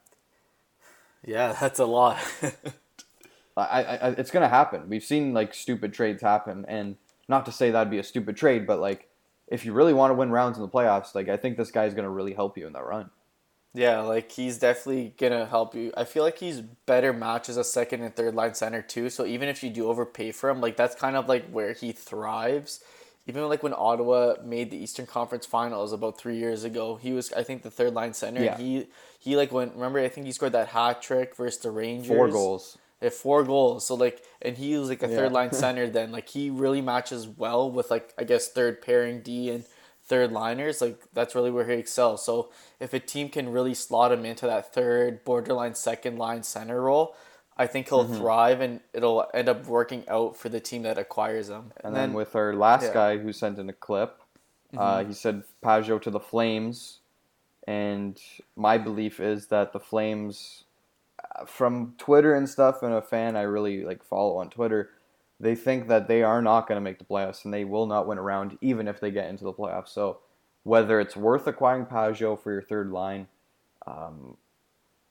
Yeah, 1.23 1.53
that's 1.59 1.79
a 1.79 1.85
lot. 1.85 2.17
I, 3.57 3.83
I, 3.83 4.09
it's 4.11 4.31
gonna 4.31 4.49
happen. 4.49 4.89
We've 4.89 5.03
seen 5.03 5.33
like 5.33 5.53
stupid 5.53 5.93
trades 5.93 6.21
happen, 6.21 6.65
and 6.67 6.97
not 7.27 7.45
to 7.45 7.51
say 7.51 7.71
that'd 7.71 7.91
be 7.91 7.99
a 7.99 8.03
stupid 8.03 8.35
trade, 8.35 8.67
but 8.67 8.79
like 8.79 9.07
if 9.47 9.65
you 9.65 9.73
really 9.73 9.93
want 9.93 10.11
to 10.11 10.15
win 10.15 10.31
rounds 10.31 10.57
in 10.57 10.63
the 10.63 10.69
playoffs, 10.69 11.15
like 11.15 11.29
I 11.29 11.37
think 11.37 11.57
this 11.57 11.71
guy's 11.71 11.93
gonna 11.93 12.09
really 12.09 12.33
help 12.33 12.57
you 12.57 12.67
in 12.67 12.73
that 12.73 12.85
run. 12.85 13.11
Yeah, 13.75 13.99
like 14.01 14.31
he's 14.31 14.57
definitely 14.57 15.13
gonna 15.17 15.45
help 15.45 15.75
you. 15.75 15.91
I 15.97 16.05
feel 16.05 16.23
like 16.23 16.37
he's 16.39 16.61
better 16.61 17.11
match 17.11 17.49
as 17.49 17.57
a 17.57 17.63
second 17.63 18.01
and 18.03 18.15
third 18.15 18.33
line 18.33 18.53
center 18.55 18.81
too. 18.81 19.09
So 19.09 19.25
even 19.25 19.49
if 19.49 19.61
you 19.63 19.69
do 19.69 19.87
overpay 19.89 20.31
for 20.31 20.49
him, 20.49 20.61
like 20.61 20.77
that's 20.77 20.95
kind 20.95 21.15
of 21.17 21.27
like 21.27 21.49
where 21.49 21.73
he 21.73 21.91
thrives. 21.91 22.79
Even 23.27 23.47
like 23.49 23.63
when 23.63 23.73
Ottawa 23.75 24.35
made 24.45 24.71
the 24.71 24.77
Eastern 24.77 25.05
Conference 25.07 25.45
Finals 25.45 25.91
about 25.91 26.17
three 26.17 26.37
years 26.37 26.63
ago, 26.63 26.95
he 26.95 27.11
was 27.11 27.33
I 27.33 27.43
think 27.43 27.63
the 27.63 27.71
third 27.71 27.93
line 27.93 28.13
center. 28.13 28.41
Yeah. 28.43 28.57
He 28.57 28.87
he 29.19 29.35
like 29.35 29.51
went. 29.51 29.73
Remember, 29.73 29.99
I 29.99 30.07
think 30.09 30.25
he 30.25 30.31
scored 30.31 30.53
that 30.53 30.69
hat 30.69 31.01
trick 31.01 31.35
versus 31.35 31.61
the 31.61 31.71
Rangers. 31.71 32.07
Four 32.07 32.29
goals. 32.29 32.77
Yeah, 33.01 33.09
four 33.09 33.43
goals. 33.43 33.85
So 33.85 33.95
like, 33.95 34.21
and 34.41 34.55
he 34.57 34.77
was 34.77 34.87
like 34.87 35.03
a 35.03 35.09
Yeah. 35.09 35.15
third 35.17 35.31
line 35.33 35.51
center. 35.63 35.87
Then 35.89 36.11
like 36.13 36.29
he 36.29 36.49
really 36.49 36.81
matches 36.81 37.27
well 37.27 37.69
with 37.69 37.91
like 37.91 38.13
I 38.17 38.23
guess 38.23 38.47
third 38.47 38.81
pairing 38.81 39.21
D 39.21 39.49
and 39.49 39.65
third 40.05 40.31
liners. 40.31 40.81
Like 40.81 41.01
that's 41.13 41.35
really 41.35 41.51
where 41.51 41.65
he 41.67 41.73
excels. 41.73 42.23
So 42.23 42.51
if 42.79 42.93
a 42.93 42.99
team 42.99 43.29
can 43.29 43.51
really 43.51 43.73
slot 43.73 44.11
him 44.11 44.25
into 44.25 44.45
that 44.45 44.73
third 44.73 45.23
borderline 45.23 45.75
second 45.75 46.17
line 46.17 46.43
center 46.43 46.81
role, 46.81 47.15
I 47.57 47.67
think 47.67 47.87
he'll 47.89 48.05
Mhm. 48.05 48.17
thrive 48.17 48.61
and 48.61 48.81
it'll 48.93 49.27
end 49.33 49.47
up 49.49 49.65
working 49.65 50.03
out 50.09 50.35
for 50.35 50.49
the 50.49 50.59
team 50.59 50.83
that 50.83 50.97
acquires 50.97 51.49
him. 51.49 51.71
And, 51.83 51.95
then, 51.95 52.13
with 52.13 52.35
our 52.35 52.53
last 52.53 52.83
yeah. 52.83 52.93
guy 52.93 53.17
who 53.17 53.31
sent 53.31 53.57
in 53.57 53.69
a 53.69 53.73
clip, 53.73 54.21
uh, 54.77 54.99
Mhm. 54.99 55.07
he 55.07 55.13
said 55.13 55.43
Pageau 55.63 56.01
to 56.01 56.11
the 56.11 56.19
Flames, 56.19 56.99
and 57.65 58.21
my 58.57 58.77
belief 58.77 59.19
is 59.19 59.47
that 59.47 59.71
the 59.71 59.79
Flames, 59.79 60.65
uh, 61.33 61.45
from 61.45 61.95
Twitter 61.97 62.35
and 62.35 62.49
stuff, 62.49 62.83
and 62.83 62.93
a 62.93 63.01
fan 63.01 63.37
I 63.37 63.43
really 63.43 63.85
like 63.85 64.03
follow 64.03 64.37
on 64.37 64.49
Twitter, 64.49 64.91
they 65.39 65.55
think 65.55 65.87
that 65.87 66.07
they 66.07 66.23
are 66.23 66.41
not 66.41 66.67
going 66.67 66.77
to 66.77 66.81
make 66.81 66.99
the 66.99 67.05
playoffs 67.05 67.45
and 67.45 67.53
they 67.53 67.65
will 67.65 67.85
not 67.85 68.07
win 68.07 68.17
around 68.17 68.57
even 68.61 68.87
if 68.87 68.99
they 68.99 69.11
get 69.11 69.29
into 69.29 69.43
the 69.43 69.53
playoffs. 69.53 69.89
So 69.89 70.19
whether 70.63 70.99
it's 70.99 71.15
worth 71.15 71.47
acquiring 71.47 71.85
Pageau 71.85 72.39
for 72.39 72.51
your 72.51 72.61
third 72.61 72.91
line, 72.91 73.27
um, 73.85 74.37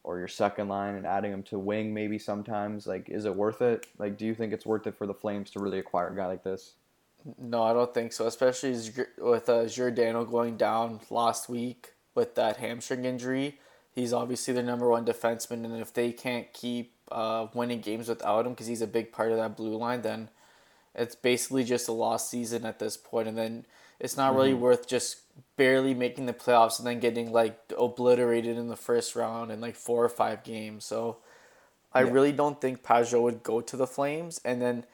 or 0.05 0.19
your 0.19 0.29
second 0.29 0.69
line 0.69 0.95
and 0.95 1.07
adding 1.07 1.33
him 1.33 1.43
to 1.43 1.59
wing 1.59 1.93
maybe 1.93 2.19
sometimes, 2.19 2.87
like 2.87 3.09
is 3.09 3.25
it 3.25 3.35
worth 3.35 3.63
it? 3.63 3.87
Like, 3.99 4.17
do 4.19 4.27
you 4.27 4.35
think 4.35 4.53
it's 4.53 4.67
worth 4.67 4.87
it 4.87 4.97
for 4.97 5.07
the 5.07 5.15
Flames 5.15 5.51
to 5.53 5.61
really 5.61 5.79
acquire 5.79 6.09
a 6.09 6.17
guy 6.17 6.27
like 6.27 6.45
this? 6.45 6.75
No, 7.39 7.63
I 7.63 7.73
don't 7.73 7.93
think 7.93 8.13
so. 8.13 8.27
Especially 8.27 8.79
with 9.19 9.49
uh, 9.49 9.67
Giordano 9.67 10.27
going 10.27 10.59
down 10.59 11.01
last 11.09 11.49
week 11.49 11.93
with 12.15 12.35
that 12.35 12.59
hamstring 12.59 13.07
injury. 13.07 13.59
He's 13.95 14.13
obviously 14.13 14.53
their 14.55 14.63
number 14.65 14.89
one 14.89 15.05
defenseman, 15.05 15.65
and 15.65 15.81
if 15.81 15.95
they 15.95 16.13
can't 16.13 16.53
keep 16.53 16.93
uh, 17.13 17.47
winning 17.55 17.81
games 17.81 18.09
without 18.09 18.47
him 18.47 18.53
because 18.53 18.67
he's 18.67 18.83
a 18.83 18.87
big 18.89 19.13
part 19.13 19.31
of 19.31 19.37
that 19.39 19.57
blue 19.57 19.77
line, 19.77 20.03
then 20.03 20.31
it's 20.95 21.15
basically 21.15 21.65
just 21.65 21.89
a 21.89 21.93
lost 21.93 22.29
season 22.31 22.65
at 22.67 22.79
this 22.81 22.97
point. 22.97 23.29
And 23.29 23.39
then 23.39 23.67
it's 24.01 24.17
not 24.17 24.35
really 24.35 24.55
Mhm. 24.55 24.59
worth 24.59 24.87
just 24.89 25.19
barely 25.57 25.95
making 25.95 26.27
the 26.27 26.33
playoffs 26.33 26.79
and 26.79 26.87
then 26.87 26.99
getting 27.01 27.33
like 27.33 27.59
obliterated 27.79 28.57
in 28.57 28.69
the 28.69 28.77
first 28.77 29.15
round 29.15 29.53
in 29.53 29.61
like 29.61 29.77
four 29.77 30.05
or 30.05 30.09
five 30.09 30.43
games. 30.45 30.85
So 30.85 31.19
I 31.93 32.01
Yeah. 32.01 32.11
really 32.11 32.33
don't 32.33 32.61
think 32.61 32.83
Pageau 32.83 33.23
would 33.23 33.43
go 33.45 33.61
to 33.61 33.77
the 33.77 33.87
Flames, 33.87 34.41
and 34.45 34.61
then 34.61 34.85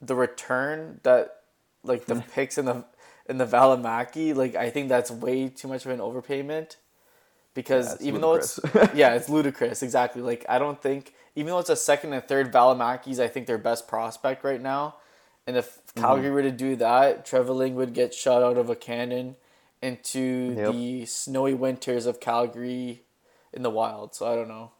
the 0.00 0.14
return 0.14 1.00
that 1.02 1.42
like 1.82 2.06
the 2.06 2.16
picks 2.34 2.58
in 2.58 2.66
the 2.66 2.84
in 3.26 3.38
the 3.38 3.46
Valimaki, 3.46 4.34
like 4.34 4.54
I 4.54 4.68
think 4.70 4.88
that's 4.90 5.10
way 5.10 5.48
too 5.48 5.68
much 5.68 5.86
of 5.86 5.92
an 5.92 6.00
overpayment. 6.00 6.76
Because 7.54 8.00
Yeah, 8.00 8.08
even 8.08 8.20
though 8.20 8.34
it's 8.34 8.60
yeah, 8.94 9.14
it's 9.14 9.28
ludicrous, 9.28 9.82
exactly. 9.82 10.22
Like 10.22 10.44
I 10.48 10.58
don't 10.58 10.80
think 10.80 11.14
even 11.34 11.48
though 11.52 11.58
it's 11.58 11.70
a 11.70 11.76
second 11.76 12.12
and 12.12 12.24
third 12.24 12.52
Valimakis, 12.52 13.18
I 13.18 13.28
think 13.28 13.46
their 13.46 13.58
best 13.58 13.88
prospect 13.88 14.44
right 14.44 14.60
now. 14.60 14.96
And 15.46 15.56
if 15.56 15.78
Mhm. 15.94 16.00
Calgary 16.02 16.30
were 16.30 16.42
to 16.42 16.50
do 16.52 16.76
that, 16.76 17.26
Treliving 17.26 17.74
would 17.74 17.92
get 17.94 18.14
shot 18.14 18.42
out 18.42 18.56
of 18.56 18.70
a 18.70 18.76
cannon 18.76 19.36
into 19.82 20.54
Yep. 20.56 20.72
the 20.72 21.06
snowy 21.06 21.54
winters 21.54 22.06
of 22.06 22.20
Calgary 22.20 23.02
in 23.52 23.62
the 23.62 23.70
wild. 23.70 24.14
So 24.14 24.30
I 24.30 24.36
don't 24.36 24.48
know. 24.48 24.70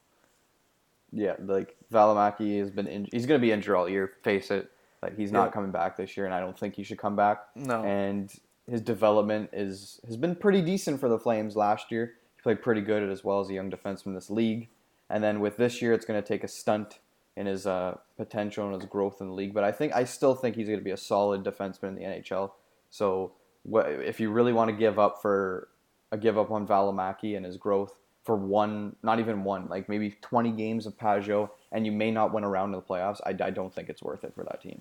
Yeah, 1.12 1.34
like 1.40 1.76
Valimaki 1.92 2.60
has 2.60 2.70
been 2.70 2.86
in, 2.86 3.08
he's 3.10 3.26
going 3.26 3.40
to 3.40 3.44
be 3.44 3.50
injured 3.50 3.74
all 3.74 3.88
year. 3.88 4.12
Face 4.22 4.50
it, 4.52 4.70
like 5.02 5.16
he's 5.16 5.32
not 5.32 5.46
Yeah. 5.46 5.52
coming 5.52 5.72
back 5.72 5.96
this 5.96 6.16
year, 6.16 6.26
and 6.26 6.34
I 6.34 6.38
don't 6.38 6.56
think 6.56 6.74
he 6.74 6.84
should 6.84 6.98
come 6.98 7.16
back. 7.16 7.46
No. 7.56 7.82
And 7.82 8.32
his 8.70 8.80
development 8.80 9.50
is 9.52 10.00
has 10.06 10.16
been 10.16 10.36
pretty 10.36 10.62
decent 10.62 11.00
for 11.00 11.08
the 11.08 11.18
Flames 11.18 11.56
last 11.56 11.90
year. 11.90 12.14
He 12.40 12.42
played 12.42 12.62
pretty 12.62 12.80
good 12.80 13.02
as 13.10 13.22
well 13.22 13.40
as 13.40 13.50
a 13.50 13.52
young 13.52 13.70
defenseman 13.70 14.06
in 14.06 14.14
this 14.14 14.30
league. 14.30 14.70
And 15.10 15.22
then 15.22 15.40
with 15.40 15.58
this 15.58 15.82
year, 15.82 15.92
it's 15.92 16.06
going 16.06 16.20
to 16.20 16.26
take 16.26 16.42
a 16.42 16.48
stunt 16.48 17.00
in 17.36 17.44
his 17.44 17.66
uh, 17.66 17.98
potential 18.16 18.64
and 18.64 18.74
his 18.80 18.88
growth 18.88 19.20
in 19.20 19.28
the 19.28 19.34
league. 19.34 19.52
But 19.52 19.62
I 19.62 19.72
think 19.72 19.94
I 19.94 20.04
still 20.04 20.34
think 20.34 20.56
he's 20.56 20.66
going 20.66 20.78
to 20.78 20.84
be 20.84 20.90
a 20.90 20.96
solid 20.96 21.44
defenseman 21.44 21.88
in 21.88 21.94
the 21.96 22.02
NHL. 22.02 22.52
So 22.88 23.32
if 23.70 24.20
you 24.20 24.30
really 24.30 24.54
want 24.54 24.70
to 24.70 24.76
give 24.76 24.98
up 24.98 25.20
for 25.20 25.68
a 26.12 26.16
give 26.16 26.38
up 26.38 26.50
on 26.50 26.66
Valimaki 26.66 27.36
and 27.36 27.44
his 27.44 27.58
growth 27.58 27.94
for 28.24 28.36
one, 28.36 28.96
not 29.02 29.20
even 29.20 29.44
one, 29.44 29.68
like 29.68 29.88
maybe 29.88 30.16
20 30.22 30.52
games 30.52 30.86
of 30.86 30.96
Pageau, 30.96 31.50
and 31.72 31.84
you 31.84 31.92
may 31.92 32.10
not 32.10 32.32
win 32.32 32.42
around 32.42 32.70
in 32.70 32.76
the 32.76 32.82
playoffs, 32.82 33.20
I, 33.26 33.36
I 33.44 33.50
don't 33.50 33.74
think 33.74 33.90
it's 33.90 34.02
worth 34.02 34.24
it 34.24 34.34
for 34.34 34.44
that 34.44 34.62
team. 34.62 34.80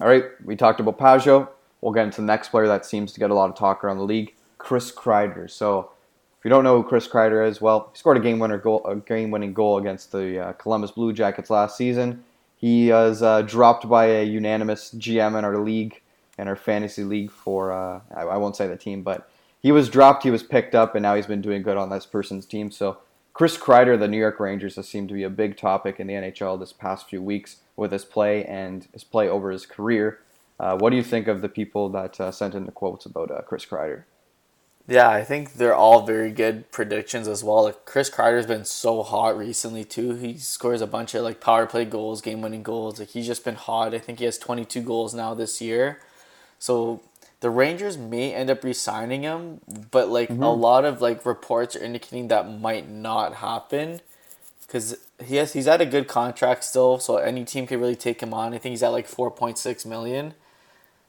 All 0.00 0.08
right, 0.08 0.24
we 0.44 0.56
talked 0.56 0.80
about 0.80 0.98
Pageau. 0.98 1.48
We'll 1.80 1.92
get 1.92 2.06
into 2.06 2.20
the 2.20 2.26
next 2.26 2.48
player 2.48 2.66
that 2.66 2.84
seems 2.84 3.12
to 3.12 3.20
get 3.20 3.30
a 3.30 3.34
lot 3.34 3.50
of 3.50 3.56
talk 3.56 3.84
around 3.84 3.98
the 3.98 4.04
league, 4.04 4.34
Chris 4.58 4.92
Kreider. 4.92 5.48
So 5.48 5.92
if 6.38 6.44
you 6.44 6.50
don't 6.50 6.62
know 6.62 6.80
who 6.80 6.88
Chris 6.88 7.08
Kreider 7.08 7.46
is, 7.46 7.60
well, 7.60 7.90
he 7.92 7.98
scored 7.98 8.16
a 8.16 8.20
game 8.20 8.38
winner 8.38 8.58
goal, 8.58 8.86
a 8.86 8.94
game 8.94 9.32
winning 9.32 9.52
goal 9.52 9.78
against 9.78 10.12
the 10.12 10.38
uh, 10.38 10.52
Columbus 10.52 10.92
Blue 10.92 11.12
Jackets 11.12 11.50
last 11.50 11.76
season. 11.76 12.22
He 12.56 12.90
was 12.90 13.22
uh, 13.22 13.42
dropped 13.42 13.88
by 13.88 14.06
a 14.06 14.24
unanimous 14.24 14.94
GM 14.94 15.36
in 15.36 15.44
our 15.44 15.58
league, 15.58 16.00
in 16.38 16.46
our 16.46 16.56
fantasy 16.56 17.02
league 17.02 17.32
for 17.32 17.72
uh, 17.72 18.00
I, 18.14 18.22
I 18.22 18.36
won't 18.36 18.54
say 18.54 18.68
the 18.68 18.76
team, 18.76 19.02
but 19.02 19.28
he 19.60 19.72
was 19.72 19.88
dropped, 19.88 20.22
he 20.22 20.30
was 20.30 20.44
picked 20.44 20.76
up, 20.76 20.94
and 20.94 21.02
now 21.02 21.16
he's 21.16 21.26
been 21.26 21.42
doing 21.42 21.62
good 21.62 21.76
on 21.76 21.90
this 21.90 22.06
person's 22.06 22.46
team. 22.46 22.70
So 22.70 22.98
Chris 23.32 23.56
Kreider, 23.56 23.98
the 23.98 24.08
New 24.08 24.18
York 24.18 24.38
Rangers, 24.38 24.76
has 24.76 24.88
seemed 24.88 25.08
to 25.08 25.14
be 25.14 25.24
a 25.24 25.30
big 25.30 25.56
topic 25.56 25.98
in 25.98 26.06
the 26.06 26.14
NHL 26.14 26.58
this 26.58 26.72
past 26.72 27.08
few 27.08 27.22
weeks 27.22 27.56
with 27.76 27.92
his 27.92 28.04
play 28.04 28.44
and 28.44 28.86
his 28.92 29.04
play 29.04 29.28
over 29.28 29.50
his 29.50 29.66
career. 29.66 30.20
Uh, 30.60 30.76
what 30.76 30.90
do 30.90 30.96
you 30.96 31.02
think 31.02 31.28
of 31.28 31.42
the 31.42 31.48
people 31.48 31.88
that 31.88 32.20
uh, 32.20 32.30
sent 32.30 32.54
in 32.54 32.66
the 32.66 32.72
quotes 32.72 33.06
about 33.06 33.30
uh, 33.30 33.40
Chris 33.42 33.64
Kreider? 33.64 34.04
Yeah, 34.88 35.10
I 35.10 35.22
think 35.22 35.54
they're 35.54 35.74
all 35.74 36.06
very 36.06 36.30
good 36.30 36.70
predictions 36.72 37.28
as 37.28 37.44
well. 37.44 37.64
Like 37.64 37.84
Chris 37.84 38.08
Kreider's 38.08 38.46
been 38.46 38.64
so 38.64 39.02
hot 39.02 39.36
recently 39.36 39.84
too. 39.84 40.14
He 40.14 40.38
scores 40.38 40.80
a 40.80 40.86
bunch 40.86 41.14
of 41.14 41.22
like 41.22 41.40
power 41.42 41.66
play 41.66 41.84
goals, 41.84 42.22
game 42.22 42.40
winning 42.40 42.62
goals. 42.62 42.98
Like 42.98 43.10
he's 43.10 43.26
just 43.26 43.44
been 43.44 43.56
hot. 43.56 43.94
I 43.94 43.98
think 43.98 44.18
he 44.18 44.24
has 44.24 44.38
22 44.38 44.80
goals 44.80 45.12
now 45.12 45.34
this 45.34 45.60
year. 45.60 46.00
So 46.58 47.02
the 47.40 47.50
Rangers 47.50 47.98
may 47.98 48.32
end 48.34 48.48
up 48.48 48.64
re-signing 48.64 49.22
him, 49.22 49.60
but 49.90 50.08
like 50.08 50.30
a 50.30 50.34
Mhm. 50.34 50.58
lot 50.58 50.86
of 50.86 51.02
like 51.02 51.26
reports 51.26 51.76
are 51.76 51.84
indicating 51.84 52.28
that 52.28 52.50
might 52.50 52.88
not 52.88 53.34
happen 53.36 54.00
because 54.66 54.96
he 55.22 55.36
has 55.36 55.52
he's 55.52 55.68
at 55.68 55.82
a 55.82 55.86
good 55.86 56.08
contract 56.08 56.64
still. 56.64 56.98
So 56.98 57.18
any 57.18 57.44
team 57.44 57.66
could 57.66 57.78
really 57.78 57.94
take 57.96 58.22
him 58.22 58.32
on. 58.32 58.54
I 58.54 58.58
think 58.58 58.72
he's 58.72 58.82
at 58.82 58.88
like 58.92 59.06
4.6 59.06 59.84
million. 59.84 60.32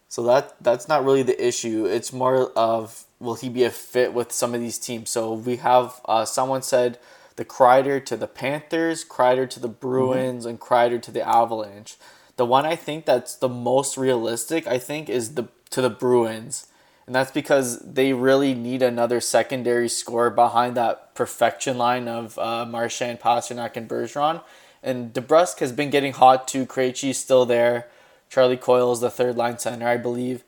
So 0.10 0.24
that 0.24 0.56
that's 0.60 0.88
not 0.88 1.06
really 1.06 1.24
the 1.24 1.48
issue. 1.48 1.86
It's 1.86 2.12
more 2.12 2.52
of 2.58 3.06
will 3.20 3.36
he 3.36 3.48
be 3.48 3.64
a 3.64 3.70
fit 3.70 4.14
with 4.14 4.32
some 4.32 4.56
of 4.56 4.60
these 4.60 4.80
teams. 4.80 5.12
So 5.12 5.34
we 5.34 5.58
have 5.58 6.02
uh, 6.06 6.26
someone 6.26 6.64
said 6.64 6.98
the 7.36 7.46
Kreider 7.46 8.04
to 8.06 8.18
the 8.18 8.28
Panthers, 8.28 9.06
Kreider 9.06 9.50
to 9.52 9.60
the 9.60 9.68
Bruins, 9.68 10.46
and 10.46 10.60
Kreider 10.60 11.02
to 11.02 11.12
the 11.12 11.26
Avalanche. 11.26 11.96
The 12.38 12.46
one 12.46 12.66
I 12.66 12.76
think 12.76 13.06
that's 13.06 13.36
the 13.36 13.50
most 13.50 13.98
realistic, 13.98 14.66
I 14.66 14.80
think, 14.80 15.10
is 15.10 15.36
the 15.36 15.48
to 15.70 15.82
the 15.82 15.90
Bruins, 15.92 16.68
and 17.06 17.14
that's 17.14 17.32
because 17.32 17.80
they 17.80 18.12
really 18.14 18.56
need 18.56 18.82
another 18.82 19.22
secondary 19.22 19.90
scorer 19.90 20.32
behind 20.32 20.76
that 20.76 21.14
perfection 21.14 21.78
line 21.78 22.08
of 22.08 22.40
uh, 22.40 22.66
Marchand, 22.66 23.20
Pastrnak, 23.20 23.78
and 23.78 23.88
Bergeron. 23.88 24.42
And 24.82 25.14
DeBrusk 25.14 25.60
has 25.60 25.72
been 25.72 25.92
getting 25.92 26.14
hot 26.14 26.48
too. 26.48 26.66
Krejci's 26.66 27.18
still 27.20 27.46
there. 27.46 27.88
Charlie 28.30 28.58
Coyle 28.58 28.92
is 28.92 29.00
the 29.00 29.10
third 29.10 29.36
line 29.36 29.58
center, 29.60 29.88
I 29.88 29.98
believe. 29.98 30.44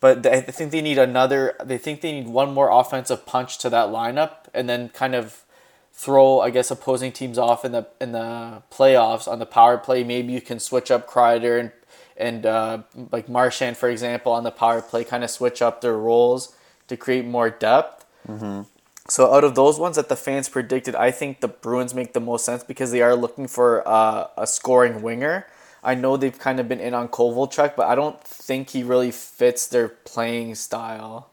But 0.00 0.26
I 0.26 0.40
think 0.40 0.72
they 0.72 0.82
need 0.82 0.98
another. 0.98 1.54
They 1.62 1.78
think 1.78 2.00
they 2.00 2.12
need 2.12 2.26
one 2.26 2.52
more 2.52 2.70
offensive 2.70 3.24
punch 3.24 3.58
to 3.58 3.70
that 3.70 3.88
lineup, 3.88 4.46
and 4.52 4.68
then 4.68 4.88
kind 4.88 5.14
of 5.14 5.44
throw, 5.92 6.40
I 6.40 6.50
guess, 6.50 6.70
opposing 6.70 7.12
teams 7.12 7.38
off 7.38 7.64
in 7.64 7.72
the 7.72 7.86
in 8.00 8.10
the 8.12 8.62
playoffs 8.72 9.28
on 9.28 9.38
the 9.38 9.46
power 9.46 9.78
play. 9.78 10.02
Maybe 10.02 10.32
you 10.32 10.40
can 10.40 10.58
switch 10.58 10.90
up 10.90 11.08
Kreider 11.08 11.60
and 11.60 11.72
and 12.16 12.44
uh, 12.44 12.78
like 13.10 13.28
Marchand, 13.28 13.76
for 13.76 13.88
example, 13.88 14.32
on 14.32 14.42
the 14.42 14.50
power 14.50 14.82
play, 14.82 15.04
kind 15.04 15.22
of 15.22 15.30
switch 15.30 15.62
up 15.62 15.80
their 15.80 15.96
roles 15.96 16.54
to 16.88 16.96
create 16.96 17.24
more 17.24 17.50
depth. 17.50 18.04
Mm-hmm. 18.28 18.62
So 19.08 19.32
out 19.32 19.44
of 19.44 19.54
those 19.54 19.78
ones 19.78 19.96
that 19.96 20.08
the 20.08 20.16
fans 20.16 20.48
predicted, 20.48 20.94
I 20.94 21.10
think 21.10 21.40
the 21.40 21.48
Bruins 21.48 21.94
make 21.94 22.12
the 22.12 22.20
most 22.20 22.44
sense 22.44 22.62
because 22.62 22.90
they 22.92 23.02
are 23.02 23.16
looking 23.16 23.48
for 23.48 23.86
uh, 23.86 24.28
a 24.36 24.46
scoring 24.46 25.02
winger. 25.02 25.46
I 25.82 25.94
know 25.94 26.16
they've 26.16 26.38
kind 26.38 26.60
of 26.60 26.68
been 26.68 26.80
in 26.80 26.94
on 26.94 27.08
Kovalchuk, 27.08 27.74
but 27.76 27.88
I 27.88 27.94
don't 27.94 28.22
think 28.22 28.70
he 28.70 28.82
really 28.82 29.10
fits 29.10 29.66
their 29.66 29.88
playing 29.88 30.54
style. 30.54 31.30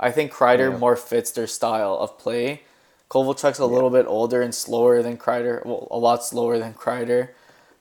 I 0.00 0.10
think 0.10 0.32
Kreider 0.32 0.70
Yeah. 0.70 0.78
more 0.78 0.96
fits 0.96 1.30
their 1.30 1.46
style 1.46 1.96
of 1.98 2.18
play. 2.18 2.62
Kovalchuk's 3.10 3.58
a 3.58 3.66
little 3.66 3.90
bit 3.90 4.06
older 4.06 4.40
and 4.40 4.54
slower 4.54 5.02
than 5.02 5.18
Kreider, 5.18 5.64
well, 5.66 5.86
a 5.90 5.98
lot 5.98 6.24
slower 6.24 6.58
than 6.58 6.72
Kreider. 6.72 7.28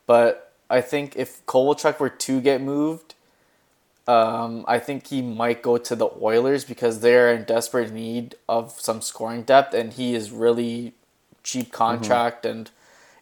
But 0.05 0.51
I 0.69 0.81
think 0.81 1.15
if 1.15 1.45
Kovalchuk 1.45 1.99
were 1.99 2.09
to 2.09 2.41
get 2.41 2.61
moved, 2.61 3.15
um, 4.07 4.65
I 4.67 4.79
think 4.79 5.07
he 5.07 5.21
might 5.21 5.61
go 5.61 5.77
to 5.77 5.95
the 5.95 6.09
Oilers 6.21 6.65
because 6.65 6.99
they're 6.99 7.33
in 7.33 7.45
desperate 7.45 7.91
need 7.93 8.35
of 8.49 8.71
some 8.79 9.01
scoring 9.01 9.43
depth, 9.43 9.73
and 9.73 9.93
he 9.93 10.13
is 10.13 10.31
really 10.31 10.93
cheap 11.43 11.71
contract. 11.71 12.45
And 12.45 12.69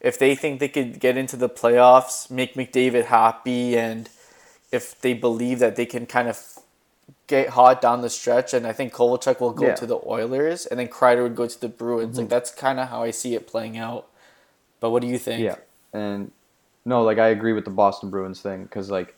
if 0.01 0.17
they 0.17 0.35
think 0.35 0.59
they 0.59 0.67
could 0.69 0.99
get 0.99 1.17
into 1.17 1.35
the 1.35 1.49
playoffs, 1.49 2.29
make 2.31 2.53
McDavid 2.55 3.05
happy, 3.05 3.77
and 3.77 4.09
if 4.71 4.99
they 5.01 5.13
believe 5.13 5.59
that 5.59 5.75
they 5.75 5.85
can 5.85 6.05
kind 6.05 6.27
of 6.27 6.59
get 7.27 7.49
hot 7.49 7.81
down 7.81 8.01
the 8.01 8.09
stretch, 8.09 8.53
and 8.53 8.65
I 8.65 8.73
think 8.73 8.93
Kovalchuk 8.93 9.39
will 9.39 9.51
go 9.51 9.67
Yeah. 9.67 9.75
to 9.75 9.85
the 9.85 9.99
Oilers, 10.05 10.65
and 10.65 10.79
then 10.79 10.87
Kreider 10.87 11.23
would 11.23 11.35
go 11.35 11.47
to 11.47 11.61
the 11.61 11.69
Bruins. 11.69 12.15
Mhm. 12.15 12.21
Like 12.21 12.29
that's 12.29 12.51
kind 12.51 12.79
of 12.79 12.87
how 12.89 13.03
I 13.03 13.11
see 13.11 13.35
it 13.35 13.45
playing 13.47 13.77
out. 13.77 14.07
But 14.79 14.91
what 14.91 15.01
do 15.01 15.07
you 15.07 15.17
think? 15.17 15.41
Yeah, 15.41 15.55
and 15.93 16.31
no, 16.85 17.03
like 17.03 17.17
I 17.19 17.27
agree 17.27 17.53
with 17.53 17.65
the 17.65 17.71
Boston 17.71 18.09
Bruins 18.09 18.41
thing 18.41 18.63
because 18.63 18.89
like 18.89 19.15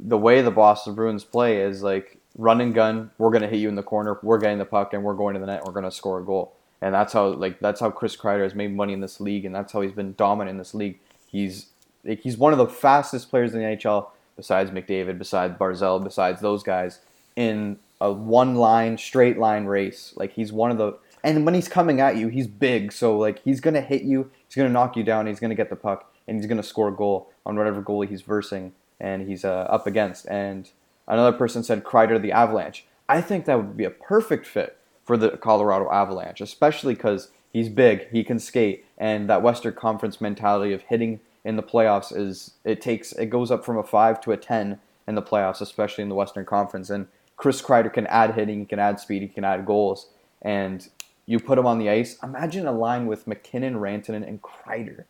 the 0.00 0.18
way 0.18 0.42
the 0.42 0.50
Boston 0.50 0.94
Bruins 0.94 1.24
play 1.24 1.60
is 1.60 1.82
like 1.82 2.18
run 2.36 2.60
and 2.60 2.74
gun. 2.74 3.10
We're 3.18 3.30
gonna 3.30 3.46
hit 3.48 3.58
you 3.58 3.68
in 3.68 3.76
the 3.76 3.82
corner. 3.82 4.18
We're 4.22 4.38
getting 4.38 4.58
the 4.58 4.64
puck 4.64 4.92
and 4.94 5.02
we're 5.04 5.14
going 5.14 5.34
to 5.34 5.40
the 5.40 5.46
net. 5.46 5.64
We're 5.64 5.72
gonna 5.72 5.90
score 5.90 6.18
a 6.18 6.24
goal. 6.24 6.52
And 6.80 6.94
that's 6.94 7.12
how 7.12 7.28
like 7.28 7.58
that's 7.60 7.80
how 7.80 7.90
Chris 7.90 8.16
Kreider 8.16 8.42
has 8.42 8.54
made 8.54 8.74
money 8.74 8.92
in 8.92 9.00
this 9.00 9.20
league, 9.20 9.44
and 9.44 9.54
that's 9.54 9.72
how 9.72 9.80
he's 9.80 9.92
been 9.92 10.14
dominant 10.14 10.54
in 10.54 10.58
this 10.58 10.74
league. 10.74 11.00
He's 11.26 11.66
like, 12.04 12.20
he's 12.20 12.36
one 12.36 12.52
of 12.52 12.58
the 12.58 12.68
fastest 12.68 13.30
players 13.30 13.52
in 13.52 13.60
the 13.60 13.66
NHL, 13.66 14.08
besides 14.36 14.70
McDavid, 14.70 15.18
besides 15.18 15.58
Barzal, 15.58 16.02
besides 16.02 16.40
those 16.40 16.62
guys, 16.62 17.00
in 17.34 17.78
a 18.00 18.12
one 18.12 18.54
line 18.54 18.96
straight 18.96 19.38
line 19.38 19.64
race. 19.64 20.14
Like 20.16 20.32
he's 20.32 20.52
one 20.52 20.70
of 20.70 20.78
the 20.78 20.96
and 21.24 21.44
when 21.44 21.54
he's 21.54 21.68
coming 21.68 22.00
at 22.00 22.16
you, 22.16 22.28
he's 22.28 22.46
big, 22.46 22.92
so 22.92 23.18
like 23.18 23.42
he's 23.42 23.60
gonna 23.60 23.80
hit 23.80 24.02
you, 24.02 24.30
he's 24.46 24.54
gonna 24.54 24.68
knock 24.68 24.96
you 24.96 25.02
down, 25.02 25.26
he's 25.26 25.40
gonna 25.40 25.56
get 25.56 25.70
the 25.70 25.76
puck, 25.76 26.12
and 26.28 26.36
he's 26.36 26.46
gonna 26.46 26.62
score 26.62 26.88
a 26.88 26.94
goal 26.94 27.30
on 27.44 27.56
whatever 27.56 27.82
goalie 27.82 28.08
he's 28.08 28.22
versing 28.22 28.72
and 29.00 29.28
he's 29.28 29.44
uh, 29.44 29.66
up 29.70 29.86
against. 29.86 30.26
And 30.26 30.70
another 31.06 31.36
person 31.36 31.62
said 31.62 31.84
Kreider 31.84 32.20
the 32.20 32.32
Avalanche. 32.32 32.84
I 33.08 33.20
think 33.20 33.46
that 33.46 33.56
would 33.56 33.76
be 33.76 33.84
a 33.84 33.90
perfect 33.90 34.46
fit 34.46 34.76
for 35.08 35.16
the 35.16 35.30
Colorado 35.38 35.90
Avalanche, 35.90 36.42
especially 36.42 36.92
because 36.94 37.30
he's 37.50 37.70
big, 37.70 38.10
he 38.10 38.22
can 38.22 38.38
skate, 38.38 38.84
and 38.98 39.26
that 39.30 39.40
Western 39.40 39.72
Conference 39.72 40.20
mentality 40.20 40.74
of 40.74 40.82
hitting 40.82 41.20
in 41.46 41.56
the 41.56 41.62
playoffs 41.62 42.14
is 42.14 42.52
it 42.62 42.82
takes 42.82 43.12
it 43.12 43.30
goes 43.30 43.50
up 43.50 43.64
from 43.64 43.78
a 43.78 43.82
five 43.82 44.20
to 44.20 44.32
a 44.32 44.36
ten 44.36 44.78
in 45.06 45.14
the 45.14 45.22
playoffs, 45.22 45.62
especially 45.62 46.02
in 46.02 46.10
the 46.10 46.14
Western 46.14 46.44
Conference. 46.44 46.90
And 46.90 47.06
Chris 47.38 47.62
Kreider 47.62 47.90
can 47.90 48.06
add 48.08 48.34
hitting, 48.34 48.58
he 48.60 48.66
can 48.66 48.78
add 48.78 49.00
speed, 49.00 49.22
he 49.22 49.28
can 49.28 49.44
add 49.44 49.64
goals, 49.64 50.08
and 50.42 50.86
you 51.24 51.40
put 51.40 51.56
him 51.56 51.64
on 51.66 51.78
the 51.78 51.88
ice. 51.88 52.18
Imagine 52.22 52.66
a 52.66 52.72
line 52.72 53.06
with 53.06 53.26
MacKinnon, 53.26 53.76
Rantanen, 53.76 54.28
and 54.28 54.42
Kreider. 54.42 55.04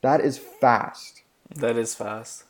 That 0.00 0.20
is 0.20 0.38
fast 0.38 1.22
That 1.56 1.76
is 1.76 1.92
fast. 1.96 2.44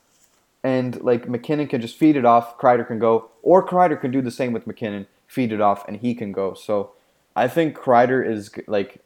and 0.62 1.00
like 1.00 1.26
MacKinnon 1.30 1.68
can 1.68 1.80
just 1.80 1.96
feed 1.96 2.16
it 2.16 2.26
off, 2.26 2.58
Kreider 2.58 2.86
can 2.86 2.98
go, 2.98 3.30
or 3.42 3.66
Kreider 3.66 3.98
can 3.98 4.10
do 4.10 4.20
the 4.20 4.30
same 4.30 4.52
with 4.52 4.66
MacKinnon, 4.66 5.06
feed 5.34 5.52
it 5.52 5.60
off, 5.60 5.86
and 5.88 5.96
he 5.96 6.14
can 6.14 6.30
go. 6.30 6.54
So 6.54 6.92
I 7.34 7.48
think 7.48 7.76
Kreider 7.76 8.26
is 8.26 8.50
like, 8.68 9.02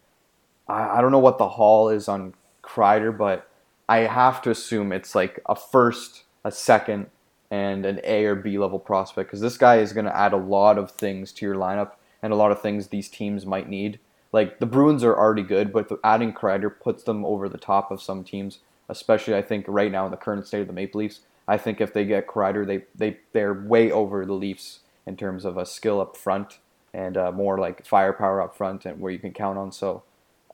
I, 0.69 0.99
I 0.99 1.01
don't 1.01 1.11
know 1.11 1.19
what 1.19 1.39
the 1.39 1.49
haul 1.49 1.89
is 1.89 2.07
on 2.07 2.35
Kreider, 2.63 3.17
but 3.17 3.49
I 3.89 4.01
have 4.01 4.43
to 4.43 4.51
assume 4.51 4.93
it's 4.93 5.15
like 5.15 5.41
a 5.49 5.57
first, 5.57 6.25
a 6.45 6.53
second, 6.53 7.07
and 7.51 7.87
an 7.87 8.01
A 8.05 8.27
or 8.27 8.35
B 8.35 8.59
level 8.59 8.79
prospect 8.79 9.31
because 9.31 9.41
this 9.41 9.57
guy 9.57 9.79
is 9.79 9.95
going 9.95 10.05
to 10.05 10.15
add 10.15 10.35
a 10.35 10.37
lot 10.37 10.77
of 10.77 10.91
things 10.91 11.33
to 11.33 11.47
your 11.47 11.55
lineup 11.55 11.93
and 12.23 12.31
a 12.31 12.37
lot 12.37 12.53
of 12.53 12.61
things 12.61 12.89
these 12.89 13.09
teams 13.09 13.47
might 13.47 13.71
need. 13.71 13.99
Like 14.33 14.59
the 14.59 14.67
Bruins 14.67 15.03
are 15.03 15.17
already 15.17 15.43
good, 15.43 15.73
but 15.73 15.91
adding 16.05 16.35
Kreider 16.35 16.71
puts 16.79 17.05
them 17.05 17.25
over 17.25 17.49
the 17.49 17.57
top 17.57 17.91
of 17.91 18.03
some 18.03 18.23
teams, 18.23 18.59
especially 18.91 19.35
I 19.35 19.41
think 19.41 19.65
right 19.67 19.91
now 19.91 20.05
in 20.05 20.11
the 20.11 20.19
current 20.19 20.47
state 20.47 20.61
of 20.61 20.67
the 20.67 20.75
Maple 20.75 20.99
Leafs. 20.99 21.21
I 21.47 21.57
think 21.57 21.81
if 21.81 21.95
they 21.95 22.05
get 22.05 22.27
Kreider, 22.27 22.67
they 22.67 22.85
they 22.95 23.21
they're 23.33 23.55
way 23.55 23.91
over 23.91 24.27
the 24.27 24.35
Leafs 24.35 24.81
in 25.09 25.17
terms 25.17 25.47
of 25.47 25.57
a 25.57 25.65
skill 25.65 26.01
up 26.01 26.17
front 26.17 26.59
and 26.93 27.17
uh, 27.17 27.33
more 27.33 27.59
like 27.59 27.85
firepower 27.87 28.43
up 28.43 28.55
front 28.55 28.85
and 28.85 29.01
where 29.01 29.11
you 29.11 29.19
can 29.19 29.33
count 29.33 29.59
on. 29.59 29.73
So, 29.73 30.03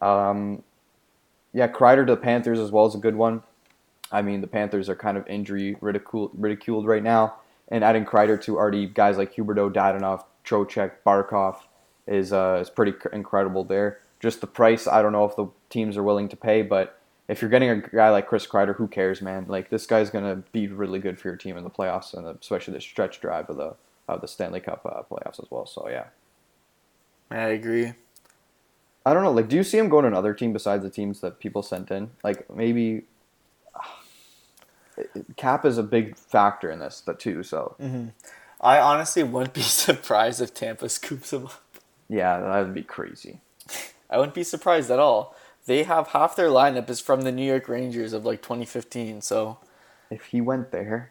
um, 0.01 0.63
yeah, 1.53 1.67
Kreider 1.69 2.07
to 2.07 2.13
the 2.13 2.21
Panthers 2.21 2.61
as 2.61 2.71
well 2.71 2.87
is 2.87 2.95
a 2.95 2.99
good 2.99 3.17
one. 3.17 3.43
I 4.13 4.23
mean, 4.23 4.41
the 4.41 4.47
Panthers 4.47 4.89
are 4.89 4.95
kind 4.95 5.19
of 5.19 5.27
injury 5.27 5.77
ridiculed 5.81 6.31
ridiculed 6.35 6.87
right 6.87 7.03
now, 7.03 7.35
and 7.69 7.83
adding 7.83 8.05
Kreider 8.05 8.41
to 8.43 8.57
already 8.57 8.87
guys 8.87 9.19
like 9.19 9.35
Huberdeau, 9.35 9.73
Dadonov, 9.73 10.25
Trocheck, 10.45 10.93
Barkov 11.05 11.57
is 12.07 12.33
uh, 12.33 12.59
is 12.61 12.71
pretty 12.71 12.93
cr- 12.93 13.09
incredible 13.09 13.65
there. 13.65 14.01
Just 14.21 14.41
the 14.41 14.47
price, 14.47 14.87
I 14.87 15.03
don't 15.03 15.13
know 15.13 15.25
if 15.25 15.37
the 15.37 15.49
teams 15.69 15.97
are 15.97 16.03
willing 16.03 16.29
to 16.29 16.37
pay, 16.37 16.63
but 16.63 16.99
if 17.29 17.43
you're 17.43 17.51
getting 17.51 17.71
a 17.71 17.77
guy 17.77 18.11
like 18.11 18.29
Chris 18.29 18.47
Kreider, 18.47 18.77
who 18.77 18.87
cares, 18.87 19.21
man? 19.21 19.47
Like 19.49 19.71
this 19.71 19.87
guy's 19.87 20.11
gonna 20.11 20.37
be 20.53 20.69
really 20.69 21.01
good 21.01 21.19
for 21.19 21.29
your 21.29 21.37
team 21.37 21.57
in 21.57 21.65
the 21.65 21.71
playoffs, 21.71 22.15
and 22.15 22.27
especially 22.27 22.75
the 22.75 22.81
stretch 22.81 23.21
drive 23.21 23.51
of 23.51 23.57
the 23.57 23.75
of 24.09 24.21
the 24.21 24.29
Stanley 24.29 24.61
Cup 24.61 24.85
uh, 24.87 25.03
playoffs 25.11 25.41
as 25.43 25.51
well. 25.51 25.67
So 25.67 25.89
yeah, 25.89 26.07
I 27.31 27.49
agree. 27.49 27.93
I 29.07 29.13
don't 29.15 29.23
know. 29.23 29.33
Like, 29.33 29.49
do 29.49 29.57
you 29.57 29.65
see 29.65 29.79
him 29.79 29.89
going 29.89 30.03
to 30.05 30.09
another 30.09 30.33
team 30.35 30.53
besides 30.53 30.83
the 30.83 30.91
teams 30.91 31.21
that 31.21 31.39
people 31.39 31.63
sent 31.63 31.91
in? 31.91 32.11
Like 32.23 32.49
maybe 32.55 33.05
cap 35.37 35.65
is 35.65 35.79
a 35.79 35.83
big 35.83 36.17
factor 36.17 36.71
in 36.71 36.79
this, 36.79 37.03
but 37.05 37.19
too. 37.21 37.43
So 37.43 37.77
hmm 37.79 38.09
I 38.61 38.79
honestly 38.79 39.23
wouldn't 39.23 39.55
be 39.55 39.61
surprised 39.87 40.41
if 40.41 40.55
Tampa 40.55 40.89
scoops 40.89 41.33
him 41.33 41.47
up. 41.47 41.63
yeah, 42.09 42.41
that 42.41 42.61
would 42.65 42.75
be 42.75 42.83
crazy. 42.83 43.41
I 44.11 44.19
wouldn't 44.19 44.35
be 44.35 44.45
surprised 44.45 44.91
at 44.91 44.99
all. 44.99 45.35
They 45.67 45.83
have 45.85 46.09
half 46.09 46.37
their 46.37 46.49
lineup 46.49 46.91
is 46.91 47.01
from 47.01 47.23
the 47.23 47.33
New 47.33 47.45
York 47.47 47.69
Rangers 47.69 48.13
of 48.13 48.25
like 48.25 48.43
2015, 48.43 49.23
so 49.23 49.59
If 50.11 50.27
he 50.27 50.41
went 50.41 50.71
there, 50.71 51.11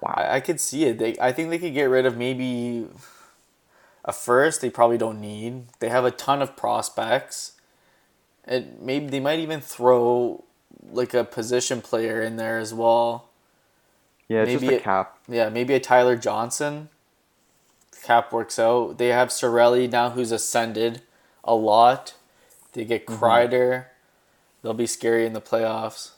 wow. 0.00 0.14
I, 0.16 0.36
I 0.36 0.40
could 0.40 0.60
see 0.60 0.84
it. 0.84 0.98
They, 0.98 1.16
I 1.20 1.32
think 1.32 1.50
they 1.50 1.58
could 1.58 1.74
get 1.74 1.84
rid 1.84 2.06
of 2.06 2.16
maybe 2.16 2.86
a 4.04 4.12
first. 4.12 4.60
They 4.60 4.70
probably 4.70 4.98
don't 4.98 5.20
need. 5.20 5.64
They 5.80 5.88
have 5.88 6.04
a 6.04 6.10
ton 6.10 6.42
of 6.42 6.56
prospects, 6.56 7.52
and 8.44 8.80
maybe 8.80 9.06
they 9.06 9.20
might 9.20 9.40
even 9.40 9.60
throw 9.60 10.44
like 10.92 11.14
a 11.14 11.24
position 11.24 11.80
player 11.82 12.22
in 12.22 12.36
there 12.36 12.58
as 12.58 12.72
well. 12.72 13.28
Yeah, 14.28 14.44
Maybe 14.44 14.68
just 14.68 14.80
a 14.80 14.84
cap. 14.84 15.18
Yeah, 15.28 15.48
maybe 15.48 15.74
a 15.74 15.80
Tyler 15.80 16.16
Johnson. 16.16 16.88
Cap 18.04 18.32
works 18.32 18.58
out. 18.58 18.96
They 18.98 19.08
have 19.08 19.28
Cirelli 19.28 19.90
now, 19.90 20.10
who's 20.10 20.32
ascended 20.32 21.02
a 21.44 21.54
lot. 21.54 22.14
They 22.72 22.84
get 22.84 23.06
Mhm. 23.06 23.18
Kreider. 23.18 23.84
They'll 24.62 24.72
be 24.74 24.86
scary 24.86 25.26
in 25.26 25.32
the 25.32 25.40
playoffs, 25.40 26.10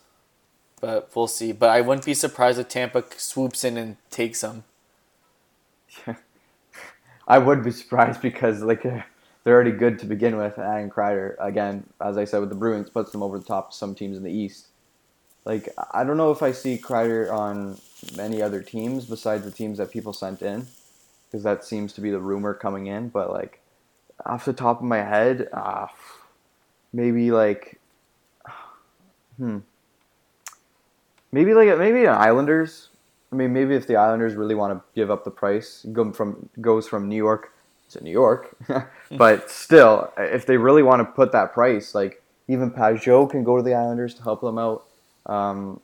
but 0.83 1.15
we'll 1.15 1.29
see. 1.29 1.53
But 1.53 1.71
I 1.71 1.81
wouldn't 1.81 2.05
be 2.05 2.13
surprised 2.13 2.59
if 2.59 2.69
Tampa 2.69 3.05
swoops 3.17 3.65
in 3.65 3.79
and 3.79 3.97
takes 4.11 4.43
them. 4.43 4.65
Yeah. 6.07 6.17
I 7.29 7.39
would 7.39 7.63
be 7.63 7.71
surprised 7.71 8.21
because 8.21 8.63
like 8.63 8.83
they're 8.83 9.07
already 9.47 9.71
good 9.71 10.01
to 10.01 10.07
begin 10.07 10.37
with. 10.37 10.59
Adding 10.59 10.91
Kreider 10.91 11.37
again, 11.39 11.87
as 12.01 12.19
I 12.19 12.25
said 12.25 12.41
with 12.41 12.49
the 12.49 12.57
Bruins, 12.57 12.91
puts 12.91 13.13
them 13.13 13.23
over 13.23 13.39
the 13.39 13.45
top 13.45 13.69
of 13.69 13.75
some 13.75 13.95
teams 13.95 14.17
in 14.17 14.25
the 14.25 14.33
East. 14.33 14.67
Like 15.45 15.69
I 15.93 16.03
don't 16.03 16.17
know 16.17 16.33
if 16.33 16.43
I 16.43 16.51
see 16.51 16.77
Kreider 16.77 17.33
on 17.33 17.79
many 18.17 18.43
other 18.43 18.61
teams 18.61 19.07
besides 19.07 19.45
the 19.45 19.53
teams 19.53 19.79
that 19.79 19.93
people 19.93 20.13
sent 20.13 20.43
in, 20.43 20.67
because 21.31 21.45
that 21.45 21.65
seems 21.65 21.93
to 21.93 22.01
be 22.01 22.11
the 22.11 22.19
rumor 22.19 22.55
coming 22.55 22.89
in. 22.89 23.09
But 23.09 23.31
like 23.31 23.61
off 24.27 24.45
the 24.45 24.53
top 24.53 24.79
of 24.79 24.85
my 24.85 24.99
head, 24.99 25.49
uh, 25.53 25.87
maybe 26.93 27.31
like, 27.31 27.79
hmm, 29.37 29.59
maybe 31.33 31.55
like 31.55 31.77
maybe 31.79 32.05
an 32.05 32.15
Islanders. 32.15 32.89
I 33.33 33.35
mean, 33.35 33.53
maybe 33.53 33.75
if 33.75 33.87
the 33.87 33.97
Islanders 33.97 34.35
really 34.35 34.55
want 34.55 34.75
to 34.79 34.85
give 34.95 35.11
up 35.11 35.25
the 35.25 35.31
price, 35.31 35.85
go 35.93 36.13
from 36.13 36.49
goes 36.61 36.87
from 36.87 37.09
New 37.09 37.17
York 37.17 37.53
to 37.91 38.03
New 38.05 38.11
York, 38.11 38.57
but 39.11 39.51
still, 39.65 40.13
if 40.17 40.47
they 40.47 40.57
really 40.57 40.83
want 40.83 41.01
to 41.01 41.05
put 41.05 41.33
that 41.33 41.53
price, 41.53 41.95
like 41.95 42.23
even 42.49 42.71
Pageau 42.71 43.29
can 43.31 43.45
go 43.45 43.57
to 43.57 43.63
the 43.63 43.75
Islanders 43.75 44.15
to 44.15 44.23
help 44.23 44.41
them 44.41 44.59
out. 44.59 44.85
Um, 45.27 45.81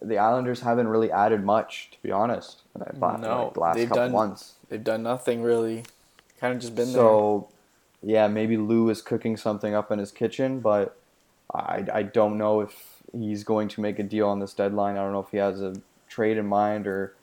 the 0.00 0.18
Islanders 0.18 0.60
haven't 0.60 0.88
really 0.88 1.10
added 1.12 1.44
much, 1.44 1.90
to 1.92 2.02
be 2.02 2.10
honest. 2.10 2.62
No, 2.76 2.84
like, 3.44 3.54
the 3.54 3.60
last 3.60 3.76
they've 3.76 3.88
couple 3.88 4.04
done- 4.04 4.12
months. 4.12 4.54
They've 4.68 4.82
done 4.82 5.02
nothing 5.02 5.42
really. 5.42 5.84
Kind 6.40 6.54
of 6.54 6.60
just 6.60 6.74
been 6.74 6.86
there. 6.86 6.94
So, 7.02 7.48
yeah, 8.02 8.26
maybe 8.26 8.56
Lou 8.56 8.88
is 8.88 9.02
cooking 9.02 9.36
something 9.36 9.74
up 9.74 9.92
in 9.92 9.98
his 9.98 10.10
kitchen, 10.10 10.60
but 10.60 10.96
I, 11.54 11.84
I 11.92 12.02
don't 12.02 12.36
know 12.38 12.60
if 12.62 12.91
he's 13.12 13.44
going 13.44 13.68
to 13.68 13.80
make 13.80 13.98
a 13.98 14.02
deal 14.02 14.28
on 14.28 14.40
this 14.40 14.54
deadline. 14.54 14.96
I 14.96 15.02
don't 15.02 15.12
know 15.12 15.20
if 15.20 15.30
he 15.30 15.38
has 15.38 15.60
a 15.60 15.74
trade 16.08 16.36
in 16.36 16.46
mind 16.46 16.86
or 16.86 17.14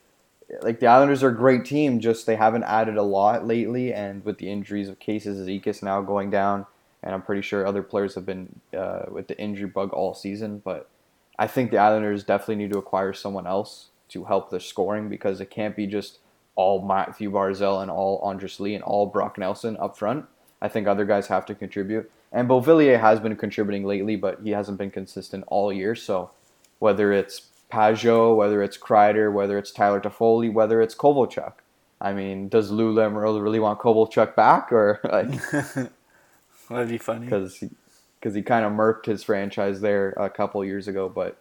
like 0.62 0.80
the 0.80 0.88
Islanders 0.88 1.24
are 1.24 1.30
a 1.30 1.36
great 1.36 1.66
team, 1.66 2.00
just 2.00 2.26
they 2.26 2.36
haven't 2.36 2.64
added 2.64 2.98
a 2.98 3.04
lot 3.04 3.46
lately, 3.46 3.94
and 3.94 4.24
with 4.26 4.38
the 4.40 4.50
injuries 4.50 4.90
of 4.90 5.00
Casey 5.00 5.30
Cizikas 5.30 5.84
now 5.84 6.02
going 6.02 6.30
down, 6.30 6.66
and 7.04 7.14
I'm 7.14 7.22
pretty 7.22 7.42
sure 7.42 7.66
other 7.66 7.84
players 7.84 8.16
have 8.16 8.26
been 8.26 8.60
uh, 8.76 9.04
with 9.10 9.28
the 9.28 9.38
injury 9.38 9.68
bug 9.68 9.94
all 9.94 10.14
season, 10.14 10.62
but 10.64 10.90
I 11.38 11.48
think 11.48 11.72
the 11.72 11.78
Islanders 11.78 12.24
definitely 12.24 12.56
need 12.56 12.72
to 12.72 12.80
acquire 12.80 13.14
someone 13.14 13.48
else 13.48 13.90
to 14.10 14.26
help 14.26 14.50
their 14.50 14.60
scoring 14.60 15.08
because 15.08 15.40
it 15.40 15.52
can't 15.52 15.76
be 15.76 15.86
just 15.86 16.20
all 16.56 16.82
Mathew 16.82 17.32
Barzal 17.32 17.82
and 17.82 17.92
all 17.92 18.28
Anders 18.28 18.60
Lee 18.60 18.76
and 18.76 18.84
all 18.84 19.06
Brock 19.06 19.38
Nelson 19.38 19.78
up 19.78 19.98
front. 19.98 20.26
I 20.62 20.68
think 20.68 20.88
other 20.88 21.06
guys 21.06 21.28
have 21.28 21.46
to 21.46 21.56
contribute. 21.56 22.12
And 22.32 22.48
Beauvillier 22.48 23.00
has 23.00 23.20
been 23.20 23.36
contributing 23.36 23.86
lately, 23.86 24.16
but 24.16 24.40
he 24.44 24.52
hasn't 24.52 24.78
been 24.78 24.92
consistent 24.92 25.44
all 25.48 25.74
year. 25.74 25.96
So 25.96 26.32
whether 26.80 27.12
it's 27.12 27.48
Pageau, 27.72 28.36
whether 28.36 28.62
it's 28.64 28.78
Kreider, 28.78 29.32
whether 29.34 29.58
it's 29.58 29.72
Tyler 29.72 30.00
Toffoli, 30.00 30.52
whether 30.52 30.82
it's 30.82 30.94
Kovalchuk, 30.96 31.54
I 32.02 32.14
mean, 32.14 32.48
does 32.48 32.72
Lou 32.72 32.94
Lamoriello 32.94 33.42
really 33.42 33.60
want 33.60 33.80
Kovalchuk 33.80 34.36
back, 34.36 34.72
or 34.72 35.00
like. 35.12 35.42
That'd 36.70 36.90
be 36.90 36.98
funny. 37.00 37.26
because 37.26 37.58
he, 37.58 37.70
cause 38.22 38.36
he 38.36 38.42
kind 38.44 38.64
of 38.66 38.72
murked 38.72 39.06
his 39.06 39.24
franchise 39.24 39.82
there 39.82 40.12
a 40.18 40.30
couple 40.30 40.64
years 40.64 40.88
ago. 40.88 41.10
But 41.10 41.36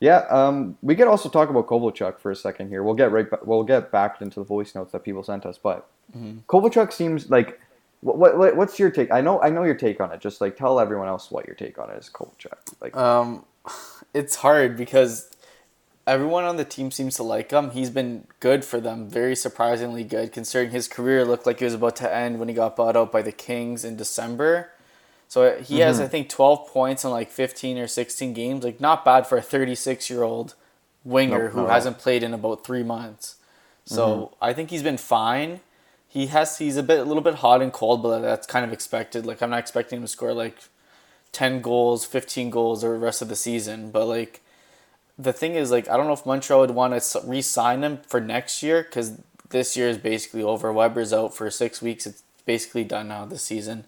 yeah, 0.00 0.24
um, 0.30 0.78
we 0.80 0.96
could 0.96 1.06
also 1.06 1.28
talk 1.28 1.50
about 1.50 1.66
Kovalchuk 1.66 2.18
for 2.18 2.30
a 2.30 2.36
second 2.36 2.68
here. 2.70 2.82
We'll 2.82 2.94
get 2.94 3.12
right, 3.12 3.28
ba- 3.28 3.40
we'll 3.44 3.62
get 3.64 3.90
back 3.92 4.22
into 4.22 4.40
the 4.40 4.44
voice 4.46 4.74
notes 4.74 4.92
that 4.92 5.04
people 5.04 5.22
sent 5.22 5.44
us. 5.44 5.58
But 5.58 5.86
Mhm. 6.16 6.42
Kovalchuk 6.48 6.92
seems 6.92 7.30
like 7.30 7.60
what, 8.00 8.36
what 8.38 8.56
what's 8.56 8.78
your 8.78 8.90
take? 8.90 9.10
I 9.12 9.20
know 9.20 9.40
I 9.42 9.50
know 9.50 9.62
your 9.64 9.74
take 9.74 10.00
on 10.00 10.12
it. 10.12 10.20
Just 10.20 10.40
like 10.40 10.56
tell 10.56 10.80
everyone 10.80 11.08
else 11.08 11.30
what 11.30 11.46
your 11.46 11.54
take 11.56 11.78
on 11.78 11.90
it 11.90 11.98
is. 11.98 12.08
Kovalchuk, 12.12 12.54
like 12.80 12.96
Um, 12.96 13.44
it's 14.14 14.36
hard 14.36 14.76
because 14.76 15.30
everyone 16.06 16.44
on 16.44 16.56
the 16.56 16.64
team 16.64 16.90
seems 16.90 17.16
to 17.16 17.22
like 17.22 17.50
him. 17.50 17.70
He's 17.70 17.90
been 17.90 18.26
good 18.40 18.64
for 18.64 18.80
them, 18.80 19.08
very 19.08 19.36
surprisingly 19.36 20.02
good, 20.02 20.32
considering 20.32 20.70
his 20.70 20.88
career 20.88 21.24
looked 21.24 21.46
like 21.46 21.60
it 21.60 21.64
was 21.66 21.74
about 21.74 21.96
to 21.96 22.12
end 22.12 22.38
when 22.38 22.48
he 22.48 22.54
got 22.54 22.74
bought 22.74 22.96
out 22.96 23.12
by 23.12 23.22
the 23.22 23.32
Kings 23.32 23.84
in 23.84 23.96
December. 23.96 24.70
So 25.28 25.58
he 25.60 25.78
has, 25.80 26.00
Mhm. 26.00 26.04
I 26.04 26.08
think, 26.08 26.28
12 26.28 26.66
points 26.68 27.04
in 27.04 27.10
like 27.12 27.30
15 27.30 27.78
or 27.78 27.86
16 27.86 28.32
games. 28.32 28.64
Like, 28.64 28.80
not 28.80 29.04
bad 29.04 29.28
for 29.28 29.38
a 29.38 29.42
36 29.42 30.10
year 30.10 30.24
old 30.24 30.54
winger 31.04 31.44
Nope, 31.44 31.52
who 31.52 31.62
no. 31.62 31.66
hasn't 31.68 31.98
played 31.98 32.24
in 32.24 32.34
about 32.34 32.64
three 32.64 32.82
months. 32.82 33.36
So 33.84 34.32
I 34.42 34.52
think 34.52 34.70
he's 34.70 34.82
been 34.82 34.96
fine. 34.98 35.60
He 36.10 36.26
has 36.26 36.58
he's 36.58 36.76
a 36.76 36.82
bit 36.82 36.98
a 36.98 37.04
little 37.04 37.22
bit 37.22 37.36
hot 37.36 37.62
and 37.62 37.72
cold, 37.72 38.02
but 38.02 38.18
that's 38.18 38.44
kind 38.44 38.64
of 38.64 38.72
expected. 38.72 39.24
Like 39.24 39.40
I'm 39.40 39.50
not 39.50 39.60
expecting 39.60 39.98
him 39.98 40.02
to 40.02 40.08
score 40.08 40.34
like 40.34 40.58
10 41.30 41.62
goals, 41.62 42.04
15 42.04 42.50
goals 42.50 42.82
the 42.82 42.90
rest 42.90 43.22
of 43.22 43.28
the 43.28 43.36
season, 43.36 43.92
but 43.92 44.06
like 44.06 44.40
the 45.16 45.32
thing 45.32 45.54
is 45.54 45.70
like 45.70 45.88
I 45.88 45.96
don't 45.96 46.08
know 46.08 46.12
if 46.12 46.26
Montreal 46.26 46.62
would 46.62 46.72
want 46.72 47.00
to 47.00 47.20
re-sign 47.24 47.84
him 47.84 48.00
for 48.08 48.20
next 48.20 48.60
year 48.60 48.82
cuz 48.82 49.20
this 49.50 49.76
year 49.76 49.88
is 49.88 49.98
basically 49.98 50.42
over. 50.42 50.72
Weber's 50.72 51.12
out 51.12 51.32
for 51.32 51.48
6 51.48 51.80
weeks. 51.80 52.06
It's 52.06 52.24
basically 52.44 52.82
done 52.82 53.06
now 53.06 53.24
this 53.24 53.42
season 53.42 53.84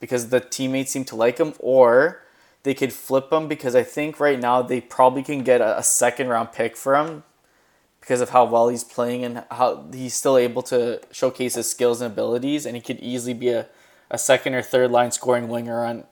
because 0.00 0.30
the 0.30 0.40
teammates 0.40 0.92
seem 0.92 1.04
to 1.04 1.16
like 1.16 1.36
him 1.36 1.52
or 1.58 2.22
they 2.62 2.72
could 2.72 2.94
flip 2.94 3.30
him 3.30 3.46
because 3.46 3.74
I 3.74 3.82
think 3.82 4.18
right 4.18 4.40
now 4.40 4.62
they 4.62 4.80
probably 4.80 5.22
can 5.22 5.42
get 5.42 5.60
a, 5.60 5.78
a 5.78 5.82
second 5.82 6.28
round 6.28 6.52
pick 6.52 6.78
for 6.78 6.96
him 6.96 7.24
because 8.02 8.20
of 8.20 8.30
how 8.30 8.44
well 8.44 8.68
he's 8.68 8.84
playing 8.84 9.24
and 9.24 9.44
how 9.50 9.86
he's 9.92 10.12
still 10.12 10.36
able 10.36 10.60
to 10.60 11.00
showcase 11.12 11.54
his 11.54 11.70
skills 11.70 12.00
and 12.00 12.12
abilities 12.12 12.66
and 12.66 12.76
he 12.76 12.82
could 12.82 12.98
easily 13.00 13.32
be 13.32 13.48
a, 13.48 13.66
a 14.10 14.18
second 14.18 14.54
or 14.54 14.60
third 14.60 14.90
line 14.90 15.10
scoring 15.10 15.48
winger 15.48 15.84
on 15.84 16.04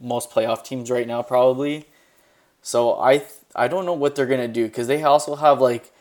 most 0.00 0.30
playoff 0.30 0.62
teams 0.62 0.90
right 0.90 1.08
now 1.08 1.22
probably 1.22 1.86
so 2.62 3.00
i 3.00 3.18
th- 3.18 3.30
i 3.56 3.66
don't 3.66 3.84
know 3.84 3.92
what 3.92 4.14
they're 4.14 4.26
to 4.26 4.46
do 4.46 4.66
because 4.66 4.86
they 4.86 5.02
also 5.02 5.36
have 5.36 5.60
like 5.60 5.92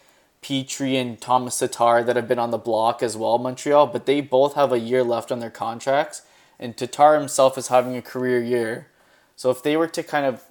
petry 0.44 0.94
and 0.94 1.20
thomas 1.20 1.58
tatar 1.58 2.04
that 2.04 2.16
have 2.16 2.28
been 2.28 2.40
on 2.40 2.52
the 2.52 2.58
block 2.58 3.02
as 3.02 3.18
well 3.18 3.38
montreal 3.38 3.88
but 3.88 4.06
they 4.06 4.22
both 4.22 4.54
have 4.54 4.72
a 4.72 4.80
year 4.80 5.04
left 5.04 5.32
on 5.32 5.40
their 5.40 5.50
contracts 5.50 6.22
and 6.60 6.78
tatar 6.78 7.18
himself 7.18 7.58
is 7.58 7.70
having 7.70 7.96
a 7.96 8.02
career 8.02 8.42
year 8.42 8.88
so 9.36 9.50
if 9.50 9.64
they 9.64 9.76
were 9.76 9.88
to 9.88 10.04
kind 10.04 10.26
of 10.26 10.44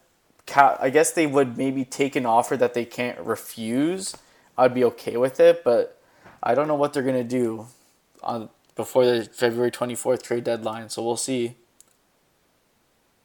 I 0.54 0.90
guess 0.90 1.10
they 1.10 1.26
would 1.26 1.58
maybe 1.58 1.84
take 1.84 2.14
an 2.14 2.24
offer 2.24 2.56
that 2.56 2.74
they 2.74 2.84
can't 2.84 3.18
refuse. 3.18 4.14
I'd 4.58 4.74
be 4.74 4.84
okay 4.84 5.16
with 5.16 5.40
it, 5.40 5.62
but 5.64 6.00
I 6.42 6.54
don't 6.54 6.68
know 6.68 6.74
what 6.74 6.92
they're 6.92 7.02
gonna 7.02 7.24
do 7.24 7.66
on 8.22 8.48
before 8.74 9.04
the 9.04 9.24
February 9.24 9.70
twenty 9.70 9.94
fourth 9.94 10.22
trade 10.22 10.44
deadline. 10.44 10.88
So 10.88 11.02
we'll 11.02 11.16
see. 11.16 11.56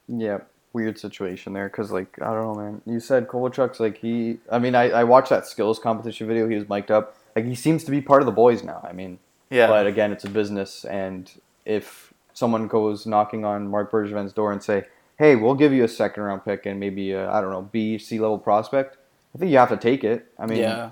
Yeah, 0.08 0.38
weird 0.72 0.98
situation 0.98 1.52
there 1.52 1.68
because 1.68 1.90
like 1.90 2.20
I 2.20 2.32
don't 2.34 2.42
know, 2.42 2.62
man. 2.62 2.82
You 2.86 3.00
said 3.00 3.28
Kovalchuk's 3.28 3.80
like 3.80 3.98
he. 3.98 4.38
I 4.50 4.58
mean, 4.58 4.74
I, 4.74 4.90
I 4.90 5.04
watched 5.04 5.30
that 5.30 5.46
skills 5.46 5.78
competition 5.78 6.26
video. 6.26 6.48
He 6.48 6.56
was 6.56 6.68
mic'd 6.68 6.90
up. 6.90 7.16
Like 7.36 7.46
he 7.46 7.54
seems 7.54 7.84
to 7.84 7.90
be 7.90 8.00
part 8.00 8.20
of 8.20 8.26
the 8.26 8.32
boys 8.32 8.62
now. 8.62 8.86
I 8.88 8.92
mean, 8.92 9.18
Yeah. 9.52 9.66
But 9.66 9.86
again, 9.86 10.12
it's 10.12 10.24
a 10.24 10.30
business, 10.30 10.84
and 10.86 11.30
if 11.66 12.12
someone 12.32 12.68
goes 12.68 13.06
knocking 13.06 13.44
on 13.44 13.68
Marc 13.68 13.90
Bergevin's 13.90 14.32
door 14.32 14.50
and 14.50 14.62
say, 14.62 14.84
"Hey, 15.18 15.36
we'll 15.36 15.54
give 15.54 15.72
you 15.74 15.84
a 15.84 15.88
second 15.88 16.22
round 16.22 16.42
pick 16.44 16.64
and 16.64 16.80
maybe 16.80 17.14
I 17.14 17.38
I 17.38 17.40
don't 17.42 17.50
know 17.50 17.62
B 17.62 17.98
C 17.98 18.18
level 18.18 18.38
prospect," 18.38 18.96
I 19.34 19.38
think 19.38 19.50
you 19.50 19.58
have 19.58 19.68
to 19.68 19.76
take 19.76 20.04
it. 20.04 20.26
I 20.38 20.46
mean, 20.46 20.58
yeah. 20.58 20.90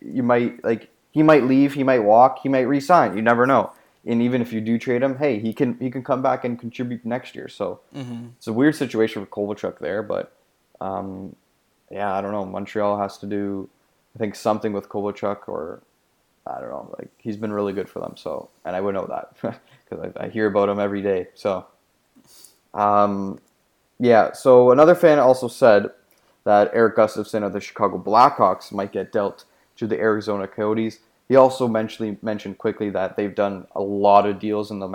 You 0.00 0.22
might 0.22 0.62
like 0.64 0.90
he 1.10 1.22
might 1.22 1.44
leave, 1.44 1.74
he 1.74 1.82
might 1.82 2.00
walk, 2.00 2.40
he 2.42 2.48
might 2.48 2.60
resign. 2.60 3.16
You 3.16 3.22
never 3.22 3.46
know. 3.46 3.72
And 4.06 4.22
even 4.22 4.40
if 4.40 4.52
you 4.52 4.60
do 4.60 4.78
trade 4.78 5.02
him, 5.02 5.18
hey, 5.18 5.38
he 5.38 5.52
can 5.52 5.78
he 5.78 5.90
can 5.90 6.02
come 6.02 6.22
back 6.22 6.44
and 6.44 6.58
contribute 6.58 7.04
next 7.04 7.34
year. 7.34 7.48
So 7.48 7.80
hmm 7.92 8.28
it's 8.36 8.46
a 8.46 8.52
weird 8.52 8.74
situation 8.74 9.24
for 9.24 9.30
Kovalchuk 9.30 9.78
there, 9.78 10.02
but 10.02 10.32
um, 10.80 11.36
yeah, 11.90 12.14
I 12.14 12.20
don't 12.20 12.32
know. 12.32 12.46
Montreal 12.46 12.98
has 12.98 13.18
to 13.18 13.26
do, 13.26 13.68
I 14.14 14.18
think, 14.18 14.34
something 14.34 14.72
with 14.72 14.88
Kovalchuk, 14.88 15.48
or 15.48 15.82
I 16.46 16.60
don't 16.60 16.70
know. 16.70 16.94
Like 16.98 17.10
he's 17.18 17.36
been 17.36 17.52
really 17.52 17.72
good 17.72 17.88
for 17.88 18.00
them, 18.00 18.16
so 18.16 18.48
and 18.64 18.74
I 18.74 18.80
would 18.80 18.94
know 18.94 19.06
that 19.06 19.36
because 19.88 20.12
I, 20.16 20.24
I 20.24 20.28
hear 20.28 20.46
about 20.46 20.68
him 20.70 20.78
every 20.78 21.02
day. 21.02 21.28
So, 21.34 21.66
um, 22.72 23.40
yeah. 23.98 24.32
So 24.32 24.70
another 24.70 24.94
fan 24.94 25.18
also 25.18 25.48
said 25.48 25.90
that 26.44 26.70
Erik 26.72 26.96
Gustafsson 26.96 27.44
of 27.44 27.52
the 27.52 27.60
Chicago 27.60 27.98
Blackhawks 27.98 28.72
might 28.72 28.92
get 28.92 29.12
dealt 29.12 29.44
to 29.80 29.86
the 29.86 29.98
Arizona 29.98 30.46
Coyotes. 30.46 30.98
He 31.26 31.36
also 31.36 31.66
mentioned 31.66 32.22
mentioned 32.22 32.58
quickly 32.58 32.90
that 32.90 33.16
they've 33.16 33.34
done 33.34 33.66
a 33.74 33.80
lot 33.80 34.26
of 34.26 34.38
deals 34.38 34.70
in 34.70 34.78
the 34.78 34.88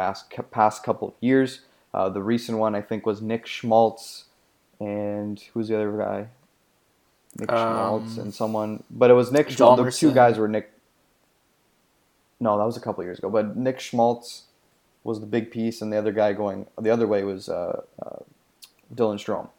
past 0.52 0.84
couple 0.84 1.08
of 1.10 1.14
years. 1.20 1.62
Uh, 1.94 2.10
the 2.10 2.22
recent 2.22 2.60
one 2.60 2.76
I 2.76 2.82
think 2.82 3.06
was 3.06 3.20
Nick 3.22 3.48
Schmaltz, 3.48 4.26
and 4.80 5.40
who's 5.54 5.70
the 5.70 5.76
other 5.76 5.92
guy? 5.98 6.28
Nick 7.40 7.50
Schmaltz 7.50 8.18
Um, 8.18 8.24
and 8.24 8.34
someone, 8.34 8.84
but 8.92 9.10
it 9.10 9.16
was 9.16 9.32
Nick 9.32 9.50
Schmaltz. 9.50 9.82
The 9.84 10.08
two 10.08 10.14
guys 10.14 10.38
were 10.38 10.48
Nick. 10.48 10.72
No, 12.40 12.58
that 12.60 12.66
was 12.66 12.78
a 12.78 12.82
couple 12.82 13.04
years 13.04 13.18
ago. 13.18 13.30
But 13.30 13.58
Nick 13.58 13.80
Schmaltz 13.80 14.44
was 15.04 15.20
the 15.20 15.26
big 15.26 15.50
piece, 15.50 15.82
and 15.82 15.92
the 15.92 15.98
other 15.98 16.12
guy 16.12 16.34
going 16.34 16.68
the 16.80 16.92
other 16.92 17.08
way 17.08 17.24
was 17.24 17.50
uh, 17.50 17.82
uh, 18.06 18.20
Dylan 18.94 19.18
Strome. 19.18 19.50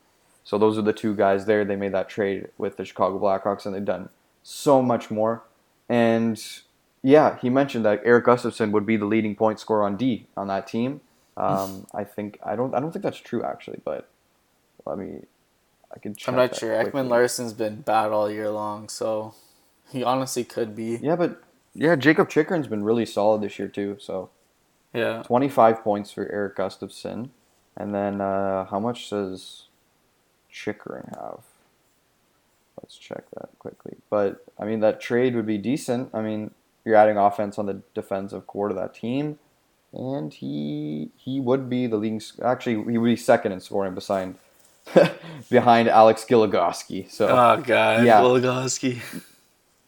So 0.45 0.57
those 0.57 0.79
are 0.79 0.83
the 0.83 0.93
two 0.93 1.17
guys 1.17 1.47
there. 1.47 1.65
They 1.65 1.75
made 1.75 1.93
that 1.95 2.09
trade 2.09 2.49
with 2.59 2.77
the 2.77 2.85
Chicago 2.85 3.19
Blackhawks, 3.19 3.67
and 3.67 3.75
they've 3.75 3.85
done 3.85 4.11
so 4.47 4.81
much 4.81 5.11
more. 5.11 5.43
And 5.89 6.41
yeah, 7.03 7.37
he 7.41 7.51
mentioned 7.51 7.85
that 7.85 8.01
Erik 8.05 8.27
Gustafsson 8.27 8.71
would 8.71 8.87
be 8.87 8.97
the 8.97 9.05
leading 9.05 9.35
point 9.35 9.59
scorer 9.59 9.83
on 9.83 9.97
D 9.97 10.29
on 10.37 10.47
that 10.47 10.69
team. 10.69 11.01
Um, 11.37 11.87
I 11.95 12.05
think 12.05 12.39
I 12.45 12.55
don't 12.55 12.73
I 12.73 12.79
don't 12.79 12.93
think 12.93 13.03
that's 13.03 13.19
true 13.19 13.43
actually, 13.43 13.81
but 13.85 14.09
let 14.85 14.99
me 14.99 15.23
I 15.95 15.99
can 15.99 16.15
check. 16.15 16.29
I'm 16.29 16.37
not 16.37 16.55
sure. 16.55 16.81
quickly. 16.81 17.01
Ekman 17.01 17.09
Larsson's 17.09 17.55
been 17.55 17.81
bad 17.81 18.13
all 18.13 18.31
year 18.31 18.49
long, 18.51 18.89
so 18.89 19.35
he 19.91 20.05
honestly 20.05 20.45
could 20.45 20.77
be. 20.77 20.99
Yeah, 21.03 21.17
but 21.17 21.43
yeah, 21.75 21.97
Jakob 21.97 22.31
Chychrun's 22.31 22.69
been 22.69 22.85
really 22.85 23.05
solid 23.05 23.43
this 23.43 23.59
year 23.59 23.69
too. 23.69 23.97
So 23.99 24.31
Yeah. 24.95 25.25
25 25.25 25.83
points 25.83 26.13
for 26.13 26.31
Erik 26.31 26.57
Gustafsson, 26.57 27.31
and 27.77 27.93
then 27.93 28.21
uh, 28.21 28.67
how 28.67 28.79
much 28.79 29.11
does 29.11 29.65
Chikrin 30.53 31.19
have? 31.21 31.41
Let's 32.83 32.97
check 32.97 33.25
that 33.39 33.51
quickly. 33.59 33.97
But 34.11 34.45
I 34.59 34.65
mean, 34.65 34.81
that 34.81 35.01
trade 35.01 35.35
would 35.35 35.47
be 35.47 35.59
decent. 35.59 36.11
I 36.15 36.21
mean, 36.23 36.53
you're 36.85 36.97
adding 36.97 37.17
offense 37.17 37.59
on 37.59 37.67
the 37.67 37.83
defensive 37.95 38.47
core 38.47 38.69
to 38.69 38.75
that 38.75 38.95
team, 38.95 39.39
and 39.93 40.33
he 40.33 41.11
he 41.17 41.41
would 41.41 41.69
be 41.69 41.87
the 41.87 41.97
leading. 41.97 42.21
Actually, 42.45 42.91
he 42.93 42.99
would 42.99 43.09
be 43.09 43.17
second 43.17 43.53
in 43.53 43.61
scoring 43.61 43.95
behind 43.95 44.37
behind 45.51 45.89
Alex 45.89 46.25
Goligoski. 46.29 47.11
So 47.11 47.29
Oh 47.29 47.63
god, 47.63 48.05
Yeah. 48.05 48.21
Goligoski. 48.21 49.01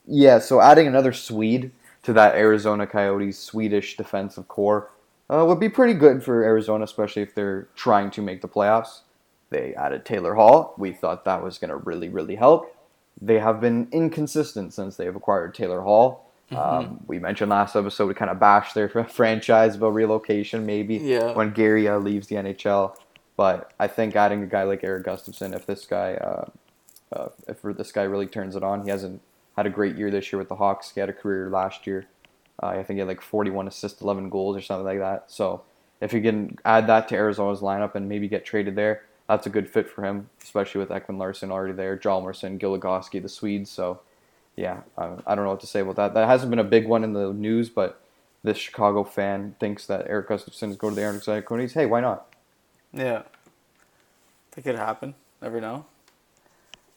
yeah, 0.07 0.39
so 0.39 0.61
adding 0.61 0.86
another 0.86 1.12
Swede 1.12 1.70
to 2.03 2.12
that 2.14 2.34
Arizona 2.34 2.86
Coyotes 2.86 3.39
Swedish 3.39 3.97
defensive 3.97 4.49
core 4.49 4.91
uh, 5.30 5.45
would 5.47 5.61
be 5.61 5.68
pretty 5.68 5.95
good 5.95 6.22
for 6.24 6.43
Arizona, 6.43 6.84
especially 6.84 7.22
if 7.22 7.34
they're 7.34 7.68
trying 7.76 8.11
to 8.12 8.22
make 8.22 8.41
the 8.41 8.49
playoffs. 8.49 9.01
They 9.51 9.74
added 9.74 10.05
Taylor 10.05 10.34
Hall. 10.34 10.74
We 10.78 10.93
thought 10.93 11.24
that 11.24 11.43
was 11.43 11.59
going 11.59 11.70
to 11.70 11.76
really, 11.76 12.09
really 12.09 12.34
help. 12.36 12.74
They 13.21 13.39
have 13.39 13.61
been 13.61 13.89
inconsistent 13.93 14.73
since 14.75 14.97
they've 14.97 15.14
acquired 15.14 15.55
Taylor 15.55 15.81
Hall. 15.83 16.25
Mhm. 16.51 16.57
Um, 16.57 17.01
we 17.07 17.19
mentioned 17.19 17.51
last 17.51 17.77
episode 17.77 18.07
we 18.07 18.14
kind 18.14 18.31
of 18.31 18.39
bashed 18.41 18.75
their 18.75 18.89
franchise 19.09 19.77
about 19.77 19.91
relocation 19.95 20.64
maybe 20.64 20.97
Yeah. 20.97 21.33
when 21.35 21.51
Gary 21.53 21.87
uh, 21.89 21.99
leaves 21.99 22.29
the 22.29 22.37
NHL. 22.37 22.97
But 23.37 23.71
I 23.79 23.87
think 23.87 24.16
adding 24.16 24.43
a 24.43 24.47
guy 24.47 24.62
like 24.64 24.83
Erik 24.83 25.05
Gustafsson, 25.07 25.55
if 25.55 25.66
this 25.66 25.85
guy, 25.87 26.14
uh, 26.14 26.47
uh, 27.12 27.29
if 27.47 27.62
this 27.62 27.93
guy 27.93 28.03
really 28.03 28.27
turns 28.27 28.57
it 28.57 28.62
on, 28.62 28.83
he 28.85 28.91
hasn't 28.91 29.21
had 29.57 29.66
a 29.66 29.71
great 29.71 29.97
year 29.97 30.11
this 30.11 30.33
year 30.33 30.39
with 30.39 30.49
the 30.49 30.57
Hawks. 30.57 30.91
He 30.93 31.01
had 31.01 31.09
a 31.09 31.12
career 31.12 31.49
last 31.51 31.87
year. 31.87 32.07
Uh, 32.62 32.66
I 32.66 32.83
think 32.83 32.97
he 32.97 32.99
had 32.99 33.09
like 33.09 33.21
41 33.21 33.69
assists, 33.69 34.01
11 34.03 34.31
goals, 34.31 34.57
or 34.57 34.61
something 34.61 34.85
like 34.87 34.99
that. 34.99 35.31
So 35.31 35.62
if 36.01 36.12
you 36.12 36.21
can 36.21 36.59
add 36.64 36.87
that 36.89 37.09
to 37.09 37.14
Arizona's 37.16 37.61
lineup 37.61 37.95
and 37.95 38.09
maybe 38.09 38.27
get 38.29 38.45
traded 38.45 38.75
there, 38.75 39.03
that's 39.29 39.47
a 39.47 39.51
good 39.51 39.68
fit 39.68 39.89
for 39.89 40.03
him, 40.03 40.31
especially 40.43 40.81
with 40.81 40.89
Ekman 40.89 41.18
Larsson 41.18 41.53
already 41.53 41.74
there, 41.74 41.97
Hjalmarsson, 41.97 42.59
Goligoski, 42.59 43.22
the 43.22 43.29
Swedes. 43.29 43.70
So 43.70 44.01
yeah, 44.57 44.81
I, 44.97 45.12
I 45.26 45.35
don't 45.35 45.45
know 45.45 45.51
what 45.51 45.61
to 45.61 45.66
say 45.66 45.81
about 45.81 45.97
that. 45.97 46.14
That 46.14 46.26
hasn't 46.26 46.51
been 46.51 46.59
a 46.59 46.64
big 46.64 46.89
one 46.89 47.05
in 47.05 47.12
the 47.12 47.33
news, 47.33 47.68
but 47.68 48.01
this 48.43 48.57
Chicago 48.57 49.05
fan 49.05 49.55
thinks 49.61 49.87
that 49.87 50.09
Erik 50.09 50.29
Gustafsson 50.29 50.70
is 50.70 50.76
going 50.76 50.95
to 50.95 51.01
the 51.01 51.07
Arizona 51.07 51.43
Coyotes. 51.43 51.74
Hey, 51.74 51.87
why 51.87 52.01
not? 52.01 52.33
Yeah. 52.93 53.22
That 54.53 54.62
could 54.62 54.76
happen. 54.76 55.14
Never 55.43 55.61
know. 55.61 55.85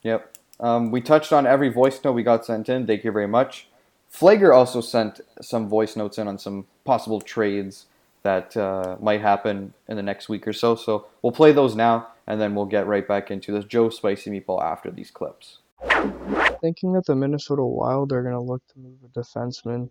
Yep. 0.02 0.36
Um, 0.58 0.90
we 0.90 1.00
touched 1.00 1.32
on 1.32 1.46
every 1.46 1.68
voice 1.68 2.00
note 2.02 2.12
we 2.12 2.22
got 2.22 2.44
sent 2.44 2.68
in. 2.68 2.86
Thank 2.86 3.04
you 3.04 3.12
very 3.12 3.28
much. 3.28 3.68
Flager 4.12 4.54
also 4.54 4.80
sent 4.80 5.20
some 5.40 5.68
voice 5.68 5.96
notes 5.96 6.18
in 6.18 6.28
on 6.28 6.38
some 6.38 6.66
possible 6.84 7.20
trades 7.20 7.86
that 8.22 8.56
uh, 8.56 8.96
might 9.00 9.20
happen 9.20 9.74
in 9.88 9.96
the 9.96 10.02
next 10.02 10.28
week 10.28 10.46
or 10.46 10.52
so. 10.52 10.74
So 10.74 11.06
we'll 11.22 11.32
play 11.32 11.52
those 11.52 11.74
now, 11.74 12.08
and 12.26 12.40
then 12.40 12.54
we'll 12.54 12.66
get 12.66 12.86
right 12.86 13.06
back 13.06 13.30
into 13.30 13.52
this 13.52 13.64
Joe 13.64 13.90
Spicy 13.90 14.30
Meatball 14.30 14.62
after 14.62 14.90
these 14.90 15.10
clips. 15.10 15.58
Thinking 16.60 16.92
that 16.92 17.06
the 17.06 17.16
Minnesota 17.16 17.64
Wild 17.64 18.12
are 18.12 18.22
going 18.22 18.34
to 18.34 18.40
look 18.40 18.62
to 18.68 18.78
move 18.78 18.98
a 19.04 19.18
defenseman 19.18 19.90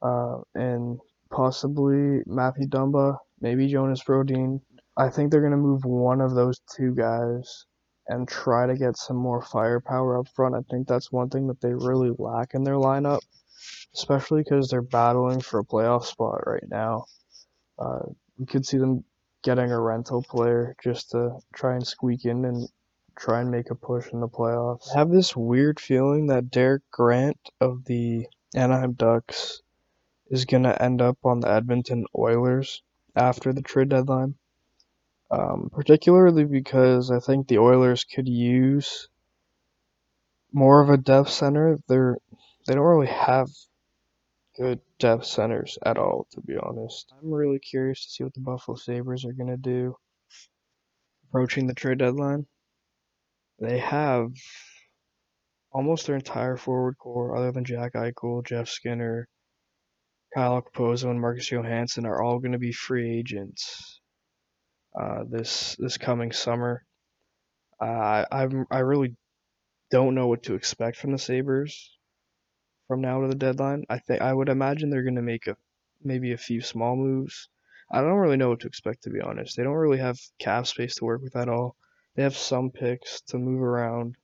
uh, 0.00 0.38
and 0.54 1.00
possibly 1.30 2.22
Mathew 2.26 2.68
Dumba, 2.68 3.16
maybe 3.40 3.66
Jonas 3.66 4.02
Brodin. 4.04 4.60
I 4.96 5.08
think 5.08 5.30
they're 5.30 5.40
going 5.40 5.52
to 5.52 5.56
move 5.56 5.84
one 5.84 6.20
of 6.20 6.34
those 6.34 6.60
two 6.76 6.94
guys 6.94 7.66
and 8.08 8.28
try 8.28 8.66
to 8.66 8.76
get 8.76 8.96
some 8.96 9.16
more 9.16 9.42
firepower 9.42 10.18
up 10.18 10.28
front. 10.28 10.54
I 10.54 10.60
think 10.70 10.86
that's 10.86 11.10
one 11.10 11.30
thing 11.30 11.46
that 11.48 11.60
they 11.60 11.72
really 11.72 12.10
lack 12.18 12.54
in 12.54 12.62
their 12.62 12.74
lineup, 12.74 13.20
especially 13.94 14.42
because 14.42 14.68
they're 14.68 14.82
battling 14.82 15.40
for 15.40 15.60
a 15.60 15.64
playoff 15.64 16.04
spot 16.04 16.46
right 16.46 16.68
now. 16.68 17.06
Uh, 17.82 18.12
you 18.38 18.46
could 18.46 18.64
see 18.64 18.78
them 18.78 19.04
getting 19.42 19.72
a 19.72 19.80
rental 19.80 20.22
player 20.22 20.76
just 20.82 21.10
to 21.10 21.38
try 21.54 21.74
and 21.74 21.86
squeak 21.86 22.24
in 22.24 22.44
and 22.44 22.68
try 23.16 23.40
and 23.40 23.50
make 23.50 23.70
a 23.70 23.74
push 23.74 24.12
in 24.12 24.20
the 24.20 24.28
playoffs. 24.28 24.88
I 24.94 24.98
have 24.98 25.10
this 25.10 25.36
weird 25.36 25.80
feeling 25.80 26.26
that 26.28 26.50
Derek 26.50 26.82
Grant 26.90 27.38
of 27.60 27.84
the 27.84 28.26
Anaheim 28.54 28.92
Ducks 28.92 29.62
is 30.30 30.44
going 30.44 30.62
to 30.62 30.82
end 30.82 31.02
up 31.02 31.18
on 31.24 31.40
the 31.40 31.50
Edmonton 31.50 32.06
Oilers 32.16 32.82
after 33.16 33.52
the 33.52 33.62
trade 33.62 33.88
deadline. 33.88 34.34
Um, 35.30 35.70
particularly 35.72 36.44
because 36.44 37.10
I 37.10 37.18
think 37.18 37.48
the 37.48 37.58
Oilers 37.58 38.04
could 38.04 38.28
use 38.28 39.08
more 40.52 40.82
of 40.82 40.90
a 40.90 40.98
depth 40.98 41.30
center. 41.30 41.78
They're 41.88 42.18
they 42.66 42.74
don't 42.74 42.84
really 42.84 43.06
have 43.06 43.48
good 44.56 44.80
depth 44.98 45.24
centers 45.24 45.78
at 45.84 45.98
all, 45.98 46.26
to 46.32 46.40
be 46.40 46.56
honest. 46.56 47.12
I'm 47.20 47.32
really 47.32 47.58
curious 47.58 48.04
to 48.04 48.10
see 48.10 48.24
what 48.24 48.34
the 48.34 48.40
Buffalo 48.40 48.76
Sabres 48.76 49.24
are 49.24 49.32
gonna 49.32 49.56
do 49.56 49.96
approaching 51.28 51.66
the 51.66 51.74
trade 51.74 51.98
deadline. 51.98 52.46
They 53.58 53.78
have 53.78 54.32
almost 55.72 56.06
their 56.06 56.16
entire 56.16 56.56
forward 56.56 56.98
core, 56.98 57.34
other 57.36 57.52
than 57.52 57.64
Jack 57.64 57.94
Eichel, 57.94 58.44
Jeff 58.44 58.68
Skinner, 58.68 59.28
Kyle 60.34 60.60
Okposo, 60.60 61.10
and 61.10 61.20
Marcus 61.20 61.50
Johansson, 61.50 62.04
are 62.04 62.22
all 62.22 62.38
going 62.38 62.52
to 62.52 62.58
be 62.58 62.72
free 62.72 63.18
agents 63.18 64.00
uh, 64.98 65.24
this 65.28 65.74
this 65.78 65.96
coming 65.96 66.32
summer. 66.32 66.84
Uh, 67.80 68.24
I 68.30 68.48
I 68.70 68.78
really 68.80 69.16
don't 69.90 70.14
know 70.14 70.26
what 70.26 70.42
to 70.44 70.54
expect 70.54 70.98
from 70.98 71.12
the 71.12 71.18
Sabres 71.18 71.96
from 72.92 73.00
now 73.00 73.22
to 73.22 73.26
the 73.26 73.34
deadline. 73.34 73.86
I 73.88 73.96
think 74.00 74.20
I 74.20 74.34
would 74.34 74.50
imagine 74.50 74.90
they're 74.90 75.02
going 75.02 75.14
to 75.14 75.22
make 75.22 75.46
a 75.46 75.56
maybe 76.04 76.32
a 76.32 76.36
few 76.36 76.60
small 76.60 76.94
moves. 76.94 77.48
I 77.90 78.02
don't 78.02 78.18
really 78.18 78.36
know 78.36 78.50
what 78.50 78.60
to 78.60 78.66
expect 78.66 79.04
to 79.04 79.10
be 79.10 79.22
honest. 79.22 79.56
They 79.56 79.62
don't 79.62 79.72
really 79.72 79.96
have 79.96 80.18
cap 80.38 80.66
space 80.66 80.96
to 80.96 81.06
work 81.06 81.22
with 81.22 81.34
at 81.34 81.48
all. 81.48 81.74
They 82.14 82.22
have 82.22 82.36
some 82.36 82.70
picks 82.70 83.22
to 83.28 83.38
move 83.38 83.62
around. 83.62 84.16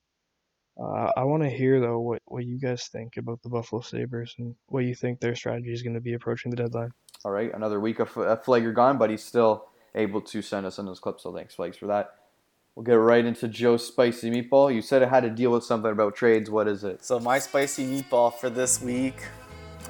Uh, 0.78 1.12
I 1.16 1.24
want 1.24 1.44
to 1.44 1.48
hear 1.48 1.80
though 1.80 1.98
what, 2.00 2.20
what 2.26 2.44
you 2.44 2.60
guys 2.60 2.88
think 2.88 3.16
about 3.16 3.40
the 3.42 3.48
Buffalo 3.48 3.80
Sabres 3.80 4.34
and 4.38 4.54
what 4.66 4.84
you 4.84 4.94
think 4.94 5.18
their 5.18 5.34
strategy 5.34 5.72
is 5.72 5.80
going 5.80 5.94
to 5.94 6.02
be 6.02 6.12
approaching 6.12 6.50
the 6.50 6.58
deadline. 6.58 6.90
All 7.24 7.32
right, 7.32 7.50
another 7.54 7.80
week 7.80 8.00
of 8.00 8.14
uh, 8.18 8.36
Flager 8.36 8.74
gone, 8.74 8.98
but 8.98 9.08
he's 9.08 9.24
still 9.24 9.64
able 9.94 10.20
to 10.20 10.42
send 10.42 10.66
us 10.66 10.78
in 10.78 10.84
those 10.84 11.00
clips. 11.00 11.22
So 11.22 11.34
thanks, 11.34 11.54
Flags, 11.54 11.78
for 11.78 11.86
that. 11.86 12.16
We'll 12.78 12.84
get 12.84 12.92
right 12.92 13.24
into 13.24 13.48
Joe's 13.48 13.84
spicy 13.84 14.30
meatball. 14.30 14.72
You 14.72 14.82
said 14.82 15.02
it 15.02 15.08
had 15.08 15.24
to 15.24 15.30
deal 15.30 15.50
with 15.50 15.64
something 15.64 15.90
about 15.90 16.14
trades. 16.14 16.48
What 16.48 16.68
is 16.68 16.84
it? 16.84 17.04
So 17.04 17.18
my 17.18 17.40
spicy 17.40 17.84
meatball 17.84 18.32
for 18.32 18.50
this 18.50 18.80
week. 18.80 19.16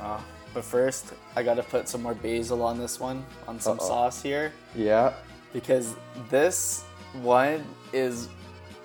Uh, 0.01 0.19
but 0.55 0.65
first, 0.65 1.13
I 1.37 1.43
gotta 1.43 1.63
put 1.63 1.87
some 1.87 2.03
more 2.03 2.15
basil 2.15 2.63
on 2.63 2.79
this 2.79 2.99
one, 2.99 3.27
on 3.47 3.61
some 3.61 3.79
Uh-oh. 3.79 3.87
sauce 3.87 4.23
here, 4.23 4.55
Yeah. 4.75 5.13
because 5.53 5.97
this 6.31 6.83
one 7.21 7.63
is 7.93 8.31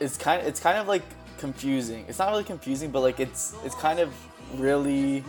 it's 0.02 0.18
kind 0.18 0.42
of, 0.42 0.48
it's 0.50 0.60
kind 0.60 0.78
of 0.78 0.90
like 0.90 1.04
confusing. 1.38 2.04
It's 2.10 2.20
not 2.20 2.30
really 2.30 2.44
confusing, 2.44 2.92
but 2.92 3.00
like 3.00 3.22
it's 3.22 3.56
it's 3.64 3.76
kind 3.76 4.02
of 4.02 4.14
really 4.56 5.24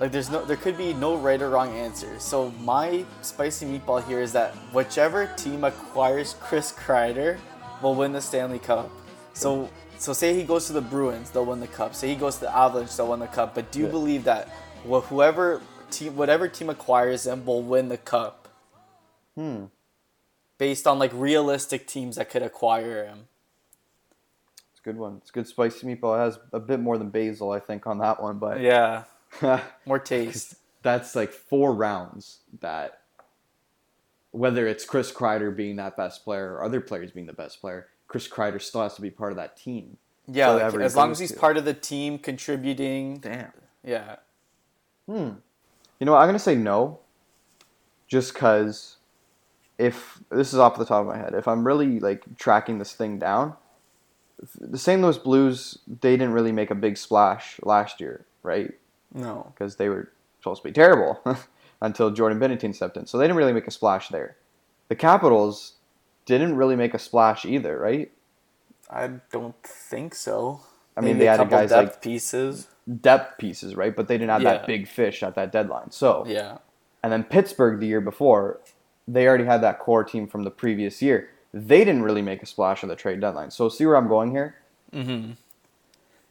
like 0.00 0.12
there's 0.12 0.30
no 0.30 0.46
there 0.46 0.56
could 0.56 0.78
be 0.78 0.94
no 0.94 1.16
right 1.16 1.42
or 1.42 1.50
wrong 1.50 1.76
answer. 1.76 2.18
So 2.18 2.52
my 2.52 3.04
spicy 3.20 3.66
meatball 3.66 4.02
here 4.02 4.22
is 4.22 4.32
that 4.32 4.54
whichever 4.72 5.26
team 5.36 5.64
acquires 5.64 6.36
Chris 6.40 6.72
Kreider 6.72 7.36
will 7.82 7.94
win 7.94 8.12
the 8.12 8.20
Stanley 8.20 8.58
Cup. 8.58 8.90
So 9.34 9.68
so 9.98 10.12
say 10.12 10.34
he 10.34 10.42
goes 10.42 10.66
to 10.66 10.72
the 10.72 10.80
Bruins, 10.80 11.30
they'll 11.30 11.44
win 11.44 11.60
the 11.60 11.66
cup. 11.68 11.94
Say 11.94 12.08
he 12.08 12.16
goes 12.16 12.34
to 12.36 12.42
the 12.42 12.56
Avalanche, 12.56 12.96
they'll 12.96 13.08
win 13.08 13.20
the 13.20 13.26
cup. 13.28 13.54
But 13.54 13.70
do 13.70 13.78
you 13.78 13.86
Yeah. 13.86 13.90
believe 13.92 14.24
that 14.24 14.48
wh- 14.88 15.00
whoever 15.08 15.62
team 15.90 16.16
whatever 16.16 16.48
team 16.48 16.68
acquires 16.70 17.26
him 17.26 17.44
will 17.46 17.62
win 17.62 17.88
the 17.88 17.98
cup 17.98 18.48
Hmm. 19.36 19.66
based 20.58 20.86
on 20.86 20.98
like 20.98 21.12
realistic 21.14 21.86
teams 21.86 22.16
that 22.16 22.30
could 22.30 22.42
acquire 22.42 23.04
him? 23.04 23.28
It's 24.72 24.80
a 24.80 24.82
good 24.82 24.98
one. 24.98 25.18
It's 25.18 25.30
a 25.30 25.32
good 25.32 25.46
spicy 25.46 25.86
meatball. 25.86 26.16
It 26.16 26.24
has 26.24 26.38
a 26.52 26.60
bit 26.60 26.80
more 26.80 26.98
than 26.98 27.10
basil, 27.10 27.52
I 27.52 27.60
think, 27.60 27.86
on 27.86 27.98
that 27.98 28.20
one, 28.22 28.38
but 28.38 28.60
Yeah, 28.60 29.04
more 29.86 29.98
taste. 29.98 30.56
that's 30.82 31.14
like 31.14 31.30
four 31.32 31.72
rounds 31.72 32.40
that 32.60 33.01
whether 34.32 34.66
it's 34.66 34.84
Chris 34.84 35.12
Kreider 35.12 35.54
being 35.54 35.76
that 35.76 35.96
best 35.96 36.24
player 36.24 36.54
or 36.54 36.64
other 36.64 36.80
players 36.80 37.10
being 37.10 37.26
the 37.26 37.32
best 37.32 37.60
player, 37.60 37.88
Chris 38.08 38.26
Kreider 38.28 38.60
still 38.60 38.82
has 38.82 38.94
to 38.94 39.02
be 39.02 39.10
part 39.10 39.32
of 39.32 39.36
that 39.36 39.56
team. 39.56 39.96
Yeah, 40.26 40.50
like, 40.50 40.74
as 40.74 40.96
long 40.96 41.10
as 41.10 41.18
he's 41.18 41.32
to. 41.32 41.38
part 41.38 41.56
of 41.56 41.64
the 41.64 41.74
team 41.74 42.18
contributing. 42.18 43.18
Damn. 43.18 43.52
Yeah. 43.84 44.16
Hmm. 45.06 45.30
You 45.98 46.06
know 46.06 46.12
what? 46.12 46.20
I'm 46.20 46.28
gonna 46.28 46.38
say 46.38 46.54
no, 46.54 47.00
just 48.08 48.34
cause 48.34 48.96
if 49.78 50.20
this 50.30 50.52
is 50.52 50.58
off 50.58 50.78
the 50.78 50.84
top 50.84 51.02
of 51.02 51.06
my 51.08 51.16
head, 51.16 51.34
if 51.34 51.48
I'm 51.48 51.66
really 51.66 52.00
like 52.00 52.24
tracking 52.38 52.78
this 52.78 52.92
thing 52.92 53.18
down, 53.18 53.54
the 54.60 54.78
St. 54.78 55.02
Louis 55.02 55.18
Blues 55.18 55.78
they 56.00 56.12
didn't 56.12 56.32
really 56.32 56.52
make 56.52 56.70
a 56.70 56.74
big 56.74 56.96
splash 56.96 57.58
last 57.62 58.00
year, 58.00 58.24
right? 58.42 58.72
No. 59.12 59.52
Because 59.54 59.76
they 59.76 59.88
were 59.88 60.10
supposed 60.38 60.62
to 60.62 60.68
be 60.68 60.72
terrible 60.72 61.20
until 61.82 62.10
Jordan 62.10 62.38
Binnington 62.40 62.74
stepped 62.74 62.96
in, 62.96 63.04
so 63.06 63.18
they 63.18 63.24
didn't 63.24 63.36
really 63.36 63.52
make 63.52 63.66
a 63.66 63.70
splash 63.70 64.08
there. 64.08 64.36
The 64.88 64.94
Capitals 64.94 65.74
didn't 66.24 66.56
really 66.56 66.76
make 66.76 66.94
a 66.94 66.98
splash 66.98 67.44
either, 67.44 67.78
right? 67.78 68.10
I 68.88 69.08
don't 69.30 69.60
think 69.64 70.14
so. 70.14 70.60
I 70.96 71.00
mean, 71.00 71.14
Maybe 71.14 71.18
they 71.20 71.26
a 71.28 71.32
added 71.32 71.50
guys 71.50 71.70
depth 71.70 71.92
like 71.94 72.02
pieces. 72.02 72.68
depth 73.00 73.38
pieces, 73.38 73.74
right? 73.74 73.94
But 73.96 74.06
they 74.08 74.16
didn't 74.16 74.30
have 74.30 74.42
Yeah. 74.42 74.52
that 74.58 74.66
big 74.66 74.86
fish 74.86 75.22
at 75.22 75.34
that 75.34 75.50
deadline. 75.50 75.90
So 75.90 76.24
Yeah. 76.26 76.58
And 77.02 77.12
then 77.12 77.24
Pittsburgh 77.24 77.80
the 77.80 77.86
year 77.86 78.00
before, 78.00 78.60
they 79.08 79.26
already 79.26 79.44
had 79.44 79.60
that 79.62 79.80
core 79.80 80.04
team 80.04 80.28
from 80.28 80.44
the 80.44 80.50
previous 80.50 81.02
year. 81.02 81.30
They 81.52 81.80
didn't 81.84 82.02
really 82.04 82.22
make 82.22 82.42
a 82.42 82.46
splash 82.46 82.82
on 82.84 82.88
the 82.88 82.96
trade 82.96 83.20
deadline. 83.20 83.50
So 83.50 83.68
see 83.68 83.84
where 83.86 83.96
I'm 83.96 84.08
going 84.08 84.30
here? 84.30 84.54
Mm-hmm. 84.92 85.32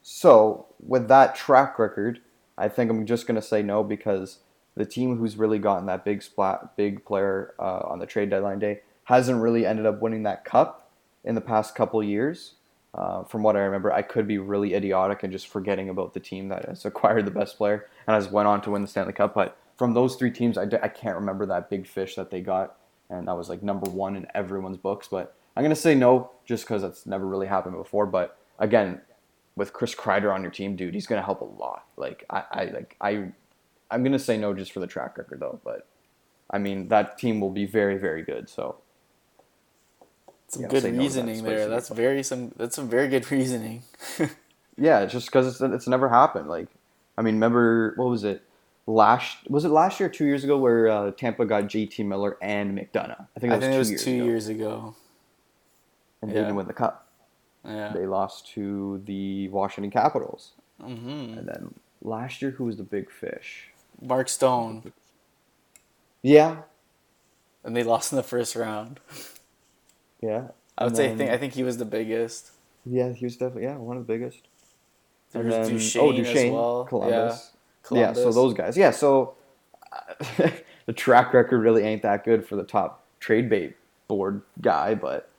So 0.02 0.68
with 0.86 1.08
that 1.10 1.36
track 1.36 1.78
record, 1.78 2.22
I 2.58 2.70
think 2.70 2.89
I'm 2.91 3.06
just 3.06 3.28
gonna 3.28 3.41
say 3.41 3.62
no 3.62 3.84
because 3.84 4.38
the 4.76 4.86
team 4.86 5.17
who's 5.17 5.36
really 5.38 5.59
gotten 5.59 5.86
that 5.88 6.05
big 6.05 6.24
splat, 6.24 6.76
big 6.78 7.05
player 7.05 7.53
uh, 7.59 7.82
on 7.86 7.99
the 7.99 8.05
trade 8.05 8.30
deadline 8.30 8.59
day 8.59 8.82
hasn't 9.03 9.41
really 9.41 9.65
ended 9.65 9.86
up 9.86 10.01
winning 10.01 10.24
that 10.24 10.45
cup 10.45 10.89
in 11.24 11.36
the 11.36 11.41
past 11.41 11.76
couple 11.76 12.01
years. 12.03 12.53
Uh, 12.93 13.24
from 13.24 13.41
what 13.41 13.55
I 13.55 13.59
remember, 13.59 13.91
I 13.91 14.01
could 14.01 14.28
be 14.28 14.38
really 14.38 14.74
idiotic 14.74 15.24
and 15.24 15.32
just 15.32 15.47
forgetting 15.47 15.89
about 15.89 16.13
the 16.13 16.19
team 16.19 16.49
that 16.49 16.65
has 16.65 16.86
acquired 16.86 17.26
the 17.26 17.32
best 17.32 17.57
player 17.57 17.88
and 18.07 18.15
has 18.15 18.30
went 18.30 18.47
on 18.47 18.61
to 18.61 18.72
win 18.72 18.82
the 18.82 18.88
Stanley 18.88 19.13
Cup. 19.13 19.34
But 19.34 19.57
from 19.78 19.93
those 19.93 20.15
three 20.15 20.32
teams, 20.32 20.57
I, 20.57 20.65
d- 20.65 20.78
I 20.82 20.88
can't 20.89 21.15
remember 21.15 21.45
that 21.47 21.69
big 21.69 21.88
fish 21.88 22.15
that 22.15 22.30
they 22.30 22.41
got, 22.41 22.78
and 23.09 23.28
that 23.28 23.38
was 23.38 23.49
like 23.49 23.63
number 23.63 23.89
one 23.89 24.15
in 24.15 24.28
everyone's 24.36 24.78
books. 24.78 25.07
But 25.09 25.36
I'm 25.55 25.63
gonna 25.63 25.76
say 25.76 25.95
no, 25.95 26.32
just 26.45 26.65
because 26.65 26.82
that's 26.82 27.05
never 27.05 27.26
really 27.26 27.47
happened 27.47 27.76
before. 27.76 28.05
But 28.05 28.38
again, 28.59 29.01
with 29.55 29.74
Chris 29.74 29.95
Kreider 29.95 30.34
on 30.34 30.41
your 30.41 30.51
team, 30.51 30.76
dude, 30.76 30.93
he's 30.93 31.07
gonna 31.07 31.22
help 31.22 31.41
a 31.41 31.45
lot. 31.45 31.86
Like 31.97 32.26
I, 32.30 32.43
I 32.51 32.63
like 32.65 32.95
I, 33.01 33.32
I'm 33.91 34.03
gonna 34.03 34.19
say 34.19 34.37
no 34.37 34.53
just 34.53 34.71
for 34.71 34.79
the 34.79 34.87
track 34.87 35.17
record 35.17 35.39
though, 35.39 35.59
but 35.63 35.87
I 36.49 36.57
mean 36.57 36.87
that 36.89 37.17
team 37.17 37.39
will 37.41 37.49
be 37.51 37.65
very 37.65 37.97
very 37.97 38.23
good. 38.23 38.49
So 38.49 38.77
Some 40.47 40.63
Yeah, 40.63 40.67
good 40.69 40.83
say 40.83 40.91
no 40.91 40.97
that 40.97 41.01
reasoning 41.03 41.43
there. 41.43 41.67
That's 41.69 41.89
very 41.89 42.23
some. 42.23 42.51
That's 42.57 42.75
some 42.75 42.89
very 42.89 43.07
good 43.07 43.29
reasoning. 43.37 43.83
yeah, 44.77 45.01
it's 45.01 45.13
just 45.13 45.27
because 45.27 45.47
it's 45.47 45.61
it's 45.61 45.87
never 45.87 46.09
happened. 46.09 46.47
Like 46.49 46.67
I 47.17 47.21
mean, 47.21 47.35
remember 47.35 47.93
what 47.97 48.09
was 48.09 48.23
it? 48.23 48.43
Last 48.87 49.49
was 49.49 49.63
it 49.63 49.69
last 49.69 49.99
year, 49.99 50.09
or 50.09 50.11
two 50.11 50.25
years 50.25 50.43
ago, 50.43 50.57
where 50.57 50.87
uh, 50.89 51.11
Tampa 51.11 51.45
got 51.45 51.65
JT 51.65 52.05
Miller 52.05 52.37
and 52.41 52.77
McDonagh. 52.77 53.27
I 53.35 53.39
think 53.39 53.53
I 53.53 53.57
that 53.59 53.59
was 53.59 53.61
think 53.61 53.73
it 53.75 53.77
was 53.77 53.89
years 53.91 54.03
two 54.03 54.11
ago. 54.15 54.23
years 54.25 54.47
ago. 54.47 54.95
and 56.21 56.31
they 56.31 56.35
Yeah. 56.35 56.41
didn't 56.41 56.55
win 56.55 56.67
the 56.67 56.73
cup. 56.73 57.07
Yeah. 57.63 57.93
They 57.93 58.05
lost 58.07 58.47
to 58.53 59.01
the 59.05 59.47
Washington 59.49 59.91
Capitals. 59.91 60.53
hmm 60.81 61.35
And 61.37 61.47
then 61.47 61.75
last 62.01 62.41
year, 62.41 62.51
who 62.51 62.65
was 62.65 62.77
the 62.77 62.83
big 62.83 63.11
fish? 63.11 63.70
Mark 64.02 64.30
Stone, 64.30 64.91
Yeah, 66.22 66.58
and 67.64 67.76
they 67.76 67.84
lost 67.84 68.12
in 68.12 68.16
the 68.16 68.24
first 68.24 68.56
round. 68.56 68.99
yeah. 70.22 70.47
I 70.78 70.86
would 70.86 70.95
say 70.95 71.12
I 71.12 71.16
think 71.16 71.30
I 71.32 71.38
think 71.38 71.54
he 71.54 71.64
was 71.64 71.78
the 71.78 71.86
biggest. 71.86 72.52
Yeah, 72.86 73.12
he 73.14 73.26
was 73.26 73.36
definitely 73.38 73.64
yeah 73.64 73.76
one 73.78 73.97
of 73.97 74.08
the 74.08 74.12
biggest. 74.14 74.39
There 75.32 75.41
And 75.43 75.52
was 75.52 75.68
then- 75.68 75.78
Duchene, 75.78 76.02
oh, 76.02 76.12
as 76.12 76.18
Duchene, 76.28 76.54
well. 76.54 76.86
Columbus. 76.86 77.52
Yeah, 77.91 77.99
Yeah, 77.99 78.14
so 78.14 78.32
those 78.32 78.54
guys. 78.54 78.76
Yeah, 78.78 78.91
so 78.91 79.36
uh, 79.91 80.49
the 80.88 80.93
track 80.93 81.34
record 81.34 81.60
really 81.60 81.84
ain't 81.84 82.02
that 82.02 82.24
good 82.24 82.45
for 82.45 82.56
the 82.56 82.64
top 82.64 83.04
trade 83.20 83.49
bait 83.49 83.76
board 84.08 84.41
guy, 84.62 84.95
but 84.95 85.30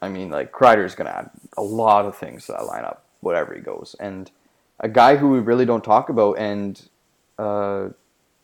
I 0.00 0.08
mean, 0.08 0.30
like 0.30 0.52
Kreider's 0.52 0.94
gonna 0.94 1.10
add 1.10 1.30
a 1.58 1.62
lot 1.62 2.06
of 2.06 2.16
things 2.16 2.46
to 2.46 2.52
that 2.52 2.62
lineup, 2.62 2.98
whatever 3.20 3.54
he 3.54 3.60
goes. 3.60 3.94
And 4.00 4.30
a 4.78 4.88
guy 4.88 5.16
who 5.16 5.28
we 5.28 5.40
really 5.40 5.66
don't 5.66 5.84
talk 5.84 6.08
about 6.08 6.38
and 6.38 6.80
uh, 7.40 7.88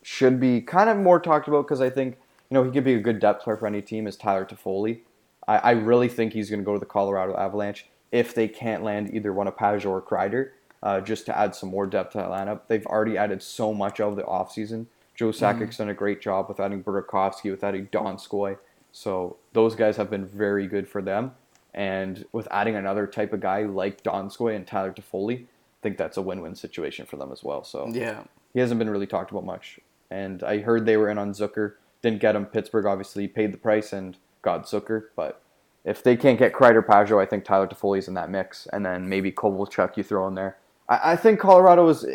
should 0.03 0.41
be 0.41 0.61
kind 0.61 0.89
of 0.89 0.97
more 0.97 1.21
talked 1.21 1.49
about 1.49 1.67
because 1.67 1.81
I 1.81 1.91
think 1.91 2.17
you 2.51 2.55
know 2.55 2.65
he 2.65 2.71
could 2.71 2.85
be 2.85 2.95
a 2.95 3.01
good 3.01 3.21
depth 3.21 3.45
player 3.45 3.57
for 3.57 3.67
any 3.67 3.83
team 3.83 4.07
is 4.07 4.17
Tyler 4.17 4.45
Toffoli. 4.45 5.01
I, 5.47 5.59
I 5.59 5.71
really 5.73 6.09
think 6.09 6.33
he's 6.33 6.49
going 6.49 6.61
to 6.61 6.65
go 6.65 6.75
to 6.75 6.81
the 6.81 6.87
Colorado 6.87 7.37
Avalanche 7.37 7.87
if 8.13 8.35
they 8.35 8.49
can't 8.49 8.83
land 8.83 9.11
either 9.13 9.33
one 9.33 9.47
of 9.47 9.55
or 9.61 10.01
Kreider, 10.01 10.51
uh, 10.83 11.01
just 11.01 11.27
to 11.27 11.37
add 11.37 11.55
some 11.55 11.69
more 11.69 11.87
depth 11.87 12.13
to 12.13 12.19
that 12.19 12.29
lineup. 12.29 12.63
They've 12.69 12.87
already 12.87 13.19
added 13.19 13.43
so 13.43 13.75
much 13.75 14.01
of 14.01 14.17
the 14.17 14.23
offseason. 14.23 14.87
Joe 15.15 15.33
Sakic's 15.33 15.79
done 15.79 15.89
a 15.89 15.95
great 15.95 16.21
job 16.21 16.49
with 16.49 16.61
adding 16.61 16.83
Burakovsky, 16.83 17.51
with 17.51 17.65
adding 17.65 17.87
Donskoy. 17.89 18.59
So 18.93 19.37
those 19.53 19.75
guys 19.75 19.97
have 19.97 20.11
been 20.11 20.27
very 20.27 20.67
good 20.67 20.89
for 20.89 21.03
them. 21.03 21.33
And 21.75 22.25
with 22.33 22.49
adding 22.51 22.77
another 22.77 23.07
type 23.07 23.33
of 23.33 23.41
guy 23.41 23.65
like 23.65 24.03
Donskoy 24.03 24.57
and 24.57 24.67
Tyler 24.67 24.93
Toffoli, 24.93 25.43
I 25.43 25.47
think 25.83 25.99
that's 25.99 26.17
a 26.17 26.23
win-win 26.23 26.55
situation 26.55 27.07
for 27.07 27.17
them 27.17 27.33
as 27.33 27.43
well. 27.43 27.65
So 27.65 27.89
Yeah. 27.93 28.23
He 28.57 28.61
hasn't 28.61 28.79
been 28.79 28.89
really 28.89 29.07
talked 29.07 29.31
about 29.31 29.45
much. 29.45 29.79
And 30.11 30.43
I 30.43 30.61
heard 30.61 30.87
they 30.87 30.97
were 30.97 31.11
in 31.11 31.19
on 31.19 31.35
Zucker. 31.35 31.75
Didn't 32.01 32.21
get 32.21 32.35
him. 32.35 32.47
Pittsburgh 32.47 32.87
obviously 32.87 33.29
paid 33.29 33.53
the 33.53 33.59
price 33.59 33.93
and 33.93 34.17
got 34.41 34.65
Zucker. 34.65 35.09
But 35.15 35.43
if 35.85 36.03
they 36.03 36.17
can't 36.17 36.39
get 36.39 36.55
Kreider 36.55 36.83
Pageau, 36.83 37.23
I 37.23 37.27
think 37.27 37.45
Tyler 37.45 37.67
Toffoli's 37.67 38.09
in 38.09 38.15
that 38.15 38.31
mix. 38.31 38.67
And 38.73 38.83
then 38.87 39.11
maybe 39.11 39.31
Kovalchuk 39.31 39.99
you 39.99 40.03
throw 40.03 40.27
in 40.27 40.37
there. 40.37 40.57
I, 40.89 41.13
I 41.13 41.17
think 41.17 41.39
Colorado 41.39 41.87
is 41.91 42.07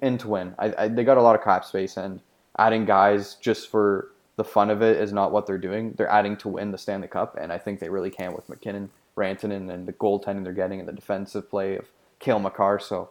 in 0.00 0.18
to 0.18 0.28
win. 0.28 0.54
I, 0.56 0.72
I, 0.78 0.86
they 0.86 1.02
got 1.02 1.16
a 1.16 1.20
lot 1.22 1.34
of 1.34 1.42
cap 1.42 1.64
space 1.64 1.96
and 1.96 2.20
adding 2.60 2.84
guys 2.84 3.34
just 3.34 3.68
for 3.68 4.12
the 4.36 4.44
fun 4.44 4.70
of 4.70 4.82
it 4.82 4.98
is 4.98 5.12
not 5.12 5.32
what 5.32 5.48
they're 5.48 5.58
doing. 5.58 5.94
They're 5.96 6.08
adding 6.08 6.36
to 6.36 6.48
win 6.48 6.70
the 6.70 6.78
Stanley 6.78 7.08
Cup, 7.08 7.36
and 7.40 7.52
I 7.52 7.58
think 7.58 7.80
they 7.80 7.88
really 7.88 8.10
can 8.10 8.34
with 8.34 8.48
MacKinnon, 8.48 8.90
Rantanen, 9.16 9.68
and 9.68 9.84
the 9.84 9.94
goaltending 9.94 10.44
they're 10.44 10.52
getting 10.52 10.78
and 10.78 10.88
the 10.88 10.92
defensive 10.92 11.50
play 11.50 11.74
of 11.74 11.86
Cale 12.20 12.38
Makar. 12.38 12.78
So 12.78 13.10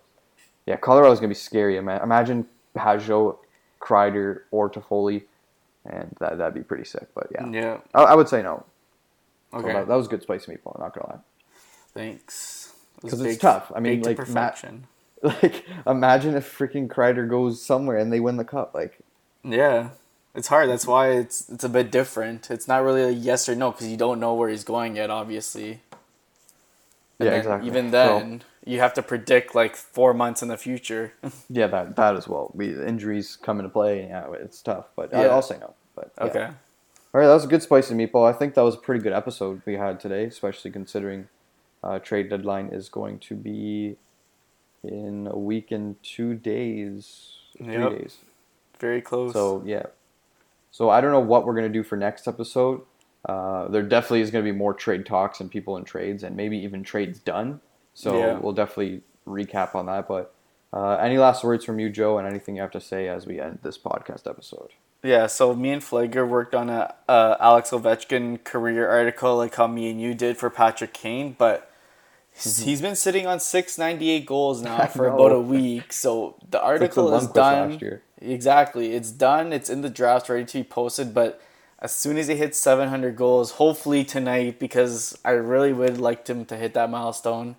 yeah, 0.66 0.78
Colorado's 0.78 1.20
gonna 1.20 1.28
be 1.28 1.36
scary. 1.36 1.76
Ima- 1.76 2.02
Imagine 2.02 2.48
Pageau, 2.78 3.38
Kreider, 3.80 4.42
or 4.52 4.70
Toffoli, 4.70 5.24
and 5.86 6.16
that 6.20 6.38
that'd 6.38 6.54
be 6.54 6.62
pretty 6.64 6.86
sick. 6.86 7.08
But 7.16 7.28
yeah, 7.32 7.50
Yeah. 7.50 7.78
I, 7.94 8.04
I 8.04 8.16
would 8.16 8.30
say 8.30 8.42
no. 8.42 8.66
So 9.52 9.60
Okay. 9.60 9.74
that, 9.74 9.88
that 9.88 9.96
was 9.96 10.08
good 10.08 10.22
spicy 10.22 10.52
meatball. 10.52 10.76
I'm 10.76 10.82
not 10.82 10.94
gonna 10.94 11.08
lie, 11.14 11.20
Thanks. 11.94 12.74
Because 13.02 13.22
it's 13.22 13.38
tough. 13.42 13.72
I 13.76 13.80
mean, 13.80 14.02
like 14.02 14.18
ma- 14.18 14.24
perfection. 14.26 14.88
like 15.24 15.66
imagine 15.86 16.36
if 16.36 16.58
freaking 16.58 16.88
Kreider 16.88 17.28
goes 17.30 17.64
somewhere 17.64 17.98
and 17.98 18.12
they 18.12 18.20
win 18.20 18.38
the 18.38 18.44
cup. 18.44 18.74
Like 18.74 19.00
Yeah, 19.44 19.90
it's 20.36 20.48
hard. 20.50 20.70
That's 20.70 20.86
why 20.86 21.12
it's 21.12 21.50
it's 21.50 21.64
a 21.64 21.70
bit 21.70 21.92
different. 21.92 22.52
It's 22.52 22.68
not 22.68 22.84
really 22.84 23.02
a 23.04 23.10
yes 23.10 23.48
or 23.48 23.56
no 23.56 23.72
because 23.72 23.88
you 23.88 23.98
don't 23.98 24.20
know 24.20 24.34
where 24.34 24.50
he's 24.50 24.64
going 24.64 24.96
yet. 24.96 25.10
Obviously. 25.10 25.82
And 27.20 27.30
Yeah, 27.30 27.36
exactly. 27.36 27.68
Even 27.68 27.86
So- 27.88 27.92
then, 27.92 28.44
you 28.66 28.80
have 28.80 28.94
to 28.96 29.02
predict 29.02 29.56
like 29.56 29.76
four 29.76 30.14
months 30.14 30.42
in 30.42 30.50
the 30.50 30.58
future. 30.58 31.14
yeah, 31.50 31.68
that 31.68 31.96
that 31.96 32.16
as 32.16 32.28
well. 32.28 32.52
We 32.54 32.70
injuries 32.82 33.38
come 33.42 33.60
into 33.60 33.70
play. 33.70 34.08
Yeah, 34.08 34.32
it's 34.34 34.62
tough. 34.62 34.88
But 34.96 35.14
I, 35.16 35.24
Yeah. 35.24 35.28
I'll 35.30 35.42
say 35.42 35.58
no. 35.60 35.74
But 35.96 36.12
yeah. 36.18 36.24
okay. 36.26 36.46
All 37.14 37.22
right, 37.22 37.28
that 37.28 37.34
was 37.34 37.46
a 37.46 37.48
good 37.48 37.64
spicy 37.64 37.96
meatball. 37.96 38.30
I 38.30 38.34
think 38.34 38.54
that 38.56 38.62
was 38.62 38.76
a 38.76 38.80
pretty 38.80 39.02
good 39.02 39.14
episode 39.14 39.62
we 39.66 39.76
had 39.76 40.00
today, 40.00 40.26
especially 40.26 40.70
considering 40.72 41.30
uh, 41.84 41.98
trade 42.00 42.30
deadline 42.30 42.68
is 42.68 42.90
going 42.90 43.18
to 43.20 43.36
be 43.36 43.96
in 44.84 45.28
a 45.32 45.38
week 45.38 45.72
and 45.72 46.02
two 46.04 46.36
days, 46.36 47.38
three 47.58 47.74
Yep. 47.74 47.92
days. 47.92 48.18
Very 48.80 49.02
close. 49.02 49.34
So 49.34 49.64
yeah, 49.66 49.88
so 50.70 50.90
I 50.90 51.02
don't 51.02 51.12
know 51.12 51.20
what 51.22 51.46
we're 51.46 51.56
gonna 51.56 51.70
do 51.70 51.82
for 51.84 51.96
next 51.96 52.28
episode. 52.28 52.82
Uh, 53.28 53.68
there 53.68 53.84
definitely 53.84 54.22
is 54.22 54.32
gonna 54.32 54.44
be 54.44 54.52
more 54.52 54.74
trade 54.74 55.06
talks 55.06 55.40
and 55.42 55.52
people 55.52 55.78
in 55.78 55.84
trades, 55.84 56.24
and 56.24 56.36
maybe 56.36 56.58
even 56.58 56.82
trades 56.84 57.20
done. 57.20 57.60
So 57.94 58.18
Yeah. 58.18 58.40
we'll 58.40 58.54
definitely 58.54 59.02
recap 59.28 59.76
on 59.76 59.86
that. 59.88 60.08
But 60.08 60.34
uh, 60.74 60.96
any 60.96 61.18
last 61.18 61.44
words 61.44 61.66
from 61.66 61.80
you, 61.80 61.90
Joe, 61.90 62.18
and 62.18 62.28
anything 62.28 62.56
you 62.56 62.62
have 62.62 62.72
to 62.72 62.82
say 62.82 63.08
as 63.08 63.26
we 63.26 63.40
end 63.40 63.60
this 63.64 63.78
podcast 63.78 64.28
episode? 64.30 64.70
Yeah, 65.04 65.28
so 65.28 65.54
me 65.54 65.72
and 65.72 65.82
Flager 65.82 66.28
worked 66.28 66.56
on 66.56 66.70
a, 66.70 66.94
a 67.08 67.38
Alex 67.40 67.70
Ovechkin 67.72 68.44
career 68.44 68.90
article, 68.90 69.38
like 69.38 69.56
how 69.56 69.68
me 69.68 69.92
and 69.92 70.02
you 70.02 70.14
did 70.16 70.38
for 70.38 70.50
Patrick 70.50 70.94
Kane, 70.94 71.36
but 71.38 71.70
he's- 72.32 72.60
he's 72.60 72.82
been 72.82 72.96
sitting 72.96 73.28
on 73.28 73.40
six 73.40 73.78
ninety 73.78 74.10
eight 74.10 74.26
goals 74.26 74.62
now 74.62 74.78
Mm-hmm. 74.80 74.98
For 74.98 75.08
about 75.08 75.32
a 75.34 75.40
week. 75.40 75.92
So 75.94 76.36
the 76.50 76.62
article 76.62 77.14
is 77.16 77.28
done. 77.28 77.80
Exactly, 78.22 78.94
it's 78.94 79.12
done. 79.12 79.54
It's 79.54 79.70
in 79.70 79.82
the 79.82 79.90
draft, 79.90 80.30
ready 80.30 80.46
to 80.46 80.58
be 80.60 80.64
posted. 80.64 81.14
But 81.14 81.40
as 81.80 81.92
soon 81.92 82.18
as 82.18 82.28
he 82.28 82.36
hits 82.36 82.60
seven 82.60 82.90
hundred 82.90 83.16
goals, 83.16 83.52
hopefully 83.52 84.04
tonight, 84.04 84.60
because 84.60 85.18
I 85.24 85.32
really 85.32 85.74
would 85.74 86.00
like 86.00 86.28
him 86.28 86.46
to 86.46 86.58
hit 86.58 86.74
that 86.74 86.90
milestone, 86.90 87.56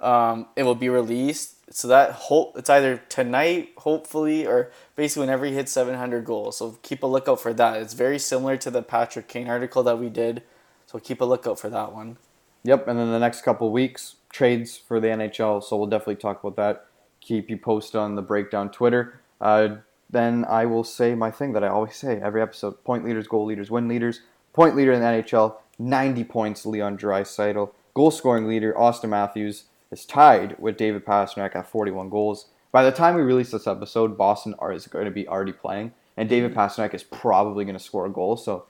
um, 0.00 0.46
it 0.56 0.62
will 0.62 0.74
be 0.74 0.88
released. 0.88 1.54
So 1.74 1.88
that 1.88 2.12
hope 2.12 2.56
it's 2.56 2.70
either 2.70 3.02
tonight, 3.08 3.70
hopefully, 3.78 4.46
or 4.46 4.70
basically 4.94 5.22
whenever 5.22 5.46
he 5.46 5.54
hits 5.54 5.72
700 5.72 6.24
goals. 6.24 6.58
So 6.58 6.78
keep 6.82 7.02
a 7.02 7.06
lookout 7.06 7.40
for 7.40 7.52
that. 7.54 7.82
It's 7.82 7.94
very 7.94 8.20
similar 8.20 8.56
to 8.58 8.70
the 8.70 8.82
Patrick 8.82 9.26
Kane 9.26 9.48
article 9.48 9.82
that 9.82 9.98
we 9.98 10.08
did. 10.08 10.42
So 10.86 11.00
keep 11.00 11.20
a 11.20 11.24
lookout 11.24 11.58
for 11.58 11.68
that 11.68 11.92
one. 11.92 12.18
Yep, 12.62 12.86
and 12.86 12.98
then 12.98 13.10
the 13.10 13.18
next 13.18 13.42
couple 13.42 13.70
weeks, 13.72 14.16
trades 14.30 14.76
for 14.76 15.00
the 15.00 15.08
NHL. 15.08 15.62
So 15.62 15.76
we'll 15.76 15.88
definitely 15.88 16.16
talk 16.16 16.42
about 16.42 16.56
that. 16.56 16.86
Keep 17.20 17.50
you 17.50 17.56
posted 17.56 17.96
on 17.96 18.14
the 18.14 18.22
breakdown 18.22 18.70
Twitter. 18.70 19.20
Uh, 19.40 19.76
then 20.10 20.44
I 20.44 20.66
will 20.66 20.84
say 20.84 21.14
my 21.14 21.30
thing 21.30 21.52
that 21.52 21.64
I 21.64 21.68
always 21.68 21.96
say 21.96 22.20
every 22.20 22.42
episode: 22.42 22.82
point 22.84 23.04
leaders, 23.04 23.26
goal 23.26 23.44
leaders, 23.44 23.70
win 23.70 23.88
leaders. 23.88 24.20
Point 24.52 24.74
leader 24.74 24.92
in 24.92 25.00
the 25.00 25.06
NHL, 25.06 25.56
90 25.78 26.24
points. 26.24 26.64
Leon 26.64 26.96
Draisaitl. 26.96 27.72
Goal 27.92 28.10
scoring 28.10 28.48
leader 28.48 28.72
Auston 28.72 29.10
Matthews 29.10 29.64
is 29.90 30.06
tied 30.06 30.58
with 30.58 30.76
David 30.76 31.04
Pastrnak 31.04 31.54
at 31.54 31.68
41 31.68 32.08
goals. 32.08 32.46
By 32.72 32.84
the 32.84 32.92
time 32.92 33.14
we 33.14 33.22
release 33.22 33.50
this 33.50 33.66
episode, 33.66 34.18
Boston 34.18 34.54
is 34.72 34.86
going 34.86 35.04
to 35.04 35.10
be 35.10 35.28
already 35.28 35.52
playing, 35.52 35.92
and 36.16 36.28
David 36.28 36.52
mm-hmm. 36.52 36.60
Pastrnak 36.60 36.94
is 36.94 37.02
probably 37.02 37.64
going 37.64 37.76
to 37.76 37.82
score 37.82 38.06
a 38.06 38.10
goal. 38.10 38.36
So 38.36 38.66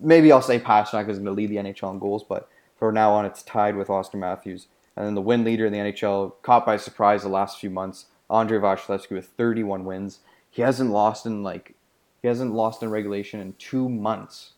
maybe 0.00 0.30
I'll 0.30 0.42
say 0.42 0.58
Pastrnak 0.58 1.08
is 1.08 1.18
going 1.18 1.26
to 1.26 1.32
lead 1.32 1.50
the 1.50 1.56
NHL 1.56 1.92
in 1.92 1.98
goals, 1.98 2.24
but 2.24 2.48
for 2.76 2.92
now 2.92 3.12
on, 3.12 3.26
it's 3.26 3.42
tied 3.42 3.76
with 3.76 3.88
Auston 3.88 4.20
Matthews. 4.20 4.68
And 4.96 5.06
then 5.06 5.14
the 5.14 5.20
win 5.20 5.44
leader 5.44 5.66
in 5.66 5.72
the 5.72 5.78
NHL, 5.78 6.34
caught 6.42 6.66
by 6.66 6.76
surprise 6.76 7.22
the 7.22 7.28
last 7.28 7.58
few 7.58 7.70
months, 7.70 8.06
Andrei 8.30 8.58
Vasilevskiy 8.58 9.12
with 9.12 9.28
31 9.36 9.84
wins. 9.84 10.20
He 10.50 10.62
hasn't 10.62 10.90
lost 10.90 11.26
in 11.26 11.42
like 11.42 11.74
he 12.22 12.28
hasn't 12.28 12.52
lost 12.52 12.82
in 12.82 12.90
regulation 12.90 13.40
in 13.40 13.54
two 13.58 13.88
months, 13.88 14.52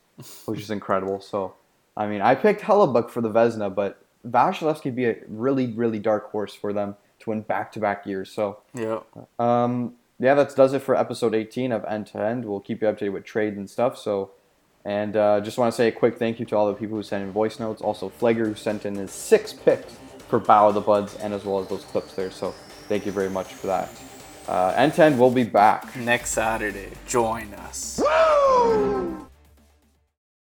which 0.47 0.61
is 0.61 0.71
incredible. 0.71 1.21
So, 1.21 1.55
I 1.97 2.07
mean, 2.07 2.21
I 2.21 2.35
picked 2.35 2.63
Hellebuyck 2.63 3.11
for 3.11 3.21
the 3.21 3.31
Vezina, 3.31 3.73
but 3.73 4.03
Vasilevskiy 4.29 4.87
would 4.87 4.97
be 4.97 5.07
a 5.07 5.17
really, 5.29 5.69
really 5.69 5.99
dark 5.99 6.31
horse 6.31 6.55
for 6.55 6.73
them 6.73 6.97
to 7.21 7.31
win 7.31 7.43
back-to-back 7.43 8.05
years. 8.07 8.31
So, 8.33 8.59
Yeah. 8.75 9.01
um, 9.39 9.95
yeah, 10.19 10.35
that 10.35 10.55
does 10.57 10.73
it 10.73 10.83
for 10.83 10.97
episode 10.97 11.35
18 11.35 11.71
of 11.73 11.85
End 11.85 12.09
to 12.09 12.19
End. 12.19 12.45
We'll 12.45 12.61
keep 12.61 12.83
you 12.83 12.89
updated 12.89 13.13
with 13.13 13.25
trades 13.25 13.57
and 13.57 13.69
stuff. 13.71 13.97
So, 13.97 14.31
and 14.85 15.17
uh, 15.17 15.41
just 15.41 15.59
want 15.59 15.73
to 15.73 15.77
say 15.77 15.87
a 15.89 15.93
quick 15.93 16.19
thank 16.19 16.41
you 16.41 16.47
to 16.47 16.57
all 16.57 16.67
the 16.67 16.75
people 16.75 16.97
who 16.97 17.03
sent 17.05 17.23
in 17.23 17.31
voice 17.31 17.61
notes. 17.61 17.81
Also, 17.81 18.11
Flegger 18.21 18.47
who 18.47 18.55
sent 18.57 18.85
in 18.85 18.97
his 18.97 19.13
six 19.13 19.53
picks 19.53 19.95
for 20.29 20.41
Bow 20.41 20.69
of 20.69 20.75
the 20.75 20.81
Buds 20.81 21.15
and 21.17 21.33
as 21.33 21.45
well 21.45 21.61
as 21.61 21.69
those 21.69 21.85
clips 21.85 22.15
there. 22.15 22.31
So, 22.33 22.53
thank 22.89 23.07
you 23.07 23.13
very 23.13 23.31
much 23.31 23.55
for 23.55 23.69
that. 23.69 23.89
Uh, 24.49 24.75
End 24.77 24.95
to 24.95 25.05
End 25.05 25.19
will 25.19 25.31
be 25.31 25.45
back. 25.45 25.95
Next 25.97 26.31
Saturday, 26.31 26.91
join 27.07 27.53
us. 27.55 28.01
Woo! 28.03 29.32